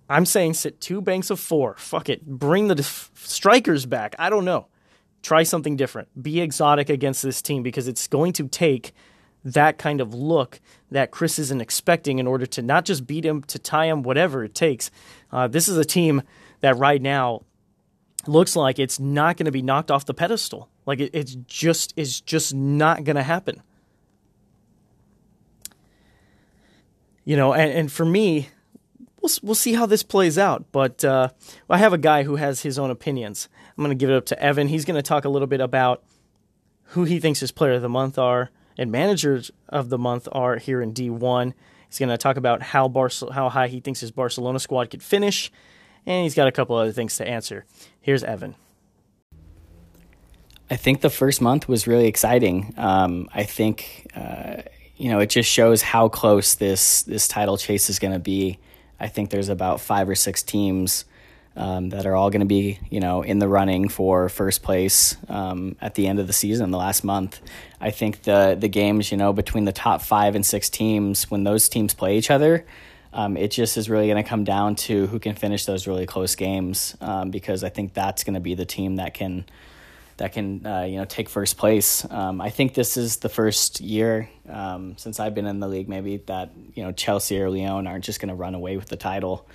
I'm 0.09 0.25
saying 0.25 0.55
sit 0.55 0.81
two 0.81 1.01
banks 1.01 1.31
of 1.31 1.41
four. 1.41 1.75
Fuck 1.79 2.09
it. 2.09 2.25
Bring 2.25 2.69
the 2.69 2.77
def- 2.77 3.11
strikers 3.17 3.87
back. 3.87 4.15
I 4.21 4.31
don't 4.31 4.45
know. 4.45 4.69
Try 5.23 5.43
something 5.43 5.75
different. 5.75 6.23
Be 6.23 6.41
exotic 6.41 6.89
against 6.89 7.25
this 7.25 7.43
team 7.43 7.65
because 7.65 7.89
it's 7.89 8.07
going 8.07 8.35
to 8.35 8.47
take 8.47 8.93
that 9.45 9.79
kind 9.79 10.01
of 10.01 10.15
look 10.15 10.61
that 10.93 11.11
Chris 11.11 11.41
isn't 11.41 11.61
expecting 11.61 12.21
in 12.21 12.29
order 12.29 12.47
to 12.47 12.63
not 12.63 12.85
just 12.85 13.05
beat 13.05 13.25
him, 13.25 13.43
to 13.45 13.59
tie 13.59 13.87
him, 13.87 14.05
whatever 14.05 14.45
it 14.45 14.55
takes. 14.55 14.93
Uh, 15.33 15.49
this 15.49 15.67
is 15.67 15.77
a 15.77 15.85
team 15.85 16.23
that 16.61 16.77
right 16.77 17.03
now 17.03 17.43
looks 18.29 18.55
like 18.55 18.79
it's 18.79 19.01
not 19.01 19.37
going 19.37 19.47
to 19.47 19.53
be 19.53 19.63
knocked 19.63 19.91
off 19.91 20.07
the 20.07 20.15
pedestal. 20.15 20.69
Like 20.87 21.01
it, 21.01 21.11
it's 21.13 21.35
just 21.47 21.93
is 21.97 22.21
just 22.21 22.55
not 22.55 23.05
going 23.05 23.17
to 23.17 23.23
happen. 23.23 23.63
You 27.25 27.37
know, 27.37 27.53
and, 27.55 27.73
and 27.73 27.93
for 27.93 28.05
me, 28.05 28.49
we'll 29.21 29.33
we'll 29.43 29.55
see 29.55 29.75
how 29.75 29.87
this 29.87 30.03
plays 30.03 30.39
out. 30.39 30.67
But 30.73 31.05
uh, 31.05 31.29
I 31.71 31.79
have 31.79 31.93
a 31.93 31.99
guy 31.99 32.25
who 32.25 32.37
has 32.37 32.63
his 32.63 32.79
own 32.79 32.91
opinions. 32.91 33.49
I'm 33.77 33.85
going 33.85 33.97
to 33.97 34.01
give 34.01 34.11
it 34.11 34.17
up 34.17 34.27
to 34.27 34.43
Evan. 34.43 34.69
He's 34.69 34.85
going 34.85 34.97
to 34.97 35.03
talk 35.03 35.25
a 35.25 35.29
little 35.29 35.47
bit 35.47 35.61
about 35.61 36.03
who 36.87 37.05
he 37.05 37.21
thinks 37.21 37.41
his 37.41 37.53
player 37.53 37.73
of 37.73 37.83
the 37.83 37.89
month 37.89 38.19
are 38.19 38.51
and 38.77 38.91
managers 38.91 39.51
of 39.69 39.89
the 39.89 39.99
month 39.99 40.29
are 40.33 40.57
here 40.57 40.81
in 40.83 40.93
D1. 40.93 41.53
He's 41.89 41.99
going 41.99 42.09
to 42.09 42.19
talk 42.19 42.37
about 42.37 42.63
how 42.63 42.89
Barce- 42.89 43.33
how 43.33 43.49
high 43.49 43.69
he 43.69 43.81
thinks 43.81 44.01
his 44.01 44.11
Barcelona 44.11 44.59
squad 44.59 44.91
could 44.91 45.03
finish, 45.03 45.53
and 46.07 46.23
he's 46.25 46.35
got 46.35 46.49
a 46.49 46.53
couple 46.53 46.77
other 46.77 46.93
things 46.93 47.17
to 47.17 47.29
answer. 47.29 47.65
Here's 48.01 48.25
Evan. 48.25 48.57
I 50.73 50.77
think 50.77 51.03
the 51.03 51.11
first 51.11 51.43
month 51.43 51.69
was 51.69 51.87
really 51.87 52.07
exciting. 52.07 52.73
Um, 52.79 53.29
I 53.35 53.43
think 53.43 54.11
uh, 54.17 54.63
you 54.97 55.11
know 55.11 55.19
it 55.19 55.29
just 55.29 55.51
shows 55.51 55.83
how 55.83 56.09
close 56.09 56.55
this 56.55 57.03
this 57.03 57.29
title 57.29 57.59
chase 57.59 57.91
is 57.91 57.99
going 57.99 58.15
to 58.15 58.19
be. 58.19 58.59
I 58.99 59.09
think 59.09 59.29
there's 59.29 59.51
about 59.51 59.83
five 59.83 60.09
or 60.09 60.15
six 60.15 60.43
teams 60.43 61.05
um, 61.57 61.91
that 61.91 62.07
are 62.07 62.17
all 62.17 62.31
going 62.31 62.41
to 62.41 62.47
be, 62.47 62.79
you 62.89 63.01
know, 63.01 63.21
in 63.21 63.39
the 63.39 63.49
running 63.49 63.91
for 63.91 64.31
first 64.31 64.63
place 64.63 65.15
um, 65.29 65.77
at 65.79 65.95
the 65.95 66.07
end 66.07 66.19
of 66.19 66.27
the 66.27 66.33
season, 66.33 66.71
the 66.71 66.79
last 66.79 67.05
month. 67.05 67.43
I 67.79 67.91
think 67.91 68.23
the 68.23 68.57
the 68.59 68.69
games, 68.69 69.13
you 69.13 69.19
know, 69.19 69.35
between 69.35 69.67
the 69.67 69.73
top 69.73 70.01
five 70.01 70.35
and 70.35 70.47
six 70.47 70.71
teams, 70.71 71.31
when 71.31 71.45
those 71.45 71.69
teams 71.69 71.93
play 71.93 72.17
each 72.17 72.31
other, 72.31 72.65
um, 73.13 73.37
it 73.37 73.51
just 73.51 73.77
is 73.77 73.91
really 73.91 74.07
going 74.07 74.25
to 74.25 74.27
come 74.27 74.45
down 74.45 74.77
to 74.77 75.07
who 75.09 75.19
can 75.19 75.35
finish 75.35 75.67
those 75.67 75.87
really 75.87 76.07
close 76.07 76.35
games, 76.35 76.97
um, 77.03 77.31
because 77.31 77.63
I 77.63 77.69
think 77.69 77.93
that's 77.93 78.25
going 78.25 78.37
to 78.41 78.41
be 78.41 78.55
the 78.55 78.65
team 78.65 78.97
that 78.97 79.13
can 79.13 79.45
that 80.23 80.33
can 80.33 80.65
uh, 80.65 80.83
you 80.83 80.99
know 80.99 81.05
take 81.05 81.29
first 81.29 81.59
place. 81.59 82.07
Um, 82.09 82.41
I 82.41 82.51
think 82.51 82.75
this 82.75 82.97
is 82.97 83.17
the 83.17 83.29
first 83.29 83.81
year 83.81 84.31
um, 84.49 84.97
since 84.97 85.19
I've 85.19 85.35
been 85.35 85.47
in 85.47 85.59
the 85.59 85.67
league, 85.67 85.89
maybe 85.89 86.19
that 86.27 86.53
you 86.77 86.85
know 86.85 86.93
Chelsea 86.93 87.43
or 87.43 87.51
Lyon 87.51 87.89
aren't 87.89 88.05
just 88.05 88.21
going 88.21 88.29
to 88.29 88.37
run 88.37 88.55
away 88.55 88.77
with 88.77 88.87
the 88.87 88.97
title. 88.97 89.49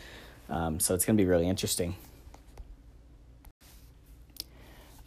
Um, 0.50 0.82
so 0.82 0.94
it's 0.94 1.06
going 1.06 1.16
to 1.16 1.24
be 1.24 1.26
really 1.26 1.48
interesting. 1.48 1.96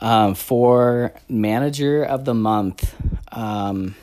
Um, 0.00 0.34
for 0.34 1.12
manager 1.28 2.04
of 2.04 2.24
the 2.24 2.32
month, 2.32 2.94
um, 3.30 3.94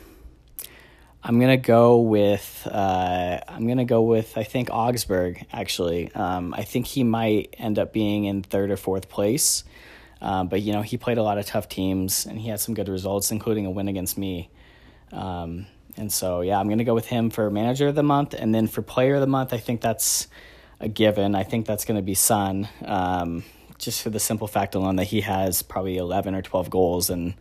I'm 1.24 1.40
gonna 1.40 1.56
go 1.56 2.02
with 2.02 2.68
uh, 2.70 3.40
I'm 3.48 3.66
gonna 3.66 3.84
go 3.84 4.02
with 4.02 4.38
I 4.38 4.44
think 4.44 4.68
Augsburg 4.70 5.44
actually. 5.52 6.14
Um, 6.14 6.54
I 6.56 6.62
think 6.62 6.86
he 6.86 7.02
might 7.02 7.56
end 7.58 7.80
up 7.80 7.92
being 7.92 8.26
in 8.26 8.44
third 8.44 8.70
or 8.70 8.76
fourth 8.76 9.08
place, 9.08 9.64
um, 10.20 10.48
but 10.48 10.62
you 10.62 10.72
know 10.72 10.82
he 10.82 10.96
played 10.96 11.18
a 11.18 11.22
lot 11.22 11.38
of 11.38 11.46
tough 11.46 11.68
teams 11.68 12.26
and 12.26 12.38
he 12.38 12.48
had 12.48 12.60
some 12.60 12.74
good 12.74 12.88
results, 12.88 13.30
including 13.30 13.66
a 13.66 13.70
win 13.70 13.88
against 13.88 14.18
me. 14.18 14.50
Um, 15.12 15.66
and 15.96 16.12
so 16.12 16.40
yeah, 16.40 16.58
I'm 16.58 16.68
gonna 16.68 16.84
go 16.84 16.94
with 16.94 17.06
him 17.06 17.30
for 17.30 17.50
manager 17.50 17.88
of 17.88 17.94
the 17.94 18.02
month, 18.02 18.34
and 18.34 18.54
then 18.54 18.66
for 18.66 18.82
player 18.82 19.14
of 19.14 19.20
the 19.20 19.26
month, 19.26 19.52
I 19.52 19.58
think 19.58 19.80
that's 19.80 20.28
a 20.80 20.88
given. 20.88 21.34
I 21.34 21.42
think 21.42 21.66
that's 21.66 21.84
going 21.84 21.96
to 21.96 22.02
be 22.02 22.14
Son, 22.14 22.68
um, 22.84 23.44
just 23.78 24.02
for 24.02 24.10
the 24.10 24.20
simple 24.20 24.46
fact 24.46 24.74
alone 24.74 24.96
that 24.96 25.06
he 25.06 25.22
has 25.22 25.62
probably 25.62 25.96
11 25.96 26.34
or 26.34 26.42
12 26.42 26.70
goals 26.70 27.10
in 27.10 27.34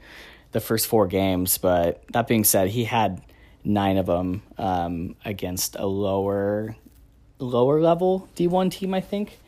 the 0.51 0.59
first 0.59 0.87
four 0.87 1.07
games. 1.07 1.57
But 1.57 2.03
that 2.13 2.27
being 2.27 2.43
said, 2.43 2.69
he 2.69 2.85
had 2.85 3.21
nine 3.63 3.97
of 3.97 4.05
them 4.05 4.43
um, 4.57 5.15
against 5.25 5.75
a 5.75 5.85
lower 5.85 6.75
lower 7.39 7.79
level 7.79 8.27
D1 8.35 8.71
team, 8.71 8.93
I 8.93 9.01
think. 9.01 9.39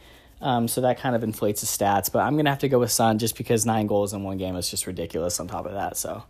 Um, 0.42 0.68
so 0.68 0.82
that 0.82 1.00
kind 1.00 1.16
of 1.16 1.24
inflates 1.24 1.62
his 1.62 1.70
stats. 1.70 2.12
But 2.12 2.20
I'm 2.20 2.34
going 2.34 2.46
to 2.46 2.52
have 2.52 2.60
to 2.60 2.70
go 2.70 2.80
with 2.80 2.92
Son 2.92 3.18
just 3.20 3.38
because 3.38 3.66
nine 3.66 3.88
goals 3.88 4.14
in 4.14 4.24
one 4.24 4.38
game 4.38 4.56
is 4.56 4.70
just 4.70 4.88
ridiculous 4.88 5.40
on 5.40 5.48
top 5.48 5.66
of 5.66 5.74
that. 5.74 5.98
So 5.98 6.24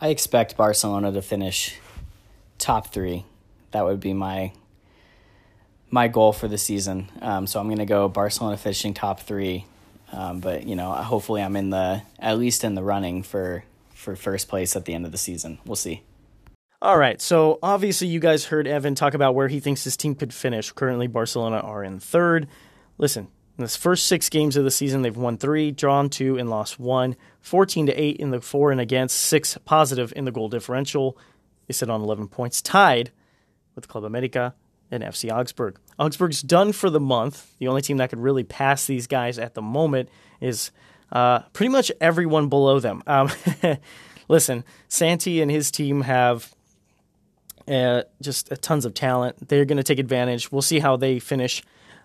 I 0.00 0.08
expect 0.08 0.56
Barcelona 0.56 1.12
to 1.12 1.22
finish 1.22 1.76
top 2.58 2.92
three. 2.92 3.24
That 3.72 3.84
would 3.84 4.00
be 4.00 4.12
my 4.12 4.52
my 5.92 6.06
goal 6.06 6.32
for 6.32 6.46
the 6.46 6.58
season. 6.58 7.08
Um, 7.20 7.46
so 7.46 7.58
I'm 7.60 7.66
going 7.66 7.78
to 7.78 7.86
go 7.86 8.08
Barcelona 8.08 8.56
finishing 8.56 8.94
top 8.94 9.20
three. 9.20 9.66
Um, 10.12 10.40
but 10.40 10.66
you 10.66 10.76
know, 10.76 10.92
hopefully, 10.92 11.42
I'm 11.42 11.56
in 11.56 11.70
the 11.70 12.02
at 12.18 12.38
least 12.38 12.64
in 12.64 12.74
the 12.74 12.82
running 12.82 13.22
for 13.22 13.64
for 13.94 14.16
first 14.16 14.48
place 14.48 14.74
at 14.74 14.86
the 14.86 14.94
end 14.94 15.06
of 15.06 15.12
the 15.12 15.18
season. 15.18 15.58
We'll 15.64 15.76
see. 15.76 16.02
All 16.82 16.96
right. 16.96 17.20
So 17.20 17.58
obviously, 17.62 18.08
you 18.08 18.20
guys 18.20 18.46
heard 18.46 18.66
Evan 18.66 18.94
talk 18.94 19.12
about 19.12 19.34
where 19.34 19.48
he 19.48 19.60
thinks 19.60 19.84
his 19.84 19.98
team 19.98 20.14
could 20.14 20.32
finish. 20.32 20.72
Currently, 20.72 21.08
Barcelona 21.08 21.58
are 21.58 21.84
in 21.84 22.00
third. 22.00 22.48
Listen, 22.96 23.28
in 23.58 23.64
the 23.64 23.68
first 23.68 24.06
six 24.06 24.30
games 24.30 24.56
of 24.56 24.64
the 24.64 24.70
season, 24.70 25.02
they've 25.02 25.14
won 25.14 25.36
three, 25.36 25.72
drawn 25.72 26.08
two, 26.08 26.38
and 26.38 26.48
lost 26.48 26.78
one. 26.78 27.16
14 27.42 27.86
to 27.86 27.92
8 27.92 28.16
in 28.16 28.30
the 28.30 28.40
for 28.40 28.72
and 28.72 28.80
against, 28.80 29.18
six 29.18 29.58
positive 29.66 30.12
in 30.16 30.24
the 30.24 30.32
goal 30.32 30.48
differential. 30.48 31.18
They 31.66 31.74
sit 31.74 31.90
on 31.90 32.00
11 32.00 32.28
points, 32.28 32.62
tied 32.62 33.10
with 33.74 33.86
Club 33.86 34.04
America 34.04 34.54
and 34.90 35.02
FC 35.02 35.30
Augsburg. 35.30 35.78
Augsburg's 35.98 36.40
done 36.40 36.72
for 36.72 36.88
the 36.88 36.98
month. 36.98 37.52
The 37.58 37.68
only 37.68 37.82
team 37.82 37.98
that 37.98 38.08
could 38.08 38.18
really 38.18 38.42
pass 38.44 38.86
these 38.86 39.06
guys 39.06 39.38
at 39.38 39.52
the 39.52 39.62
moment 39.62 40.08
is 40.40 40.70
uh, 41.12 41.40
pretty 41.52 41.68
much 41.68 41.92
everyone 42.00 42.48
below 42.48 42.80
them. 42.80 43.02
Um, 43.06 43.30
listen, 44.28 44.64
Santi 44.88 45.42
and 45.42 45.50
his 45.50 45.70
team 45.70 46.00
have 46.00 46.54
uh, 47.70 48.02
just 48.20 48.52
tons 48.60 48.84
of 48.84 48.94
talent. 48.94 49.48
They're 49.48 49.64
going 49.64 49.78
to 49.78 49.84
take 49.84 49.98
advantage. 49.98 50.50
We'll 50.50 50.62
see 50.62 50.80
how 50.80 50.96
they 50.96 51.18
finish. 51.18 51.62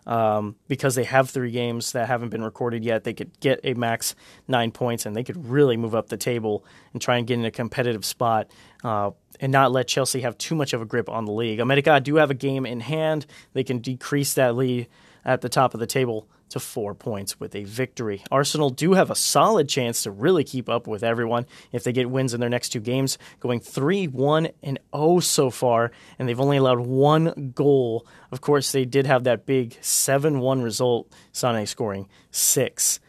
Um, 0.07 0.55
because 0.67 0.93
they 0.93 1.03
have 1.05 1.31
three 1.31 1.49
games 1.49 1.93
that 1.93 2.07
haven't 2.07 2.29
been 2.29 2.43
recorded 2.43 2.85
yet, 2.85 3.05
they 3.05 3.13
could 3.15 3.39
get 3.39 3.61
a 3.63 3.73
max 3.73 4.13
nine 4.47 4.69
points 4.69 5.07
and 5.07 5.15
they 5.15 5.23
could 5.23 5.49
really 5.49 5.77
move 5.77 5.95
up 5.95 6.09
the 6.09 6.17
table 6.17 6.63
and 6.93 7.01
try 7.01 7.17
and 7.17 7.25
get 7.25 7.39
in 7.39 7.45
a 7.45 7.49
competitive 7.49 8.05
spot. 8.05 8.51
Uh, 8.83 9.09
and 9.39 9.51
not 9.51 9.71
let 9.71 9.87
Chelsea 9.87 10.21
have 10.21 10.37
too 10.37 10.55
much 10.55 10.73
of 10.73 10.81
a 10.81 10.85
grip 10.85 11.09
on 11.09 11.25
the 11.25 11.31
league. 11.31 11.59
America 11.59 11.99
do 11.99 12.17
have 12.17 12.31
a 12.31 12.35
game 12.35 12.65
in 12.65 12.79
hand. 12.79 13.25
They 13.53 13.63
can 13.63 13.79
decrease 13.79 14.35
that 14.35 14.55
lead 14.55 14.87
at 15.25 15.41
the 15.41 15.49
top 15.49 15.73
of 15.73 15.79
the 15.79 15.87
table 15.87 16.27
to 16.49 16.59
four 16.59 16.93
points 16.93 17.39
with 17.39 17.55
a 17.55 17.63
victory. 17.63 18.23
Arsenal 18.31 18.69
do 18.69 18.93
have 18.93 19.09
a 19.09 19.15
solid 19.15 19.67
chance 19.67 20.03
to 20.03 20.11
really 20.11 20.43
keep 20.43 20.69
up 20.69 20.87
with 20.87 21.03
everyone 21.03 21.45
if 21.71 21.83
they 21.83 21.91
get 21.91 22.09
wins 22.09 22.33
in 22.33 22.39
their 22.39 22.49
next 22.49 22.69
two 22.69 22.79
games, 22.79 23.17
going 23.39 23.59
3 23.59 24.07
1 24.07 24.49
and 24.63 24.79
0 24.95 25.19
so 25.19 25.49
far, 25.49 25.91
and 26.17 26.27
they've 26.27 26.39
only 26.39 26.57
allowed 26.57 26.79
one 26.79 27.51
goal. 27.55 28.05
Of 28.31 28.41
course, 28.41 28.71
they 28.71 28.85
did 28.85 29.05
have 29.05 29.23
that 29.25 29.45
big 29.45 29.77
7 29.81 30.39
1 30.39 30.61
result, 30.61 31.11
Sane 31.31 31.65
scoring 31.65 32.07
six. 32.31 32.99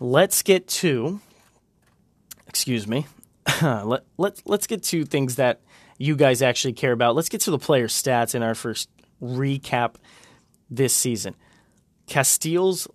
Let's 0.00 0.42
get 0.42 0.68
to, 0.68 1.20
excuse 2.46 2.86
me, 2.86 3.06
let, 3.62 4.04
let, 4.16 4.42
let's 4.44 4.66
get 4.66 4.82
to 4.84 5.04
things 5.04 5.36
that 5.36 5.60
you 5.98 6.14
guys 6.14 6.42
actually 6.42 6.74
care 6.74 6.92
about. 6.92 7.16
Let's 7.16 7.28
get 7.28 7.40
to 7.42 7.50
the 7.50 7.58
player 7.58 7.88
stats 7.88 8.34
in 8.34 8.42
our 8.42 8.54
first 8.54 8.88
recap 9.20 9.96
this 10.70 10.94
season. 10.94 11.34
Casteels 12.08 12.88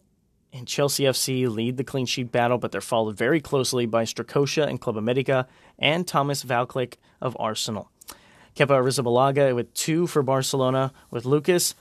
and 0.52 0.68
Chelsea 0.68 1.04
FC 1.04 1.48
lead 1.48 1.78
the 1.78 1.84
clean 1.84 2.06
sheet 2.06 2.32
battle, 2.32 2.58
but 2.58 2.72
they're 2.72 2.82
followed 2.82 3.18
very 3.18 3.40
closely 3.40 3.86
by 3.86 4.04
Strakosha 4.04 4.68
and 4.68 4.82
Club 4.82 4.98
America 4.98 5.48
and 5.80 6.08
Thomas 6.08 6.44
Vaclik 6.44 6.96
of 7.22 7.38
Arsenal. 7.40 7.90
Kepa 8.56 8.68
Arrizabalaga 8.68 9.56
with 9.56 9.74
two 9.74 10.06
for 10.06 10.22
Barcelona, 10.22 10.94
with 11.10 11.26
Lucas 11.26 11.76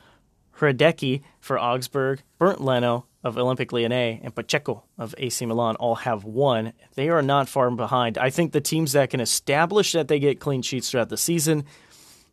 Hradecky 0.58 1.22
for 1.40 1.58
Augsburg, 1.58 2.22
Bernd 2.38 2.60
Leno 2.60 3.06
of 3.24 3.36
Olympique 3.36 3.72
Lyonnais 3.72 4.20
and 4.22 4.34
Pacheco 4.34 4.84
of 4.98 5.14
AC 5.18 5.44
Milan 5.46 5.76
all 5.76 5.96
have 5.96 6.24
one. 6.24 6.72
They 6.94 7.08
are 7.08 7.22
not 7.22 7.48
far 7.48 7.70
behind. 7.70 8.18
I 8.18 8.30
think 8.30 8.52
the 8.52 8.60
teams 8.60 8.92
that 8.92 9.10
can 9.10 9.20
establish 9.20 9.92
that 9.92 10.08
they 10.08 10.18
get 10.18 10.40
clean 10.40 10.62
sheets 10.62 10.90
throughout 10.90 11.08
the 11.08 11.16
season, 11.16 11.64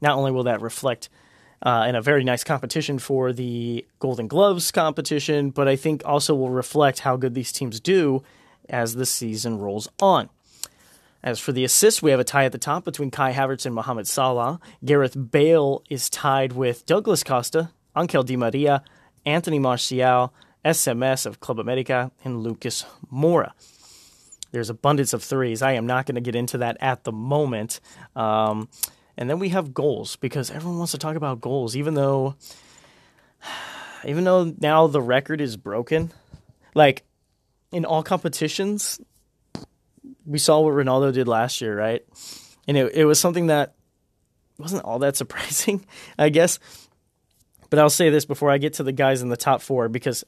not 0.02 0.18
only 0.18 0.32
will 0.32 0.43
that 0.43 0.62
reflect 0.62 1.10
uh, 1.62 1.86
in 1.88 1.95
a 1.95 2.01
very 2.01 2.24
nice 2.24 2.43
competition 2.43 2.99
for 2.99 3.34
the 3.34 3.86
Golden 3.99 4.28
Gloves 4.28 4.72
competition, 4.72 5.49
but 5.49 5.68
I 5.68 5.76
think 5.76 6.01
also 6.05 6.34
will 6.34 6.49
reflect 6.49 6.99
how 6.99 7.18
good 7.18 7.34
these 7.34 7.51
teams 7.51 7.80
do 7.80 8.24
as 8.70 8.95
the 8.95 9.05
season 9.05 9.60
rolls 9.60 9.89
on. 9.99 10.30
As 11.22 11.39
for 11.39 11.51
the 11.51 11.66
assists, 11.66 12.01
we 12.01 12.12
have 12.12 12.20
a 12.20 12.24
tie 12.24 12.45
at 12.45 12.53
the 12.53 12.57
top 12.57 12.86
between 12.86 13.12
Kai 13.12 13.34
Havertz 13.34 13.66
and 13.66 13.76
Mohamed 13.76 14.07
Salah. 14.07 14.60
Gareth 14.86 15.32
Bale 15.32 15.84
is 15.89 16.10
tied 16.10 16.53
with 16.53 16.86
Douglas 16.86 17.24
Costa, 17.24 17.72
Angel 17.97 18.24
Di 18.24 18.38
Maria, 18.38 18.84
Anthony 19.26 19.60
Martial, 19.60 20.34
SMS 20.64 21.26
of 21.26 21.41
Club 21.41 21.60
America, 21.60 22.12
and 22.24 22.41
Lucas 22.41 22.86
Moura. 23.12 23.51
There's 24.51 24.70
abundance 24.70 25.14
of 25.14 25.24
threes. 25.24 25.62
I 25.62 25.74
am 25.74 25.86
not 25.86 26.05
going 26.05 26.16
to 26.16 26.22
get 26.22 26.36
into 26.36 26.57
that 26.60 26.78
at 26.80 27.03
the 27.03 27.12
moment. 27.12 27.82
Um, 28.16 28.70
and 29.20 29.30
then 29.30 29.38
we 29.38 29.50
have 29.50 29.74
goals 29.74 30.16
because 30.16 30.50
everyone 30.50 30.78
wants 30.78 30.94
to 30.94 30.98
talk 30.98 31.18
about 31.18 31.42
goals, 31.42 31.76
even 31.76 31.94
though, 31.94 32.36
even 34.06 34.24
though 34.24 34.56
now 34.60 34.88
the 34.88 35.02
record 35.02 35.42
is 35.42 35.58
broken. 35.58 36.14
Like 36.74 37.04
in 37.74 37.84
all 37.84 38.02
competitions, 38.02 39.02
we 40.26 40.40
saw 40.40 40.62
what 40.62 40.74
Ronaldo 40.74 41.14
did 41.14 41.28
last 41.28 41.60
year, 41.60 41.78
right? 41.78 42.02
And 42.66 42.78
it, 42.78 42.94
it 42.96 43.04
was 43.04 43.20
something 43.20 43.48
that 43.48 43.74
wasn't 44.58 44.86
all 44.86 45.00
that 45.00 45.16
surprising, 45.18 45.86
I 46.18 46.30
guess. 46.30 46.58
But 47.70 47.80
I'll 47.80 47.90
say 47.90 48.10
this 48.10 48.24
before 48.24 48.50
I 48.50 48.58
get 48.58 48.76
to 48.76 48.84
the 48.84 48.94
guys 48.94 49.22
in 49.22 49.28
the 49.28 49.36
top 49.36 49.62
four 49.62 49.90
because 49.90 50.24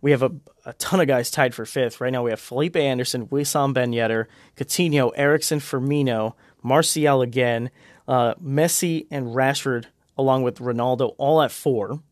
we 0.00 0.10
have 0.10 0.22
a, 0.24 0.32
a 0.66 0.72
ton 0.72 1.00
of 1.00 1.06
guys 1.06 1.30
tied 1.30 1.54
for 1.54 1.64
fifth. 1.64 2.00
Right 2.00 2.12
now 2.12 2.24
we 2.24 2.30
have 2.30 2.40
Felipe 2.40 2.74
Anderson, 2.74 3.28
Wissam 3.28 3.72
Ben 3.72 3.92
Yedder, 3.92 4.26
Coutinho, 4.56 5.12
Eriksen, 5.14 5.60
Firmino, 5.60 6.34
Martial 6.60 7.22
again, 7.22 7.70
uh, 8.12 8.34
Messi, 8.34 9.06
and 9.10 9.28
Rashford, 9.28 9.86
along 10.18 10.42
with 10.42 10.58
Ronaldo, 10.58 11.14
all 11.16 11.40
at 11.40 11.50
four. 11.50 12.02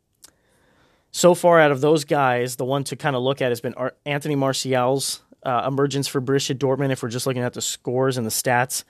So 1.10 1.34
far, 1.34 1.60
out 1.60 1.72
of 1.72 1.82
those 1.82 2.04
guys, 2.06 2.56
the 2.56 2.64
one 2.64 2.84
to 2.84 2.96
kind 2.96 3.14
of 3.14 3.20
look 3.20 3.42
at 3.42 3.50
has 3.50 3.60
been 3.60 3.74
Anthony 4.06 4.34
Martial's 4.34 5.20
uh, 5.44 5.64
emergence 5.66 6.08
for 6.08 6.22
Borussia 6.22 6.56
Dortmund. 6.56 6.90
If 6.90 7.02
we're 7.02 7.10
just 7.10 7.26
looking 7.26 7.42
at 7.42 7.52
the 7.52 7.60
scores 7.60 8.16
and 8.16 8.26
the 8.26 8.30
stats, 8.30 8.84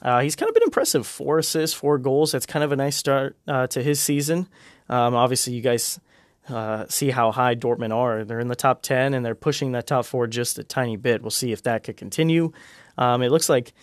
uh, 0.00 0.20
he's 0.20 0.36
kind 0.36 0.48
of 0.48 0.54
been 0.54 0.62
impressive. 0.62 1.06
Four 1.06 1.38
assists, 1.38 1.76
four 1.76 1.98
goals. 1.98 2.32
That's 2.32 2.46
kind 2.46 2.64
of 2.64 2.72
a 2.72 2.76
nice 2.76 2.96
start 2.96 3.36
uh, 3.46 3.66
to 3.66 3.82
his 3.82 4.00
season. 4.00 4.48
Um, 4.88 5.14
obviously, 5.14 5.52
you 5.52 5.60
guys 5.60 6.00
uh, 6.48 6.86
see 6.88 7.10
how 7.10 7.30
high 7.30 7.56
Dortmund 7.56 7.94
are. 7.94 8.24
They're 8.24 8.40
in 8.40 8.48
the 8.48 8.56
top 8.56 8.80
10 8.80 9.12
and 9.12 9.22
they're 9.22 9.34
pushing 9.34 9.72
that 9.72 9.86
top 9.86 10.06
four 10.06 10.26
just 10.26 10.58
a 10.58 10.64
tiny 10.64 10.96
bit. 10.96 11.20
We'll 11.20 11.30
see 11.30 11.52
if 11.52 11.64
that 11.64 11.84
could 11.84 11.98
continue. 11.98 12.52
Um, 12.96 13.22
it 13.22 13.30
looks 13.30 13.50
like 13.50 13.74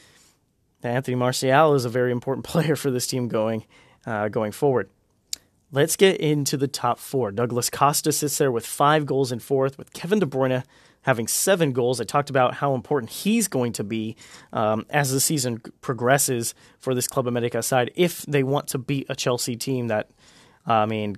Anthony 0.89 1.15
Martial 1.15 1.73
is 1.73 1.85
a 1.85 1.89
very 1.89 2.11
important 2.11 2.45
player 2.45 2.75
for 2.75 2.91
this 2.91 3.07
team 3.07 3.27
going 3.27 3.65
uh, 4.05 4.29
going 4.29 4.51
forward. 4.51 4.89
Let's 5.71 5.95
get 5.95 6.17
into 6.21 6.57
the 6.57 6.67
top 6.67 6.99
four. 6.99 7.31
Douglas 7.31 7.69
Costa 7.69 8.11
sits 8.11 8.37
there 8.37 8.51
with 8.51 8.65
five 8.65 9.05
goals 9.05 9.31
in 9.31 9.39
fourth, 9.39 9.77
with 9.77 9.93
Kevin 9.93 10.19
De 10.19 10.25
Bruyne 10.25 10.63
having 11.01 11.27
seven 11.27 11.71
goals. 11.71 11.99
I 11.99 12.03
talked 12.03 12.29
about 12.29 12.55
how 12.55 12.75
important 12.75 13.11
he's 13.11 13.47
going 13.47 13.73
to 13.73 13.83
be 13.83 14.15
um, 14.53 14.85
as 14.89 15.11
the 15.11 15.19
season 15.19 15.61
progresses 15.81 16.55
for 16.79 16.95
this 16.95 17.07
Club 17.07 17.27
America 17.27 17.61
side 17.61 17.91
if 17.95 18.23
they 18.23 18.41
want 18.41 18.67
to 18.69 18.77
beat 18.77 19.05
a 19.09 19.15
Chelsea 19.15 19.55
team 19.55 19.87
that, 19.87 20.09
I 20.65 20.85
mean, 20.85 21.17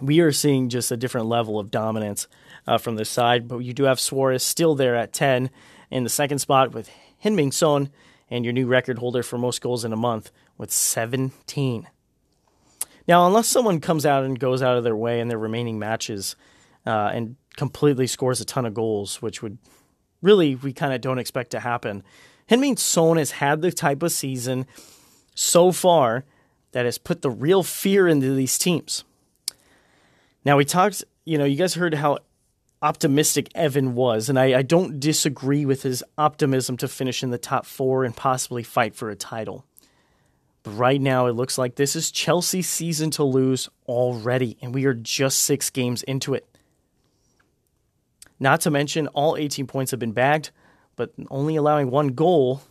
we 0.00 0.20
are 0.20 0.32
seeing 0.32 0.68
just 0.68 0.90
a 0.90 0.96
different 0.96 1.26
level 1.26 1.58
of 1.58 1.70
dominance 1.70 2.28
uh, 2.66 2.78
from 2.78 2.96
this 2.96 3.10
side. 3.10 3.48
But 3.48 3.58
you 3.58 3.72
do 3.72 3.84
have 3.84 3.98
Suarez 3.98 4.42
still 4.42 4.74
there 4.74 4.94
at 4.94 5.12
10 5.12 5.50
in 5.90 6.04
the 6.04 6.10
second 6.10 6.38
spot 6.38 6.72
with 6.72 6.90
Heung-min 7.24 7.52
Son 7.52 7.88
and 8.32 8.46
your 8.46 8.54
new 8.54 8.66
record 8.66 8.98
holder 8.98 9.22
for 9.22 9.36
most 9.36 9.60
goals 9.60 9.84
in 9.84 9.92
a 9.92 9.96
month 9.96 10.32
with 10.56 10.70
17. 10.70 11.86
Now, 13.06 13.26
unless 13.26 13.46
someone 13.46 13.78
comes 13.78 14.06
out 14.06 14.24
and 14.24 14.38
goes 14.38 14.62
out 14.62 14.78
of 14.78 14.84
their 14.84 14.96
way 14.96 15.20
in 15.20 15.28
their 15.28 15.38
remaining 15.38 15.78
matches 15.78 16.34
uh, 16.86 17.10
and 17.12 17.36
completely 17.56 18.06
scores 18.06 18.40
a 18.40 18.46
ton 18.46 18.64
of 18.64 18.72
goals, 18.72 19.20
which 19.20 19.42
would 19.42 19.58
really 20.22 20.54
we 20.54 20.72
kind 20.72 20.94
of 20.94 21.02
don't 21.02 21.18
expect 21.18 21.50
to 21.50 21.60
happen. 21.60 22.02
Heung-min 22.48 22.78
Son 22.78 23.18
has 23.18 23.32
had 23.32 23.60
the 23.60 23.70
type 23.70 24.02
of 24.02 24.12
season 24.12 24.66
so 25.34 25.70
far 25.70 26.24
that 26.72 26.86
has 26.86 26.96
put 26.96 27.20
the 27.20 27.30
real 27.30 27.62
fear 27.62 28.08
into 28.08 28.34
these 28.34 28.56
teams. 28.56 29.04
Now 30.42 30.56
we 30.56 30.64
talked, 30.64 31.04
you 31.26 31.36
know, 31.36 31.44
you 31.44 31.56
guys 31.56 31.74
heard 31.74 31.92
how 31.92 32.18
optimistic 32.82 33.48
Evan 33.54 33.94
was, 33.94 34.28
and 34.28 34.38
I, 34.38 34.58
I 34.58 34.62
don't 34.62 34.98
disagree 34.98 35.64
with 35.64 35.82
his 35.82 36.02
optimism 36.18 36.76
to 36.78 36.88
finish 36.88 37.22
in 37.22 37.30
the 37.30 37.38
top 37.38 37.64
four 37.64 38.04
and 38.04 38.14
possibly 38.14 38.62
fight 38.62 38.94
for 38.94 39.08
a 39.08 39.16
title. 39.16 39.64
But 40.64 40.72
right 40.72 41.00
now, 41.00 41.26
it 41.26 41.32
looks 41.32 41.56
like 41.56 41.76
this 41.76 41.96
is 41.96 42.10
Chelsea's 42.10 42.68
season 42.68 43.10
to 43.12 43.24
lose 43.24 43.68
already, 43.86 44.58
and 44.60 44.74
we 44.74 44.84
are 44.84 44.94
just 44.94 45.40
six 45.40 45.70
games 45.70 46.02
into 46.02 46.34
it. 46.34 46.46
Not 48.38 48.60
to 48.62 48.70
mention, 48.70 49.06
all 49.08 49.36
18 49.36 49.66
points 49.68 49.92
have 49.92 50.00
been 50.00 50.12
bagged, 50.12 50.50
but 50.96 51.12
only 51.30 51.56
allowing 51.56 51.90
one 51.90 52.08
goal 52.08 52.62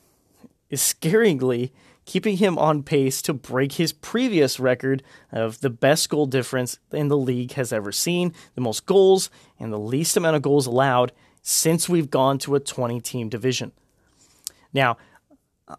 is 0.69 0.81
scaringly 1.01 1.71
keeping 2.05 2.37
him 2.37 2.57
on 2.57 2.83
pace 2.83 3.21
to 3.21 3.33
break 3.33 3.73
his 3.73 3.93
previous 3.93 4.59
record 4.59 5.03
of 5.31 5.61
the 5.61 5.69
best 5.69 6.09
goal 6.09 6.25
difference 6.25 6.79
in 6.91 7.07
the 7.07 7.17
league 7.17 7.53
has 7.53 7.71
ever 7.71 7.91
seen, 7.91 8.33
the 8.55 8.61
most 8.61 8.85
goals 8.85 9.29
and 9.59 9.71
the 9.71 9.79
least 9.79 10.17
amount 10.17 10.35
of 10.35 10.41
goals 10.41 10.67
allowed 10.67 11.11
since 11.41 11.87
we've 11.87 12.09
gone 12.09 12.37
to 12.39 12.55
a 12.55 12.59
20 12.59 12.99
team 13.01 13.29
division. 13.29 13.71
Now, 14.73 14.97
uh, 15.67 15.75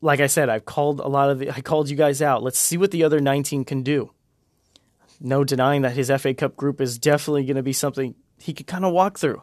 like 0.00 0.20
I 0.20 0.26
said, 0.26 0.48
I've 0.48 0.66
called 0.66 1.00
a 1.00 1.08
lot 1.08 1.30
of 1.30 1.38
the, 1.38 1.50
I 1.50 1.60
called 1.60 1.88
you 1.88 1.96
guys 1.96 2.22
out. 2.22 2.42
Let's 2.42 2.58
see 2.58 2.76
what 2.76 2.90
the 2.90 3.04
other 3.04 3.20
19 3.20 3.64
can 3.64 3.82
do. 3.82 4.10
No 5.20 5.44
denying 5.44 5.82
that 5.82 5.96
his 5.96 6.12
FA 6.18 6.34
Cup 6.34 6.56
group 6.56 6.80
is 6.80 6.98
definitely 6.98 7.44
going 7.44 7.56
to 7.56 7.62
be 7.62 7.72
something 7.72 8.14
he 8.38 8.52
could 8.52 8.66
kind 8.66 8.84
of 8.84 8.92
walk 8.92 9.18
through. 9.18 9.42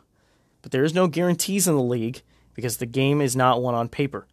But 0.61 0.71
there 0.71 0.83
is 0.83 0.93
no 0.93 1.07
guarantees 1.07 1.67
in 1.67 1.75
the 1.75 1.81
league 1.81 2.21
because 2.53 2.77
the 2.77 2.85
game 2.85 3.21
is 3.21 3.35
not 3.35 3.61
one 3.61 3.75
on 3.75 3.89
paper. 3.89 4.27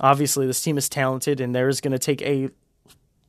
Obviously, 0.00 0.46
this 0.46 0.62
team 0.62 0.78
is 0.78 0.88
talented, 0.88 1.40
and 1.40 1.54
there 1.54 1.68
is 1.68 1.80
going 1.80 1.92
to 1.92 1.98
take 1.98 2.22
a 2.22 2.50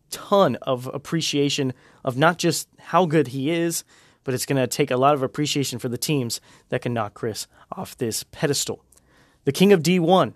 ton 0.10 0.56
of 0.62 0.88
appreciation 0.94 1.74
of 2.04 2.18
not 2.18 2.38
just 2.38 2.68
how 2.80 3.06
good 3.06 3.30
he 3.30 3.52
is, 3.52 3.84
but 4.24 4.34
it's 4.34 4.46
going 4.46 4.62
to 4.62 4.68
take 4.68 4.92
a 4.92 4.98
lot 4.98 5.14
of 5.14 5.24
appreciation 5.24 5.80
for 5.80 5.90
the 5.90 5.98
teams 5.98 6.42
that 6.70 6.82
can 6.82 6.94
knock 6.94 7.14
Chris 7.14 7.48
off 7.72 7.98
this 7.98 8.24
pedestal. 8.24 8.84
The 9.46 9.52
king 9.52 9.72
of 9.72 9.82
D1 9.82 10.34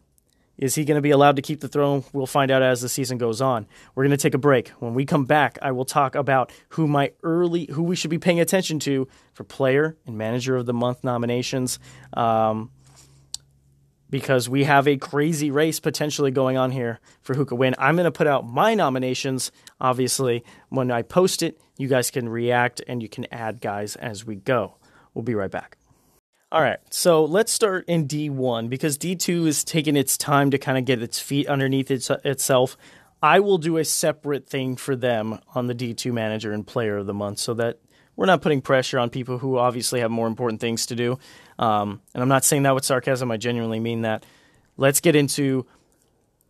is 0.57 0.75
he 0.75 0.85
going 0.85 0.95
to 0.95 1.01
be 1.01 1.09
allowed 1.09 1.37
to 1.37 1.41
keep 1.41 1.59
the 1.59 1.67
throne? 1.67 2.03
We'll 2.13 2.27
find 2.27 2.51
out 2.51 2.61
as 2.61 2.81
the 2.81 2.89
season 2.89 3.17
goes 3.17 3.41
on. 3.41 3.65
We're 3.95 4.03
going 4.03 4.11
to 4.11 4.17
take 4.17 4.35
a 4.35 4.37
break. 4.37 4.69
When 4.79 4.93
we 4.93 5.05
come 5.05 5.25
back, 5.25 5.57
I 5.61 5.71
will 5.71 5.85
talk 5.85 6.13
about 6.13 6.51
who 6.69 6.87
my 6.87 7.13
early, 7.23 7.67
who 7.71 7.81
we 7.81 7.95
should 7.95 8.11
be 8.11 8.19
paying 8.19 8.39
attention 8.39 8.79
to 8.81 9.07
for 9.33 9.43
player 9.43 9.97
and 10.05 10.17
manager 10.17 10.55
of 10.55 10.67
the 10.67 10.73
month 10.73 11.03
nominations, 11.03 11.79
um, 12.13 12.69
because 14.11 14.47
we 14.47 14.65
have 14.65 14.87
a 14.87 14.97
crazy 14.97 15.49
race 15.49 15.79
potentially 15.79 16.29
going 16.29 16.57
on 16.57 16.69
here 16.69 16.99
for 17.21 17.33
who 17.33 17.45
could 17.45 17.57
win. 17.57 17.73
I'm 17.79 17.95
going 17.95 18.05
to 18.05 18.11
put 18.11 18.27
out 18.27 18.45
my 18.45 18.75
nominations. 18.75 19.51
Obviously, 19.79 20.43
when 20.69 20.91
I 20.91 21.01
post 21.01 21.41
it, 21.41 21.59
you 21.77 21.87
guys 21.87 22.11
can 22.11 22.29
react 22.29 22.81
and 22.87 23.01
you 23.01 23.09
can 23.09 23.25
add 23.31 23.61
guys 23.61 23.95
as 23.95 24.25
we 24.25 24.35
go. 24.35 24.75
We'll 25.13 25.23
be 25.23 25.33
right 25.33 25.49
back. 25.49 25.77
All 26.51 26.61
right, 26.61 26.79
so 26.89 27.23
let's 27.23 27.53
start 27.53 27.85
in 27.87 28.09
D1 28.09 28.69
because 28.69 28.97
D2 28.97 29.47
is 29.47 29.63
taking 29.63 29.95
its 29.95 30.17
time 30.17 30.51
to 30.51 30.57
kind 30.57 30.77
of 30.77 30.83
get 30.83 31.01
its 31.01 31.17
feet 31.17 31.47
underneath 31.47 31.89
its, 31.89 32.09
itself. 32.25 32.75
I 33.23 33.39
will 33.39 33.57
do 33.57 33.77
a 33.77 33.85
separate 33.85 34.49
thing 34.49 34.75
for 34.75 34.97
them 34.97 35.39
on 35.55 35.67
the 35.67 35.75
D2 35.75 36.11
manager 36.11 36.51
and 36.51 36.67
player 36.67 36.97
of 36.97 37.05
the 37.05 37.13
month 37.13 37.39
so 37.39 37.53
that 37.53 37.79
we're 38.17 38.25
not 38.25 38.41
putting 38.41 38.61
pressure 38.61 38.99
on 38.99 39.09
people 39.09 39.37
who 39.37 39.57
obviously 39.57 40.01
have 40.01 40.11
more 40.11 40.27
important 40.27 40.59
things 40.59 40.85
to 40.87 40.95
do. 40.95 41.17
Um, 41.61 42.01
and 42.13 42.21
I'm 42.21 42.27
not 42.27 42.43
saying 42.43 42.63
that 42.63 42.75
with 42.75 42.83
sarcasm, 42.83 43.31
I 43.31 43.37
genuinely 43.37 43.79
mean 43.79 44.01
that. 44.01 44.25
Let's 44.77 44.99
get 44.99 45.15
into 45.15 45.67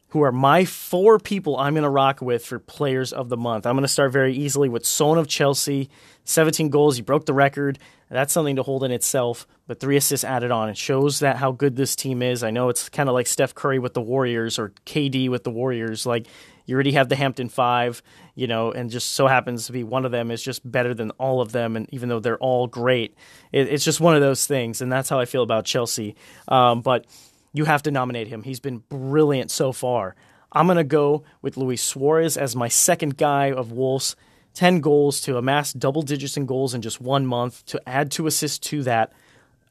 who 0.10 0.24
are 0.24 0.32
my 0.32 0.66
four 0.66 1.20
people 1.20 1.58
I'm 1.58 1.74
going 1.74 1.84
to 1.84 1.90
rock 1.90 2.22
with 2.22 2.46
for 2.46 2.60
players 2.60 3.14
of 3.14 3.30
the 3.30 3.38
month. 3.38 3.66
I'm 3.66 3.76
going 3.76 3.84
to 3.84 3.90
start 3.90 4.12
very 4.12 4.34
easily 4.34 4.70
with 4.70 4.86
Son 4.86 5.18
of 5.18 5.28
Chelsea. 5.28 5.90
17 6.24 6.70
goals, 6.70 6.96
he 6.96 7.02
broke 7.02 7.26
the 7.26 7.34
record. 7.34 7.78
That's 8.10 8.34
something 8.34 8.58
to 8.58 8.64
hold 8.64 8.84
in 8.84 8.92
itself, 8.92 9.48
but 9.68 9.80
three 9.80 9.96
assists 9.96 10.26
added 10.26 10.52
on. 10.52 10.68
It 10.68 10.78
shows 10.78 11.20
that 11.20 11.38
how 11.38 11.54
good 11.54 11.78
this 11.78 11.96
team 11.96 12.22
is. 12.22 12.44
I 12.44 12.52
know 12.52 12.68
it's 12.68 12.90
kind 12.90 13.08
of 13.08 13.14
like 13.14 13.26
Steph 13.28 13.56
Curry 13.56 13.80
with 13.80 13.94
the 13.94 14.02
Warriors 14.02 14.60
or 14.60 14.74
KD 14.86 15.30
with 15.30 15.46
the 15.46 15.52
Warriors. 15.52 16.06
Like 16.06 16.28
you 16.72 16.76
already 16.76 16.94
have 16.94 17.10
the 17.10 17.18
Hampton 17.18 17.50
Five, 17.50 18.02
you 18.34 18.48
know, 18.48 18.72
and 18.72 18.90
just 18.90 19.12
so 19.12 19.28
happens 19.28 19.66
to 19.66 19.74
be 19.74 19.84
one 19.84 20.06
of 20.06 20.12
them 20.14 20.32
is 20.32 20.42
just 20.42 20.70
better 20.70 20.94
than 20.94 21.12
all 21.12 21.42
of 21.42 21.52
them. 21.52 21.76
And 21.76 21.86
even 21.94 22.08
though 22.08 22.22
they're 22.22 22.38
all 22.38 22.66
great, 22.66 23.14
it, 23.52 23.68
it's 23.68 23.84
just 23.84 24.00
one 24.00 24.16
of 24.16 24.22
those 24.22 24.48
things. 24.48 24.82
And 24.82 24.90
that's 24.90 25.10
how 25.10 25.20
I 25.20 25.26
feel 25.26 25.44
about 25.44 25.66
Chelsea. 25.66 26.16
Um, 26.48 26.82
but 26.82 27.06
you 27.52 27.66
have 27.66 27.84
to 27.84 27.92
nominate 27.92 28.30
him. 28.30 28.44
He's 28.44 28.62
been 28.62 28.78
brilliant 28.88 29.52
so 29.52 29.74
far. 29.74 30.16
I'm 30.54 30.66
going 30.66 30.78
to 30.78 30.86
go 30.86 31.24
with 31.42 31.58
Luis 31.58 31.84
Suarez 31.84 32.38
as 32.38 32.56
my 32.56 32.70
second 32.70 33.18
guy 33.18 33.52
of 33.52 33.74
Wolves. 33.74 34.16
10 34.54 34.80
goals 34.80 35.20
to 35.22 35.38
amass 35.38 35.74
double 35.74 36.02
digits 36.02 36.38
in 36.38 36.46
goals 36.46 36.74
in 36.74 36.82
just 36.82 37.02
one 37.02 37.26
month, 37.26 37.66
to 37.66 37.82
add 37.88 38.12
two 38.12 38.28
assists 38.28 38.60
to 38.60 38.84
that, 38.84 39.12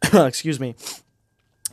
excuse 0.12 0.61
me, 0.61 0.74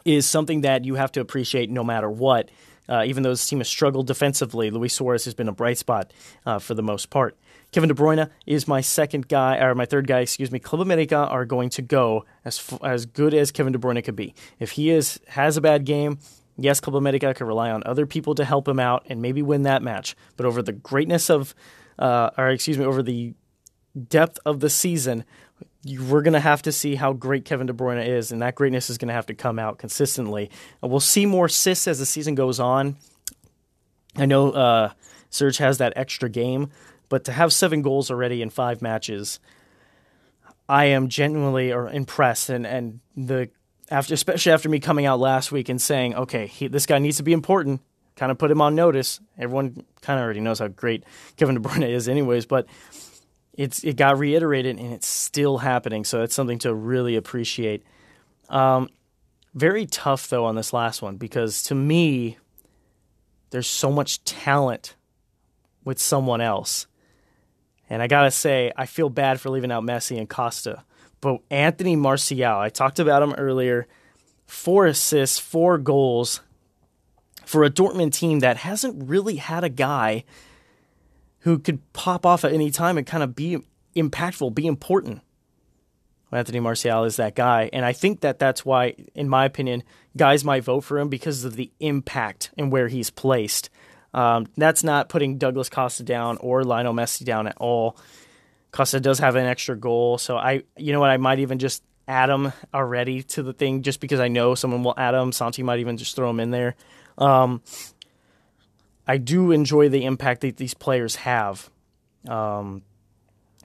is 0.05 0.25
something 0.25 0.61
that 0.61 0.85
you 0.85 0.95
have 0.95 1.11
to 1.13 1.19
appreciate 1.19 1.69
no 1.69 1.83
matter 1.83 2.09
what. 2.09 2.49
Uh, 2.89 3.03
even 3.05 3.23
though 3.23 3.29
this 3.29 3.47
team 3.47 3.59
has 3.59 3.67
struggled 3.67 4.07
defensively, 4.07 4.71
Luis 4.71 4.93
Suarez 4.93 5.25
has 5.25 5.33
been 5.33 5.47
a 5.47 5.53
bright 5.53 5.77
spot 5.77 6.13
uh, 6.45 6.59
for 6.59 6.73
the 6.73 6.83
most 6.83 7.09
part. 7.09 7.37
Kevin 7.71 7.89
De 7.89 7.93
Bruyne 7.93 8.29
is 8.45 8.67
my 8.67 8.81
second 8.81 9.27
guy, 9.27 9.57
or 9.57 9.75
my 9.75 9.85
third 9.85 10.07
guy, 10.07 10.21
excuse 10.21 10.51
me. 10.51 10.59
Club 10.59 10.81
America 10.81 11.17
are 11.17 11.45
going 11.45 11.69
to 11.71 11.81
go 11.81 12.25
as 12.45 12.73
as 12.81 13.05
good 13.05 13.33
as 13.33 13.51
Kevin 13.51 13.73
De 13.73 13.79
Bruyne 13.79 14.03
could 14.03 14.15
be. 14.15 14.33
If 14.59 14.71
he 14.71 14.89
is 14.89 15.19
has 15.27 15.57
a 15.57 15.61
bad 15.61 15.85
game, 15.85 16.19
yes, 16.57 16.79
Club 16.79 16.95
America 16.95 17.33
can 17.33 17.45
rely 17.45 17.69
on 17.69 17.83
other 17.85 18.05
people 18.05 18.35
to 18.35 18.45
help 18.45 18.67
him 18.67 18.79
out 18.79 19.05
and 19.09 19.21
maybe 19.21 19.41
win 19.41 19.63
that 19.63 19.83
match. 19.83 20.15
But 20.37 20.45
over 20.45 20.61
the 20.61 20.71
greatness 20.71 21.29
of 21.29 21.53
uh, 21.99 22.29
or 22.37 22.49
excuse 22.49 22.77
me, 22.77 22.85
over 22.85 23.03
the 23.03 23.33
depth 24.07 24.39
of 24.45 24.59
the 24.59 24.69
season, 24.69 25.25
we're 25.85 26.21
going 26.21 26.33
to 26.33 26.39
have 26.39 26.61
to 26.63 26.71
see 26.71 26.95
how 26.95 27.13
great 27.13 27.45
Kevin 27.45 27.67
De 27.67 27.73
Bruyne 27.73 28.05
is, 28.05 28.31
and 28.31 28.41
that 28.41 28.55
greatness 28.55 28.89
is 28.89 28.97
going 28.97 29.07
to 29.07 29.13
have 29.13 29.27
to 29.27 29.33
come 29.33 29.57
out 29.59 29.77
consistently. 29.77 30.49
We'll 30.81 30.99
see 30.99 31.25
more 31.25 31.45
assists 31.45 31.87
as 31.87 31.99
the 31.99 32.05
season 32.05 32.35
goes 32.35 32.59
on. 32.59 32.97
I 34.15 34.25
know 34.25 34.51
uh, 34.51 34.91
Serge 35.29 35.57
has 35.57 35.77
that 35.77 35.93
extra 35.95 36.29
game, 36.29 36.71
but 37.09 37.25
to 37.25 37.31
have 37.31 37.53
seven 37.53 37.81
goals 37.81 38.11
already 38.11 38.41
in 38.41 38.49
five 38.49 38.81
matches, 38.81 39.39
I 40.67 40.85
am 40.85 41.07
genuinely 41.07 41.69
impressed, 41.69 42.49
and, 42.49 42.67
and 42.67 42.99
the 43.15 43.49
after 43.89 44.13
especially 44.13 44.51
after 44.51 44.67
me 44.67 44.79
coming 44.79 45.05
out 45.05 45.19
last 45.19 45.51
week 45.51 45.69
and 45.69 45.81
saying, 45.81 46.13
okay, 46.15 46.47
he, 46.47 46.67
this 46.67 46.85
guy 46.85 46.99
needs 46.99 47.17
to 47.17 47.23
be 47.23 47.31
important, 47.31 47.79
kind 48.17 48.31
of 48.31 48.37
put 48.37 48.51
him 48.51 48.59
on 48.59 48.75
notice. 48.75 49.21
Everyone 49.37 49.85
kind 50.01 50.19
of 50.19 50.25
already 50.25 50.41
knows 50.41 50.59
how 50.59 50.67
great 50.67 51.05
Kevin 51.37 51.55
De 51.55 51.61
Bruyne 51.61 51.87
is, 51.87 52.09
anyways, 52.09 52.45
but 52.45 52.67
it's 53.57 53.83
it 53.83 53.97
got 53.97 54.19
reiterated 54.19 54.79
and 54.79 54.93
it's 54.93 55.07
still 55.07 55.57
happening. 55.57 56.05
So 56.05 56.21
it's 56.21 56.35
something 56.35 56.59
to 56.59 56.73
really 56.73 57.15
appreciate. 57.15 57.83
Um, 58.49 58.89
very 59.53 59.87
tough 59.87 60.29
though 60.29 60.45
on 60.45 60.55
this 60.55 60.71
last 60.71 61.01
one 61.01 61.17
because 61.17 61.63
to 61.63 61.75
me, 61.75 62.37
there's 63.49 63.67
so 63.67 63.91
much 63.91 64.23
talent 64.23 64.95
with 65.83 65.99
someone 65.99 66.39
else. 66.39 66.85
And 67.89 68.01
I 68.01 68.07
gotta 68.07 68.31
say, 68.31 68.71
I 68.77 68.85
feel 68.85 69.09
bad 69.09 69.41
for 69.41 69.49
leaving 69.49 69.71
out 69.71 69.83
Messi 69.83 70.17
and 70.17 70.29
Costa. 70.29 70.83
But 71.19 71.39
Anthony 71.49 71.95
Martial, 71.95 72.59
I 72.59 72.69
talked 72.69 72.99
about 72.99 73.23
him 73.23 73.33
earlier, 73.33 73.87
four 74.45 74.85
assists, 74.85 75.39
four 75.39 75.79
goals 75.79 76.41
for 77.43 77.63
a 77.63 77.71
Dortmund 77.71 78.13
team 78.13 78.41
that 78.41 78.57
hasn't 78.57 79.09
really 79.09 79.37
had 79.37 79.63
a 79.63 79.69
guy 79.69 80.25
who 81.47 81.57
could 81.57 81.93
pop 81.93 82.25
off 82.25 82.43
at 82.43 82.51
any 82.51 82.69
time 82.69 82.97
and 82.97 83.07
kind 83.07 83.23
of 83.23 83.33
be 83.33 83.57
impactful, 83.95 84.53
be 84.53 84.67
important. 84.67 85.21
Anthony 86.29 86.59
Martial 86.59 87.05
is 87.05 87.15
that 87.15 87.35
guy. 87.35 87.69
And 87.71 87.85
I 87.85 87.93
think 87.93 88.19
that 88.19 88.37
that's 88.37 88.65
why, 88.65 88.95
in 89.15 89.29
my 89.29 89.45
opinion, 89.45 89.83
guys 90.17 90.43
might 90.43 90.65
vote 90.65 90.81
for 90.81 90.99
him 90.99 91.07
because 91.07 91.45
of 91.45 91.55
the 91.55 91.71
impact 91.79 92.51
and 92.57 92.69
where 92.69 92.89
he's 92.89 93.09
placed. 93.09 93.69
Um, 94.13 94.47
that's 94.57 94.83
not 94.83 95.07
putting 95.07 95.37
Douglas 95.37 95.69
Costa 95.69 96.03
down 96.03 96.35
or 96.41 96.65
Lionel 96.65 96.93
Messi 96.93 97.23
down 97.23 97.47
at 97.47 97.55
all. 97.59 97.97
Costa 98.71 98.99
does 98.99 99.19
have 99.19 99.37
an 99.37 99.45
extra 99.45 99.77
goal, 99.77 100.17
so 100.17 100.35
I, 100.35 100.63
you 100.75 100.91
know 100.91 100.99
what, 100.99 101.11
I 101.11 101.17
might 101.17 101.39
even 101.39 101.59
just 101.59 101.81
add 102.09 102.29
him 102.29 102.51
already 102.73 103.23
to 103.23 103.41
the 103.41 103.53
thing 103.53 103.83
just 103.83 104.01
because 104.01 104.19
I 104.19 104.27
know 104.27 104.53
someone 104.53 104.83
will 104.83 104.95
add 104.97 105.13
him. 105.13 105.31
Santi 105.31 105.63
might 105.63 105.79
even 105.79 105.95
just 105.95 106.13
throw 106.13 106.29
him 106.29 106.41
in 106.41 106.51
there. 106.51 106.75
Um, 107.17 107.61
I 109.07 109.17
do 109.17 109.51
enjoy 109.51 109.89
the 109.89 110.03
impact 110.05 110.41
that 110.41 110.57
these 110.57 110.73
players 110.73 111.15
have. 111.17 111.69
Um, 112.27 112.83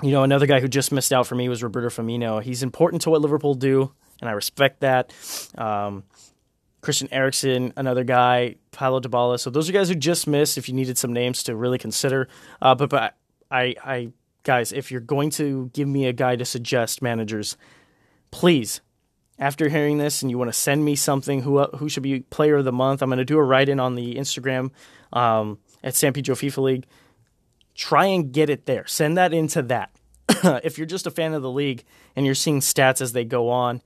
you 0.03 0.13
know, 0.13 0.23
another 0.23 0.47
guy 0.47 0.61
who 0.61 0.69
just 0.69 0.93
missed 0.93 1.13
out 1.13 1.27
for 1.27 1.35
me 1.35 1.49
was 1.49 1.63
Roberto 1.63 1.89
Firmino. 1.89 2.43
He's 2.43 2.63
important 2.63 3.03
to 3.03 3.11
what 3.11 3.21
Liverpool 3.21 3.55
do, 3.55 3.93
and 4.21 4.29
I 4.29 4.33
respect 4.33 4.81
that. 4.81 5.13
Um, 5.59 6.05
Christian 6.81 7.09
Eriksen, 7.13 7.73
another 7.77 8.03
guy, 8.03 8.57
Paulo 8.73 9.01
Dybala. 9.01 9.39
So 9.39 9.51
those 9.51 9.69
are 9.69 9.73
guys 9.73 9.89
who 9.89 9.95
just 9.95 10.27
missed. 10.27 10.59
If 10.59 10.69
you 10.69 10.75
needed 10.75 10.99
some 10.99 11.13
names 11.13 11.45
to 11.45 11.55
really 11.55 11.79
consider, 11.79 12.29
uh, 12.61 12.75
but 12.75 12.91
but 12.91 13.17
I 13.51 13.77
I 13.85 14.13
guys, 14.43 14.73
if 14.73 14.91
you're 14.91 15.01
going 15.01 15.31
to 15.31 15.71
give 15.73 15.87
me 15.87 16.07
a 16.07 16.13
guy 16.13 16.37
to 16.37 16.45
suggest 16.45 17.01
managers, 17.01 17.57
please, 18.33 18.81
after 19.43 19.69
hearing 19.69 19.99
this, 19.99 20.23
and 20.23 20.31
you 20.31 20.39
want 20.39 20.49
to 20.49 20.59
send 20.59 20.85
me 20.85 20.95
something 20.95 21.43
who 21.43 21.63
who 21.65 21.89
should 21.89 22.03
be 22.03 22.21
player 22.21 22.57
of 22.57 22.65
the 22.65 22.73
month, 22.73 23.03
I'm 23.03 23.09
going 23.09 23.19
to 23.19 23.25
do 23.25 23.39
a 23.39 23.43
write 23.43 23.69
in 23.69 23.81
on 23.81 23.95
the 23.95 24.15
Instagram 24.15 24.71
um, 25.13 25.59
at 25.83 25.95
San 25.95 26.13
Pedro 26.13 26.35
FIFA 26.35 26.63
League. 26.63 26.87
Try 27.75 28.07
and 28.07 28.33
get 28.33 28.51
it 28.51 28.67
there. 28.67 28.87
Send 28.87 29.17
that 29.17 29.33
into 29.33 29.63
that. 29.63 29.91
if 30.63 30.79
you're 30.79 30.87
just 30.87 31.07
a 31.07 31.11
fan 31.11 31.35
of 31.35 31.43
the 31.43 31.51
league 31.51 31.85
and 32.15 32.25
you're 32.25 32.35
seeing 32.35 32.61
stats 32.61 33.01
as 33.01 33.13
they 33.13 33.25
go 33.25 33.51
on, 33.51 33.83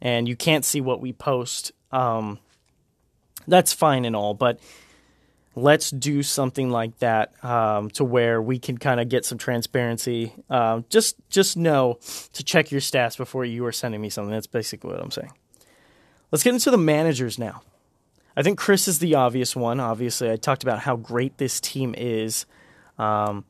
and 0.00 0.28
you 0.28 0.36
can't 0.36 0.64
see 0.64 0.80
what 0.80 1.00
we 1.00 1.12
post 1.12 1.72
um, 1.92 2.38
that's 3.46 3.72
fine 3.72 4.04
and 4.04 4.14
all, 4.14 4.34
but 4.34 4.60
let's 5.54 5.90
do 5.90 6.22
something 6.22 6.70
like 6.70 6.98
that 6.98 7.44
um, 7.44 7.90
to 7.90 8.04
where 8.04 8.40
we 8.40 8.58
can 8.58 8.78
kind 8.78 9.00
of 9.00 9.08
get 9.08 9.24
some 9.24 9.38
transparency. 9.38 10.32
Um, 10.48 10.84
just 10.88 11.16
just 11.28 11.56
know 11.56 11.98
to 12.32 12.44
check 12.44 12.70
your 12.70 12.80
stats 12.80 13.16
before 13.16 13.44
you 13.44 13.64
are 13.66 13.72
sending 13.72 14.00
me 14.00 14.10
something. 14.10 14.32
That's 14.32 14.46
basically 14.46 14.90
what 14.92 15.00
I'm 15.00 15.10
saying. 15.10 15.32
Let's 16.30 16.44
get 16.44 16.54
into 16.54 16.70
the 16.70 16.78
managers 16.78 17.38
now. 17.38 17.62
I 18.36 18.42
think 18.42 18.58
Chris 18.58 18.86
is 18.86 19.00
the 19.00 19.16
obvious 19.16 19.56
one. 19.56 19.80
Obviously, 19.80 20.30
I 20.30 20.36
talked 20.36 20.62
about 20.62 20.78
how 20.78 20.96
great 20.96 21.38
this 21.38 21.60
team 21.60 21.94
is. 21.98 22.46
Um, 22.98 23.44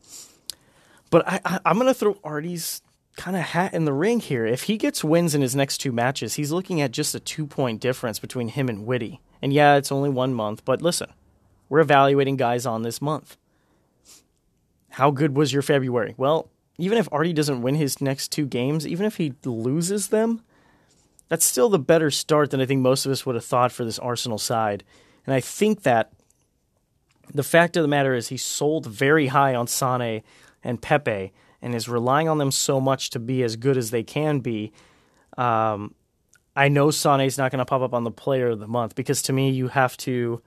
but 1.11 1.29
I, 1.29 1.61
am 1.65 1.77
going 1.77 1.89
to 1.89 1.95
throw 1.95 2.17
Artie's 2.25 2.83
kind 3.17 3.37
of 3.37 3.43
hat 3.43 3.75
in 3.75 3.85
the 3.85 3.93
ring 3.93 4.21
here. 4.21 4.47
If 4.47 4.63
he 4.63 4.79
gets 4.79 5.05
wins 5.05 5.35
in 5.35 5.43
his 5.43 5.55
next 5.55 5.79
two 5.79 5.93
matches, 5.93 6.35
he's 6.35 6.53
looking 6.53 6.81
at 6.81 6.93
just 6.93 7.15
a 7.15 7.21
two 7.21 7.47
point 7.47 7.81
difference 7.81 8.19
between 8.19 8.49
him 8.49 8.69
and 8.69 8.87
Witty. 8.87 9.21
And 9.43 9.53
yeah, 9.53 9.77
it's 9.77 9.93
only 9.93 10.09
one 10.09 10.33
month, 10.33 10.65
but 10.65 10.81
listen, 10.81 11.13
we're 11.71 11.81
evaluating 11.81 12.37
guys 12.37 12.67
on 12.67 12.83
this 12.83 13.01
month. 13.01 13.39
How 14.91 15.11
good 15.11 15.35
was 15.35 15.53
your 15.53 15.63
February? 15.63 16.15
Well, 16.19 16.51
even 16.77 16.99
if 16.99 17.09
Artie 17.11 17.33
doesn't 17.33 17.63
win 17.63 17.77
his 17.77 18.03
next 18.03 18.29
two 18.33 18.45
games, 18.45 18.87
even 18.87 19.07
if 19.07 19.17
he 19.17 19.33
loses 19.45 20.09
them, 20.09 20.43
that's 21.29 21.47
still 21.47 21.69
the 21.69 21.79
better 21.79 22.11
start 22.11 22.51
than 22.51 22.61
I 22.61 22.67
think 22.67 22.83
most 22.83 23.07
of 23.07 23.13
us 23.13 23.25
would 23.25 23.37
have 23.37 23.45
thought 23.45 23.73
for 23.73 23.85
this 23.85 23.99
Arsenal 24.01 24.37
side. 24.37 24.85
And 25.25 25.35
I 25.35 25.41
think 25.41 25.85
that 25.85 26.13
the 27.33 27.45
fact 27.45 27.77
of 27.77 27.83
the 27.83 27.89
matter 27.89 28.15
is 28.15 28.29
he 28.29 28.37
sold 28.37 28.87
very 28.87 29.29
high 29.29 29.55
on 29.55 29.69
Sane 29.69 30.23
and 30.65 30.83
Pepe 30.83 31.33
and 31.63 31.75
is 31.75 31.89
relying 31.89 32.29
on 32.29 32.39
them 32.39 32.51
so 32.51 32.81
much 32.81 33.11
to 33.11 33.21
be 33.21 33.43
as 33.45 33.55
good 33.57 33.77
as 33.77 33.91
they 33.91 34.03
can 34.03 34.41
be. 34.41 34.73
Um, 35.39 35.95
I 36.57 36.69
know 36.69 36.89
Sané's 36.89 37.39
not 37.39 37.53
going 37.53 37.61
to 37.61 37.65
pop 37.65 37.83
up 37.83 37.95
on 37.95 38.05
the 38.05 38.11
player 38.11 38.49
of 38.49 38.59
the 38.59 38.67
month 38.67 38.95
because 38.95 39.23
to 39.23 39.33
me, 39.33 39.51
you 39.51 39.69
have 39.69 39.97
to, 39.99 40.43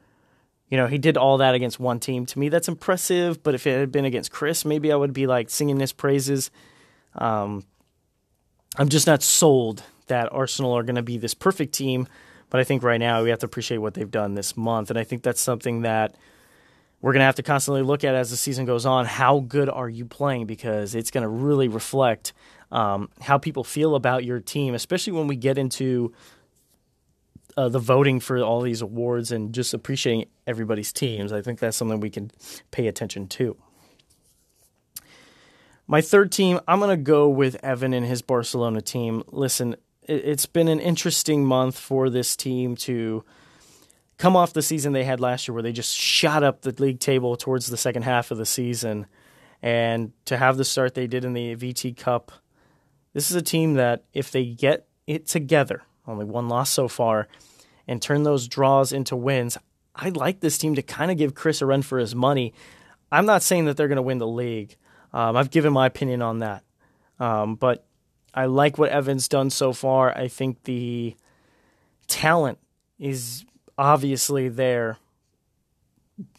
you 0.73 0.77
know, 0.77 0.87
he 0.87 0.97
did 0.97 1.17
all 1.17 1.37
that 1.37 1.53
against 1.53 1.79
one 1.79 1.99
team. 1.99 2.25
To 2.25 2.39
me, 2.39 2.49
that's 2.49 2.67
impressive. 2.67 3.43
But 3.43 3.53
if 3.53 3.67
it 3.67 3.79
had 3.79 3.91
been 3.91 4.05
against 4.05 4.31
Chris, 4.31 4.65
maybe 4.65 4.91
I 4.91 4.95
would 4.95 5.13
be 5.13 5.27
like 5.27 5.51
singing 5.51 5.79
his 5.79 5.93
praises. 5.93 6.49
Um, 7.13 7.63
I'm 8.79 8.89
just 8.89 9.05
not 9.05 9.21
sold 9.21 9.83
that 10.07 10.33
Arsenal 10.33 10.75
are 10.75 10.81
going 10.81 10.95
to 10.95 11.03
be 11.03 11.19
this 11.19 11.35
perfect 11.35 11.75
team. 11.75 12.07
But 12.49 12.59
I 12.59 12.63
think 12.63 12.81
right 12.81 12.97
now 12.97 13.21
we 13.21 13.29
have 13.29 13.37
to 13.41 13.45
appreciate 13.45 13.77
what 13.77 13.93
they've 13.93 14.09
done 14.09 14.33
this 14.33 14.57
month. 14.57 14.89
And 14.89 14.97
I 14.97 15.03
think 15.03 15.21
that's 15.21 15.39
something 15.39 15.83
that 15.83 16.15
we're 17.01 17.13
going 17.13 17.21
to 17.21 17.25
have 17.25 17.35
to 17.35 17.43
constantly 17.43 17.83
look 17.83 18.03
at 18.03 18.15
as 18.15 18.31
the 18.31 18.35
season 18.35 18.65
goes 18.65 18.87
on. 18.87 19.05
How 19.05 19.41
good 19.41 19.69
are 19.69 19.89
you 19.89 20.05
playing? 20.05 20.47
Because 20.47 20.95
it's 20.95 21.11
going 21.11 21.21
to 21.21 21.27
really 21.27 21.67
reflect 21.67 22.33
um, 22.71 23.09
how 23.21 23.37
people 23.37 23.63
feel 23.63 23.93
about 23.93 24.23
your 24.23 24.39
team, 24.39 24.73
especially 24.73 25.13
when 25.13 25.27
we 25.27 25.35
get 25.35 25.59
into 25.59 26.13
uh, 27.55 27.69
the 27.69 27.79
voting 27.79 28.19
for 28.19 28.39
all 28.39 28.61
these 28.61 28.81
awards 28.81 29.31
and 29.31 29.53
just 29.53 29.73
appreciating 29.73 30.25
everybody's 30.47 30.91
teams. 30.91 31.31
I 31.31 31.41
think 31.41 31.59
that's 31.59 31.77
something 31.77 31.99
we 31.99 32.09
can 32.09 32.31
pay 32.71 32.87
attention 32.87 33.27
to. 33.29 33.57
My 35.85 36.01
third 36.01 36.31
team, 36.31 36.59
I'm 36.67 36.79
going 36.79 36.97
to 36.97 37.03
go 37.03 37.27
with 37.27 37.63
Evan 37.63 37.93
and 37.93 38.05
his 38.05 38.21
Barcelona 38.21 38.81
team. 38.81 39.23
Listen, 39.27 39.75
it's 40.03 40.45
been 40.45 40.67
an 40.67 40.79
interesting 40.79 41.45
month 41.45 41.77
for 41.77 42.09
this 42.09 42.35
team 42.35 42.75
to 42.77 43.23
come 44.17 44.35
off 44.35 44.53
the 44.53 44.61
season 44.61 44.93
they 44.93 45.03
had 45.03 45.19
last 45.19 45.47
year 45.47 45.53
where 45.53 45.63
they 45.63 45.71
just 45.71 45.95
shot 45.95 46.43
up 46.43 46.61
the 46.61 46.73
league 46.81 46.99
table 46.99 47.35
towards 47.35 47.67
the 47.67 47.77
second 47.77 48.03
half 48.03 48.31
of 48.31 48.37
the 48.37 48.45
season 48.45 49.05
and 49.61 50.11
to 50.25 50.37
have 50.37 50.57
the 50.57 50.65
start 50.65 50.93
they 50.93 51.07
did 51.07 51.25
in 51.25 51.33
the 51.33 51.55
VT 51.55 51.97
Cup. 51.97 52.31
This 53.13 53.29
is 53.29 53.35
a 53.35 53.41
team 53.41 53.75
that 53.75 54.03
if 54.13 54.31
they 54.31 54.45
get 54.45 54.87
it 55.07 55.27
together, 55.27 55.83
only 56.07 56.25
one 56.25 56.49
loss 56.49 56.69
so 56.69 56.87
far, 56.87 57.27
and 57.87 58.01
turn 58.01 58.23
those 58.23 58.47
draws 58.47 58.91
into 58.91 59.15
wins, 59.15 59.57
I'd 59.95 60.17
like 60.17 60.39
this 60.39 60.57
team 60.57 60.75
to 60.75 60.81
kind 60.81 61.11
of 61.11 61.17
give 61.17 61.35
Chris 61.35 61.61
a 61.61 61.65
run 61.65 61.81
for 61.81 61.99
his 61.99 62.15
money. 62.15 62.53
I'm 63.11 63.25
not 63.25 63.43
saying 63.43 63.65
that 63.65 63.77
they're 63.77 63.87
going 63.87 63.97
to 63.97 64.01
win 64.01 64.17
the 64.17 64.27
league. 64.27 64.75
Um, 65.13 65.37
I've 65.37 65.51
given 65.51 65.71
my 65.71 65.85
opinion 65.85 66.21
on 66.21 66.39
that. 66.39 66.63
Um, 67.19 67.55
but 67.55 67.85
I 68.33 68.45
like 68.45 68.77
what 68.77 68.89
Evan's 68.89 69.27
done 69.27 69.49
so 69.49 69.73
far. 69.73 70.17
I 70.17 70.27
think 70.27 70.63
the 70.63 71.15
talent 72.07 72.57
is 72.97 73.45
obviously 73.77 74.49
there. 74.49 74.97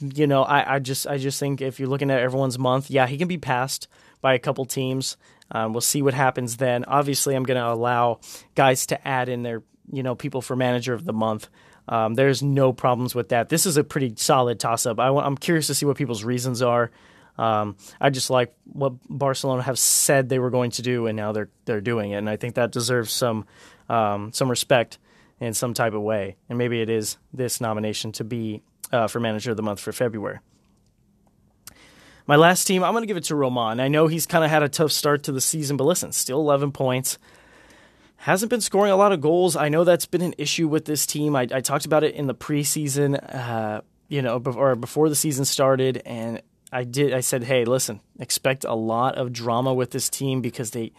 You 0.00 0.26
know, 0.26 0.42
I, 0.42 0.76
I 0.76 0.78
just 0.78 1.06
I 1.06 1.18
just 1.18 1.38
think 1.38 1.60
if 1.60 1.78
you're 1.78 1.88
looking 1.88 2.10
at 2.10 2.20
everyone's 2.20 2.58
month, 2.58 2.90
yeah, 2.90 3.06
he 3.06 3.16
can 3.16 3.28
be 3.28 3.38
passed 3.38 3.86
by 4.20 4.34
a 4.34 4.38
couple 4.38 4.64
teams. 4.64 5.16
Um, 5.50 5.72
we'll 5.72 5.80
see 5.80 6.02
what 6.02 6.14
happens 6.14 6.56
then. 6.56 6.84
Obviously, 6.84 7.34
I'm 7.34 7.44
going 7.44 7.60
to 7.60 7.68
allow 7.68 8.20
guys 8.54 8.86
to 8.86 9.06
add 9.06 9.28
in 9.28 9.42
their 9.42 9.62
you 9.90 10.02
know 10.02 10.14
people 10.14 10.42
for 10.42 10.56
manager 10.56 10.94
of 10.94 11.04
the 11.04 11.12
month. 11.12 11.48
Um, 11.88 12.14
there's 12.14 12.42
no 12.42 12.72
problems 12.72 13.14
with 13.14 13.28
that. 13.28 13.48
This 13.48 13.66
is 13.66 13.76
a 13.76 13.84
pretty 13.84 14.14
solid 14.16 14.58
toss 14.58 14.86
up. 14.86 14.98
I, 14.98 15.08
am 15.08 15.36
curious 15.36 15.66
to 15.66 15.74
see 15.74 15.84
what 15.84 15.96
people's 15.96 16.24
reasons 16.24 16.62
are. 16.62 16.90
Um, 17.36 17.76
I 18.00 18.10
just 18.10 18.30
like 18.30 18.54
what 18.64 18.94
Barcelona 19.08 19.62
have 19.62 19.78
said 19.78 20.28
they 20.28 20.38
were 20.38 20.50
going 20.50 20.70
to 20.72 20.82
do, 20.82 21.06
and 21.06 21.16
now 21.16 21.32
they're 21.32 21.50
they're 21.64 21.80
doing 21.80 22.12
it, 22.12 22.16
and 22.16 22.30
I 22.30 22.36
think 22.36 22.54
that 22.54 22.72
deserves 22.72 23.12
some 23.12 23.46
um, 23.88 24.32
some 24.32 24.48
respect 24.48 24.98
in 25.40 25.52
some 25.52 25.74
type 25.74 25.92
of 25.92 26.02
way. 26.02 26.36
And 26.48 26.58
maybe 26.58 26.80
it 26.80 26.88
is 26.88 27.18
this 27.32 27.60
nomination 27.60 28.12
to 28.12 28.24
be 28.24 28.62
uh, 28.92 29.08
for 29.08 29.20
Manager 29.20 29.50
of 29.50 29.56
the 29.56 29.62
Month 29.62 29.80
for 29.80 29.92
February. 29.92 30.38
My 32.26 32.36
last 32.36 32.64
team, 32.64 32.82
I'm 32.82 32.92
going 32.92 33.02
to 33.02 33.06
give 33.06 33.18
it 33.18 33.24
to 33.24 33.36
Roman. 33.36 33.80
I 33.80 33.88
know 33.88 34.06
he's 34.06 34.26
kind 34.26 34.44
of 34.44 34.50
had 34.50 34.62
a 34.62 34.68
tough 34.68 34.92
start 34.92 35.24
to 35.24 35.32
the 35.32 35.40
season, 35.40 35.76
but 35.76 35.84
listen, 35.84 36.12
still 36.12 36.40
11 36.40 36.72
points. 36.72 37.18
Hasn't 38.16 38.48
been 38.48 38.62
scoring 38.62 38.92
a 38.92 38.96
lot 38.96 39.12
of 39.12 39.20
goals. 39.20 39.56
I 39.56 39.68
know 39.68 39.84
that's 39.84 40.06
been 40.06 40.22
an 40.22 40.34
issue 40.38 40.66
with 40.66 40.86
this 40.86 41.04
team. 41.04 41.36
I, 41.36 41.46
I 41.52 41.60
talked 41.60 41.84
about 41.84 42.02
it 42.02 42.14
in 42.14 42.26
the 42.26 42.34
preseason, 42.34 43.18
uh, 43.34 43.82
you 44.08 44.22
know, 44.22 44.38
or 44.38 44.74
before 44.74 45.10
the 45.10 45.14
season 45.14 45.44
started, 45.44 46.00
and 46.06 46.40
I 46.72 46.84
did. 46.84 47.12
I 47.12 47.20
said, 47.20 47.44
hey, 47.44 47.66
listen, 47.66 48.00
expect 48.18 48.64
a 48.64 48.74
lot 48.74 49.16
of 49.16 49.30
drama 49.30 49.74
with 49.74 49.90
this 49.90 50.08
team 50.08 50.40
because 50.40 50.70
they 50.70 50.92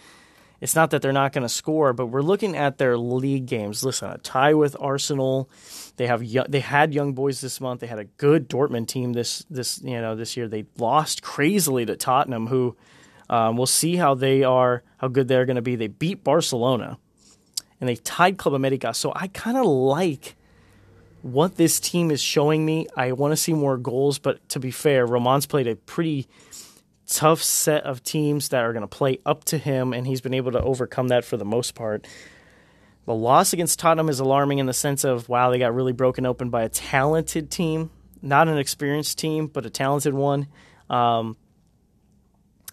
it's 0.62 0.76
not 0.76 0.92
that 0.92 1.02
they're 1.02 1.12
not 1.12 1.34
going 1.34 1.44
to 1.44 1.50
score, 1.50 1.94
but 1.94 2.08
we're 2.08 2.22
looking 2.22 2.56
at 2.56 2.78
their 2.78 2.98
league 2.98 3.46
games. 3.46 3.84
Listen, 3.84 4.12
a 4.12 4.18
tie 4.18 4.54
with 4.54 4.76
Arsenal. 4.80 5.50
They 5.98 6.08
have 6.08 6.24
they 6.50 6.60
had 6.60 6.94
young 6.94 7.14
boys 7.14 7.42
this 7.42 7.60
month. 7.60 7.82
They 7.82 7.88
had 7.88 8.00
a 8.00 8.06
good 8.06 8.50
Dortmund 8.50 8.88
team 8.88 9.14
this 9.14 9.46
this 9.50 9.82
you 9.84 10.00
know 10.00 10.16
this 10.16 10.38
year. 10.38 10.48
They 10.48 10.66
lost 10.78 11.22
crazily 11.22 11.86
to 11.86 11.96
Tottenham, 11.96 12.48
who 12.48 12.76
um, 13.30 13.58
we'll 13.58 13.66
see 13.66 13.96
how 13.96 14.14
they 14.14 14.44
are, 14.44 14.84
how 14.98 15.08
good 15.08 15.28
they're 15.28 15.46
going 15.46 15.56
to 15.56 15.62
be. 15.62 15.76
They 15.76 15.88
beat 15.88 16.24
Barcelona, 16.24 16.98
and 17.80 17.90
they 17.90 17.96
tied 17.96 18.38
Club 18.38 18.54
America. 18.54 18.94
So 18.94 19.12
I 19.16 19.28
kind 19.28 19.58
of 19.58 19.66
like 19.66 20.36
what 21.22 21.56
this 21.56 21.80
team 21.80 22.12
is 22.12 22.22
showing 22.22 22.66
me. 22.66 22.88
I 22.96 23.12
want 23.14 23.32
to 23.32 23.38
see 23.38 23.54
more 23.54 23.78
goals, 23.78 24.20
but 24.20 24.48
to 24.50 24.60
be 24.60 24.72
fair, 24.72 25.06
Roman's 25.08 25.48
played 25.48 25.68
a 25.68 25.76
pretty 25.76 26.28
tough 27.08 27.42
set 27.42 27.84
of 27.84 28.04
teams 28.04 28.50
that 28.50 28.64
are 28.64 28.74
going 28.74 28.82
to 28.82 28.88
play 28.88 29.20
up 29.26 29.44
to 29.46 29.58
him, 29.58 29.94
and 29.94 30.08
he's 30.08 30.22
been 30.22 30.34
able 30.34 30.52
to 30.52 30.62
overcome 30.62 31.10
that 31.10 31.26
for 31.26 31.38
the 31.38 31.46
most 31.46 31.76
part. 31.76 32.08
The 33.06 33.14
loss 33.14 33.54
against 33.54 33.80
Tottenham 33.80 34.10
is 34.10 34.20
alarming 34.20 34.58
in 34.58 34.66
the 34.66 34.74
sense 34.74 35.04
of 35.04 35.30
wow, 35.30 35.52
they 35.52 35.60
got 35.60 35.76
really 35.76 35.94
broken 35.94 36.26
open 36.26 36.50
by 36.50 36.64
a 36.64 36.70
talented 36.70 37.52
team, 37.52 37.92
not 38.22 38.48
an 38.48 38.58
experienced 38.58 39.20
team, 39.20 39.48
but 39.48 39.66
a 39.66 39.70
talented 39.70 40.14
one. 40.14 40.48
Um, 40.90 41.38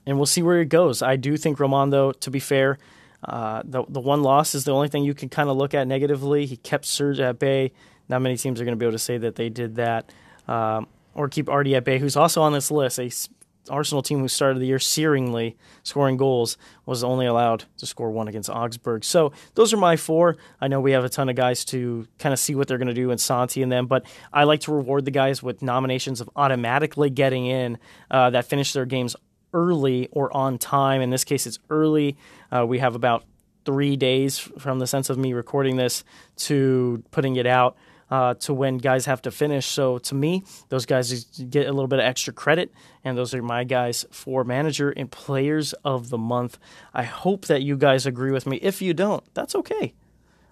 and 0.07 0.17
we'll 0.17 0.27
see 0.27 0.43
where 0.43 0.61
it 0.61 0.69
goes. 0.69 1.03
I 1.03 1.17
do 1.17 1.37
think 1.37 1.61
Roman, 1.61 1.91
though, 1.91 2.13
to 2.13 2.31
be 2.31 2.41
fair, 2.41 2.79
uh, 3.23 3.63
the 3.65 3.85
the 3.89 4.01
one 4.01 4.23
loss 4.23 4.55
is 4.55 4.65
the 4.65 4.73
only 4.73 4.89
thing 4.89 5.05
you 5.05 5.15
can 5.15 5.29
kind 5.29 5.49
of 5.49 5.57
look 5.57 5.75
at 5.75 5.87
negatively. 5.87 6.47
He 6.47 6.57
kept 6.57 6.87
Serge 6.87 7.21
at 7.21 7.39
bay. 7.39 7.73
Not 8.09 8.21
many 8.21 8.37
teams 8.37 8.61
are 8.61 8.65
going 8.65 8.77
to 8.77 8.79
be 8.79 8.87
able 8.87 8.95
to 8.95 8.99
say 8.99 9.19
that 9.19 9.37
they 9.37 9.49
did 9.49 9.77
that, 9.77 10.13
um, 10.49 10.89
or 11.15 11.29
keep 11.29 11.49
Artie 11.49 11.77
at 11.77 11.85
bay, 11.85 11.99
who's 11.99 12.17
also 12.17 12.43
on 12.43 12.53
this 12.53 12.71
list. 12.71 12.99
A 12.99 13.11
Arsenal 13.71 14.03
team 14.03 14.19
who 14.19 14.29
started 14.29 14.61
the 14.61 14.67
year 14.67 14.79
searingly 14.79 15.55
scoring 15.83 16.17
goals 16.17 16.57
was 16.85 17.05
only 17.05 17.27
allowed 17.27 17.65
to 17.77 17.87
score 17.87 18.11
one 18.11 18.29
against 18.29 18.51
Augsburg. 18.51 19.05
So 19.05 19.33
those 19.55 19.73
are 19.73 19.77
my 19.77 19.97
four. 19.97 20.37
I 20.61 20.69
know 20.69 20.81
we 20.81 20.93
have 20.93 21.05
a 21.05 21.09
ton 21.09 21.29
of 21.29 21.37
guys 21.37 21.65
to 21.67 22.07
kind 22.19 22.33
of 22.33 22.39
see 22.39 22.55
what 22.55 22.67
they're 22.69 22.79
going 22.79 22.89
to 22.89 22.95
do 22.95 23.11
in 23.11 23.19
Santi 23.19 23.63
and 23.63 23.71
them, 23.71 23.87
but 23.87 24.05
I 24.33 24.45
like 24.45 24.61
to 24.63 24.73
reward 24.73 25.05
the 25.05 25.11
guys 25.11 25.43
with 25.43 25.63
nominations 25.63 26.21
of 26.21 26.29
automatically 26.35 27.11
getting 27.11 27.47
in 27.47 27.79
uh, 28.11 28.31
that 28.31 28.47
finish 28.47 28.73
their 28.73 28.87
games 28.87 29.15
early 29.55 30.09
or 30.13 30.35
on 30.37 30.59
time. 30.59 31.01
In 31.01 31.11
this 31.11 31.25
case, 31.25 31.47
it's 31.47 31.59
early. 31.71 32.17
Uh, 32.51 32.67
we 32.67 32.79
have 32.81 32.95
about 32.95 33.25
three 33.65 33.97
days 33.97 34.39
from 34.39 34.79
the 34.79 34.87
sense 34.87 35.09
of 35.09 35.19
me 35.19 35.33
recording 35.33 35.77
this 35.77 36.03
to 36.37 37.03
putting 37.11 37.37
it 37.37 37.47
out 37.47 37.77
uh, 38.13 38.35
to 38.35 38.53
when 38.53 38.77
guys 38.77 39.07
have 39.07 39.23
to 39.23 39.31
finish. 39.31 39.65
So 39.65 39.97
to 39.97 40.15
me, 40.15 40.45
those 40.69 40.85
guys 40.85 41.25
get 41.25 41.67
a 41.67 41.73
little 41.73 41.89
bit 41.89 41.99
of 41.99 42.05
extra 42.05 42.35
credit, 42.35 42.71
and 43.03 43.17
those 43.17 43.33
are 43.33 43.41
my 43.41 43.65
guys 43.65 44.05
for 44.11 44.45
manager 44.45 44.91
and 44.91 45.11
players 45.11 45.73
of 45.83 46.11
the 46.11 46.19
month. 46.19 46.59
I 46.93 47.05
hope 47.05 47.47
that 47.47 47.63
you 47.63 47.79
guys 47.79 48.05
agree 48.05 48.31
with 48.31 48.47
me. 48.47 48.59
If 48.59 48.83
you 48.83 48.93
don't, 48.93 49.25
that's 49.33 49.55
okay. 49.55 49.95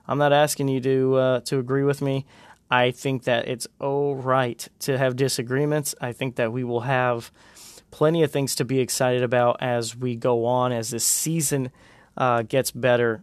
I'm 0.08 0.16
not 0.16 0.32
asking 0.32 0.68
you 0.68 0.80
to 0.80 1.14
uh, 1.16 1.40
to 1.40 1.58
agree 1.58 1.84
with 1.84 2.00
me. 2.00 2.24
I 2.70 2.92
think 2.92 3.24
that 3.24 3.46
it's 3.46 3.66
all 3.78 4.14
right 4.14 4.66
to 4.80 4.96
have 4.96 5.16
disagreements. 5.16 5.94
I 6.00 6.12
think 6.12 6.36
that 6.36 6.52
we 6.52 6.64
will 6.64 6.80
have 6.80 7.30
plenty 7.90 8.22
of 8.22 8.32
things 8.32 8.54
to 8.54 8.64
be 8.64 8.80
excited 8.80 9.22
about 9.22 9.58
as 9.60 9.94
we 9.94 10.16
go 10.16 10.46
on, 10.46 10.72
as 10.72 10.88
this 10.88 11.04
season 11.04 11.70
uh, 12.16 12.40
gets 12.40 12.70
better. 12.70 13.20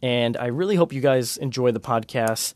And 0.00 0.34
I 0.38 0.46
really 0.46 0.76
hope 0.76 0.94
you 0.94 1.02
guys 1.02 1.36
enjoy 1.36 1.72
the 1.72 1.80
podcast. 1.80 2.54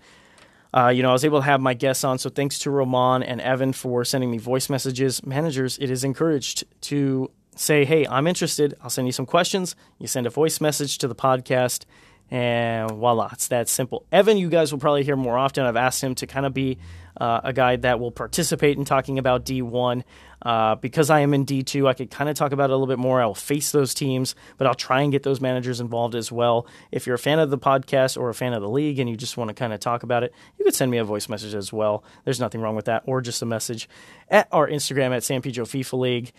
Uh, 0.75 0.89
you 0.89 1.03
know, 1.03 1.11
I 1.11 1.13
was 1.13 1.25
able 1.25 1.41
to 1.41 1.45
have 1.45 1.61
my 1.61 1.75
guests 1.75 2.03
on, 2.05 2.19
so 2.19 2.31
thanks 2.31 2.59
to 2.61 2.71
Roman 2.71 3.23
and 3.23 3.41
Evan 3.41 3.73
for 3.73 4.05
sending 4.05 4.31
me 4.31 4.39
voice 4.39 4.71
messages. 4.71 5.25
Managers, 5.25 5.79
it 5.79 5.91
is 5.91 6.03
encouraged 6.03 6.65
to 6.83 7.31
say, 7.55 7.85
hey, 7.85 8.07
I'm 8.07 8.27
interested. 8.27 8.75
I'll 8.83 8.91
send 8.91 9.07
you 9.07 9.13
some 9.13 9.27
questions. 9.27 9.77
You 9.99 10.07
send 10.07 10.27
a 10.27 10.31
voice 10.31 10.61
message 10.61 10.99
to 10.99 11.09
the 11.09 11.15
podcast, 11.15 11.85
and 12.33 12.91
voila, 12.93 13.29
it's 13.31 13.49
that 13.49 13.69
simple. 13.69 14.07
Evan, 14.11 14.39
you 14.39 14.49
guys 14.49 14.73
will 14.73 14.79
probably 14.79 15.05
hear 15.05 15.17
more 15.17 15.37
often. 15.37 15.67
I've 15.67 15.77
asked 15.77 16.03
him 16.03 16.15
to 16.15 16.27
kind 16.27 16.47
of 16.47 16.55
be 16.55 16.79
uh, 17.15 17.43
a 17.45 17.53
guy 17.53 17.77
that 17.77 18.01
will 18.01 18.11
participate 18.11 18.79
in 18.79 18.87
talking 18.87 19.19
about 19.19 19.45
D1. 19.45 20.03
Uh, 20.41 20.77
because 20.77 21.11
I 21.11 21.21
am 21.21 21.35
in 21.35 21.45
D2, 21.45 21.87
I 21.87 21.93
could 21.93 22.11
kind 22.11 22.31
of 22.31 22.35
talk 22.35 22.53
about 22.53 22.71
it 22.71 22.73
a 22.73 22.77
little 22.77 22.87
bit 22.87 22.99
more. 22.99 23.21
I 23.21 23.27
will 23.27 23.35
face 23.35 23.71
those 23.71 23.93
teams, 23.93 24.35
but 24.57 24.67
I'll 24.67 24.75
try 24.75 25.03
and 25.03 25.13
get 25.13 25.25
those 25.25 25.43
managers 25.43 25.79
involved 25.79 26.15
as 26.15 26.33
well. 26.33 26.67
If 26.91 27.07
you're 27.07 27.17
a 27.17 27.19
fan 27.19 27.39
of 27.39 27.51
the 27.51 27.59
podcast 27.59 28.19
or 28.19 28.31
a 28.31 28.35
fan 28.35 28.55
of 28.55 28.63
the 28.63 28.69
league 28.69 28.99
and 28.99 29.11
you 29.11 29.17
just 29.17 29.37
want 29.37 29.49
to 29.49 29.55
kind 29.55 29.75
of 29.75 29.81
talk 29.81 30.03
about 30.03 30.23
it, 30.23 30.33
you 30.59 30.65
could 30.65 30.75
send 30.75 30.91
me 30.91 30.97
a 30.97 31.05
voice 31.05 31.29
message 31.29 31.55
as 31.55 31.71
well. 31.71 32.03
There's 32.25 32.41
nothing 32.41 32.63
wrong 32.63 32.75
with 32.75 32.87
that, 32.87 33.03
or 33.05 33.21
just 33.21 33.43
a 33.43 33.47
message 33.47 33.91
at 34.31 34.49
our 34.51 34.67
Instagram 34.67 35.15
at 35.15 35.23
San 35.23 35.43
Pedro 35.43 35.67
FIFA 35.67 35.99
League. 35.99 36.33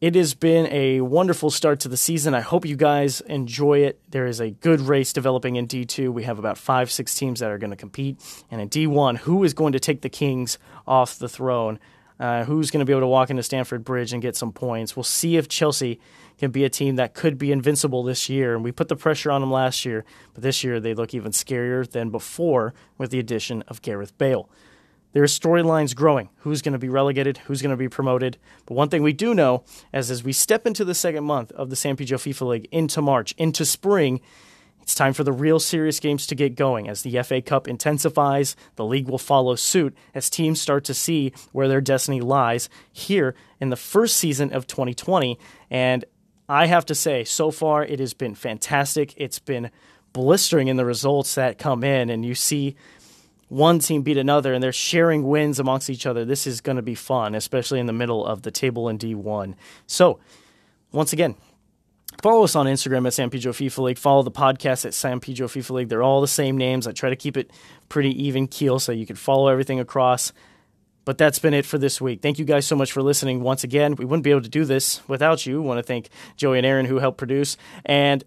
It 0.00 0.16
has 0.16 0.34
been 0.34 0.66
a 0.66 1.00
wonderful 1.00 1.50
start 1.50 1.80
to 1.80 1.88
the 1.88 1.96
season. 1.96 2.34
I 2.34 2.40
hope 2.40 2.66
you 2.66 2.76
guys 2.76 3.20
enjoy 3.22 3.78
it. 3.80 4.00
There 4.10 4.26
is 4.26 4.40
a 4.40 4.50
good 4.50 4.80
race 4.80 5.12
developing 5.12 5.56
in 5.56 5.68
D2. 5.68 6.12
We 6.12 6.24
have 6.24 6.38
about 6.38 6.58
five, 6.58 6.90
six 6.90 7.14
teams 7.14 7.40
that 7.40 7.50
are 7.50 7.58
going 7.58 7.70
to 7.70 7.76
compete. 7.76 8.18
And 8.50 8.60
in 8.60 8.68
D1, 8.68 9.18
who 9.18 9.44
is 9.44 9.54
going 9.54 9.72
to 9.72 9.80
take 9.80 10.02
the 10.02 10.08
Kings 10.08 10.58
off 10.86 11.18
the 11.18 11.28
throne? 11.28 11.78
Uh, 12.18 12.44
who's 12.44 12.70
going 12.70 12.80
to 12.80 12.84
be 12.84 12.92
able 12.92 13.02
to 13.02 13.06
walk 13.06 13.30
into 13.30 13.42
Stamford 13.42 13.84
Bridge 13.84 14.12
and 14.12 14.20
get 14.20 14.36
some 14.36 14.52
points? 14.52 14.96
We'll 14.96 15.04
see 15.04 15.36
if 15.36 15.48
Chelsea 15.48 16.00
can 16.38 16.50
be 16.50 16.64
a 16.64 16.70
team 16.70 16.96
that 16.96 17.14
could 17.14 17.38
be 17.38 17.52
invincible 17.52 18.02
this 18.02 18.28
year. 18.28 18.54
And 18.54 18.64
we 18.64 18.72
put 18.72 18.88
the 18.88 18.96
pressure 18.96 19.30
on 19.30 19.40
them 19.40 19.52
last 19.52 19.84
year, 19.84 20.04
but 20.34 20.42
this 20.42 20.64
year 20.64 20.80
they 20.80 20.94
look 20.94 21.14
even 21.14 21.30
scarier 21.30 21.88
than 21.88 22.10
before 22.10 22.74
with 22.98 23.10
the 23.10 23.20
addition 23.20 23.62
of 23.68 23.80
Gareth 23.80 24.16
Bale. 24.18 24.48
There 25.14 25.22
are 25.22 25.26
storylines 25.26 25.94
growing. 25.94 26.28
Who's 26.38 26.60
going 26.60 26.72
to 26.72 26.78
be 26.78 26.88
relegated? 26.88 27.38
Who's 27.38 27.62
going 27.62 27.70
to 27.70 27.76
be 27.76 27.88
promoted? 27.88 28.36
But 28.66 28.74
one 28.74 28.88
thing 28.88 29.04
we 29.04 29.12
do 29.12 29.32
know, 29.32 29.62
as 29.92 30.10
as 30.10 30.24
we 30.24 30.32
step 30.32 30.66
into 30.66 30.84
the 30.84 30.94
second 30.94 31.22
month 31.22 31.52
of 31.52 31.70
the 31.70 31.76
San 31.76 31.96
Pedro 31.96 32.18
FIFA 32.18 32.48
League, 32.48 32.68
into 32.72 33.00
March, 33.00 33.32
into 33.38 33.64
spring, 33.64 34.20
it's 34.82 34.94
time 34.94 35.12
for 35.12 35.22
the 35.22 35.32
real 35.32 35.60
serious 35.60 36.00
games 36.00 36.26
to 36.26 36.34
get 36.34 36.56
going. 36.56 36.88
As 36.88 37.02
the 37.02 37.22
FA 37.22 37.40
Cup 37.40 37.68
intensifies, 37.68 38.56
the 38.74 38.84
league 38.84 39.08
will 39.08 39.16
follow 39.16 39.54
suit 39.54 39.96
as 40.14 40.28
teams 40.28 40.60
start 40.60 40.82
to 40.84 40.94
see 40.94 41.32
where 41.52 41.68
their 41.68 41.80
destiny 41.80 42.20
lies 42.20 42.68
here 42.92 43.36
in 43.60 43.70
the 43.70 43.76
first 43.76 44.16
season 44.16 44.52
of 44.52 44.66
2020. 44.66 45.38
And 45.70 46.04
I 46.48 46.66
have 46.66 46.84
to 46.86 46.94
say, 46.94 47.22
so 47.22 47.52
far, 47.52 47.84
it 47.84 48.00
has 48.00 48.14
been 48.14 48.34
fantastic. 48.34 49.14
It's 49.16 49.38
been 49.38 49.70
blistering 50.12 50.66
in 50.66 50.76
the 50.76 50.84
results 50.84 51.36
that 51.36 51.56
come 51.56 51.84
in, 51.84 52.10
and 52.10 52.24
you 52.24 52.34
see 52.34 52.74
one 53.48 53.78
team 53.78 54.02
beat 54.02 54.16
another 54.16 54.52
and 54.52 54.62
they're 54.62 54.72
sharing 54.72 55.26
wins 55.26 55.58
amongst 55.58 55.90
each 55.90 56.06
other. 56.06 56.24
This 56.24 56.46
is 56.46 56.60
going 56.60 56.76
to 56.76 56.82
be 56.82 56.94
fun, 56.94 57.34
especially 57.34 57.80
in 57.80 57.86
the 57.86 57.92
middle 57.92 58.24
of 58.24 58.42
the 58.42 58.50
table 58.50 58.88
in 58.88 58.98
D1. 58.98 59.54
So, 59.86 60.18
once 60.92 61.12
again, 61.12 61.34
follow 62.22 62.44
us 62.44 62.56
on 62.56 62.66
Instagram 62.66 63.06
at 63.06 63.14
San 63.14 63.30
Pedro 63.30 63.52
FIFA 63.52 63.78
League. 63.78 63.98
Follow 63.98 64.22
the 64.22 64.30
podcast 64.30 64.84
at 64.84 64.94
San 64.94 65.20
Pedro 65.20 65.48
FIFA 65.48 65.70
League. 65.70 65.88
They're 65.88 66.02
all 66.02 66.20
the 66.20 66.28
same 66.28 66.56
names. 66.56 66.86
I 66.86 66.92
try 66.92 67.10
to 67.10 67.16
keep 67.16 67.36
it 67.36 67.50
pretty 67.88 68.24
even 68.24 68.46
keel 68.46 68.78
so 68.78 68.92
you 68.92 69.06
can 69.06 69.16
follow 69.16 69.48
everything 69.48 69.80
across. 69.80 70.32
But 71.04 71.18
that's 71.18 71.38
been 71.38 71.52
it 71.52 71.66
for 71.66 71.76
this 71.76 72.00
week. 72.00 72.22
Thank 72.22 72.38
you 72.38 72.46
guys 72.46 72.66
so 72.66 72.76
much 72.76 72.92
for 72.92 73.02
listening 73.02 73.42
once 73.42 73.62
again. 73.62 73.94
We 73.94 74.06
wouldn't 74.06 74.24
be 74.24 74.30
able 74.30 74.40
to 74.42 74.48
do 74.48 74.64
this 74.64 75.06
without 75.06 75.44
you. 75.44 75.62
I 75.62 75.66
want 75.66 75.78
to 75.78 75.82
thank 75.82 76.08
Joey 76.36 76.58
and 76.58 76.66
Aaron 76.66 76.86
who 76.86 76.98
helped 76.98 77.18
produce. 77.18 77.58
And 77.84 78.24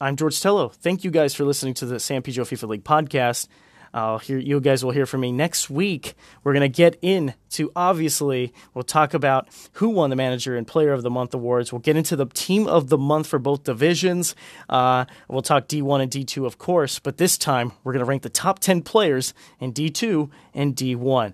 I'm 0.00 0.16
George 0.16 0.40
Tello. 0.40 0.70
Thank 0.70 1.04
you 1.04 1.12
guys 1.12 1.34
for 1.34 1.44
listening 1.44 1.74
to 1.74 1.86
the 1.86 2.00
San 2.00 2.22
Pedro 2.22 2.44
FIFA 2.44 2.68
League 2.68 2.84
podcast. 2.84 3.46
I'll 3.94 4.18
hear 4.18 4.38
you 4.38 4.60
guys 4.60 4.84
will 4.84 4.90
hear 4.90 5.06
from 5.06 5.20
me 5.20 5.30
next 5.30 5.70
week. 5.70 6.14
We're 6.42 6.52
gonna 6.52 6.68
get 6.68 6.98
into 7.00 7.70
obviously 7.76 8.52
we'll 8.74 8.82
talk 8.82 9.14
about 9.14 9.48
who 9.74 9.88
won 9.88 10.10
the 10.10 10.16
manager 10.16 10.56
and 10.56 10.66
player 10.66 10.92
of 10.92 11.02
the 11.02 11.10
month 11.10 11.32
awards. 11.32 11.72
We'll 11.72 11.80
get 11.80 11.96
into 11.96 12.16
the 12.16 12.26
team 12.26 12.66
of 12.66 12.88
the 12.88 12.98
month 12.98 13.28
for 13.28 13.38
both 13.38 13.62
divisions. 13.62 14.34
Uh, 14.68 15.04
we'll 15.28 15.42
talk 15.42 15.68
D1 15.68 16.02
and 16.02 16.10
D2 16.10 16.44
of 16.44 16.58
course, 16.58 16.98
but 16.98 17.18
this 17.18 17.38
time 17.38 17.70
we're 17.84 17.92
gonna 17.92 18.04
rank 18.04 18.22
the 18.22 18.28
top 18.28 18.58
ten 18.58 18.82
players 18.82 19.32
in 19.60 19.72
D2 19.72 20.28
and 20.52 20.74
D1. 20.74 21.32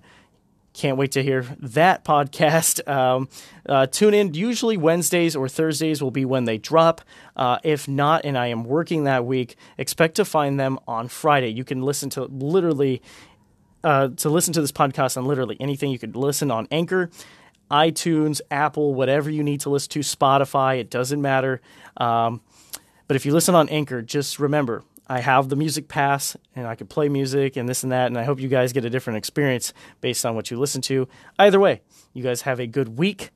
Can't 0.73 0.97
wait 0.97 1.11
to 1.13 1.23
hear 1.23 1.41
that 1.59 2.05
podcast. 2.05 2.87
Um, 2.87 3.27
uh, 3.67 3.87
tune 3.87 4.13
in. 4.13 4.33
Usually 4.33 4.77
Wednesdays 4.77 5.35
or 5.35 5.49
Thursdays 5.49 6.01
will 6.01 6.11
be 6.11 6.23
when 6.23 6.45
they 6.45 6.57
drop. 6.57 7.01
Uh, 7.35 7.59
if 7.63 7.89
not, 7.89 8.23
and 8.23 8.37
I 8.37 8.47
am 8.47 8.63
working 8.63 9.03
that 9.03 9.25
week, 9.25 9.57
expect 9.77 10.15
to 10.15 10.25
find 10.25 10.59
them 10.59 10.79
on 10.87 11.09
Friday. 11.09 11.49
You 11.49 11.65
can 11.65 11.81
listen 11.81 12.09
to 12.11 12.23
literally 12.23 13.01
uh, 13.83 14.09
to 14.09 14.29
listen 14.29 14.53
to 14.53 14.61
this 14.61 14.71
podcast 14.71 15.17
on 15.17 15.25
literally 15.25 15.57
anything. 15.59 15.91
You 15.91 15.99
could 15.99 16.15
listen 16.15 16.51
on 16.51 16.67
Anchor, 16.71 17.09
iTunes, 17.69 18.39
Apple, 18.49 18.93
whatever 18.93 19.29
you 19.29 19.43
need 19.43 19.61
to 19.61 19.69
listen 19.69 19.89
to, 19.91 19.99
Spotify. 19.99 20.79
It 20.79 20.89
doesn't 20.89 21.21
matter. 21.21 21.61
Um, 21.97 22.41
but 23.07 23.15
if 23.15 23.25
you 23.25 23.33
listen 23.33 23.55
on 23.55 23.67
Anchor, 23.69 24.01
just 24.01 24.39
remember 24.39 24.83
I 25.11 25.19
have 25.19 25.49
the 25.49 25.57
music 25.57 25.89
pass 25.89 26.37
and 26.55 26.65
I 26.65 26.75
can 26.75 26.87
play 26.87 27.09
music 27.09 27.57
and 27.57 27.67
this 27.67 27.83
and 27.83 27.91
that. 27.91 28.07
And 28.07 28.17
I 28.17 28.23
hope 28.23 28.39
you 28.39 28.47
guys 28.47 28.71
get 28.71 28.85
a 28.85 28.89
different 28.89 29.17
experience 29.17 29.73
based 29.99 30.25
on 30.25 30.35
what 30.35 30.49
you 30.49 30.57
listen 30.57 30.81
to. 30.83 31.05
Either 31.37 31.59
way, 31.59 31.81
you 32.13 32.23
guys 32.23 32.43
have 32.43 32.61
a 32.61 32.65
good 32.65 32.97
week. 32.97 33.31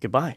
Goodbye. 0.00 0.36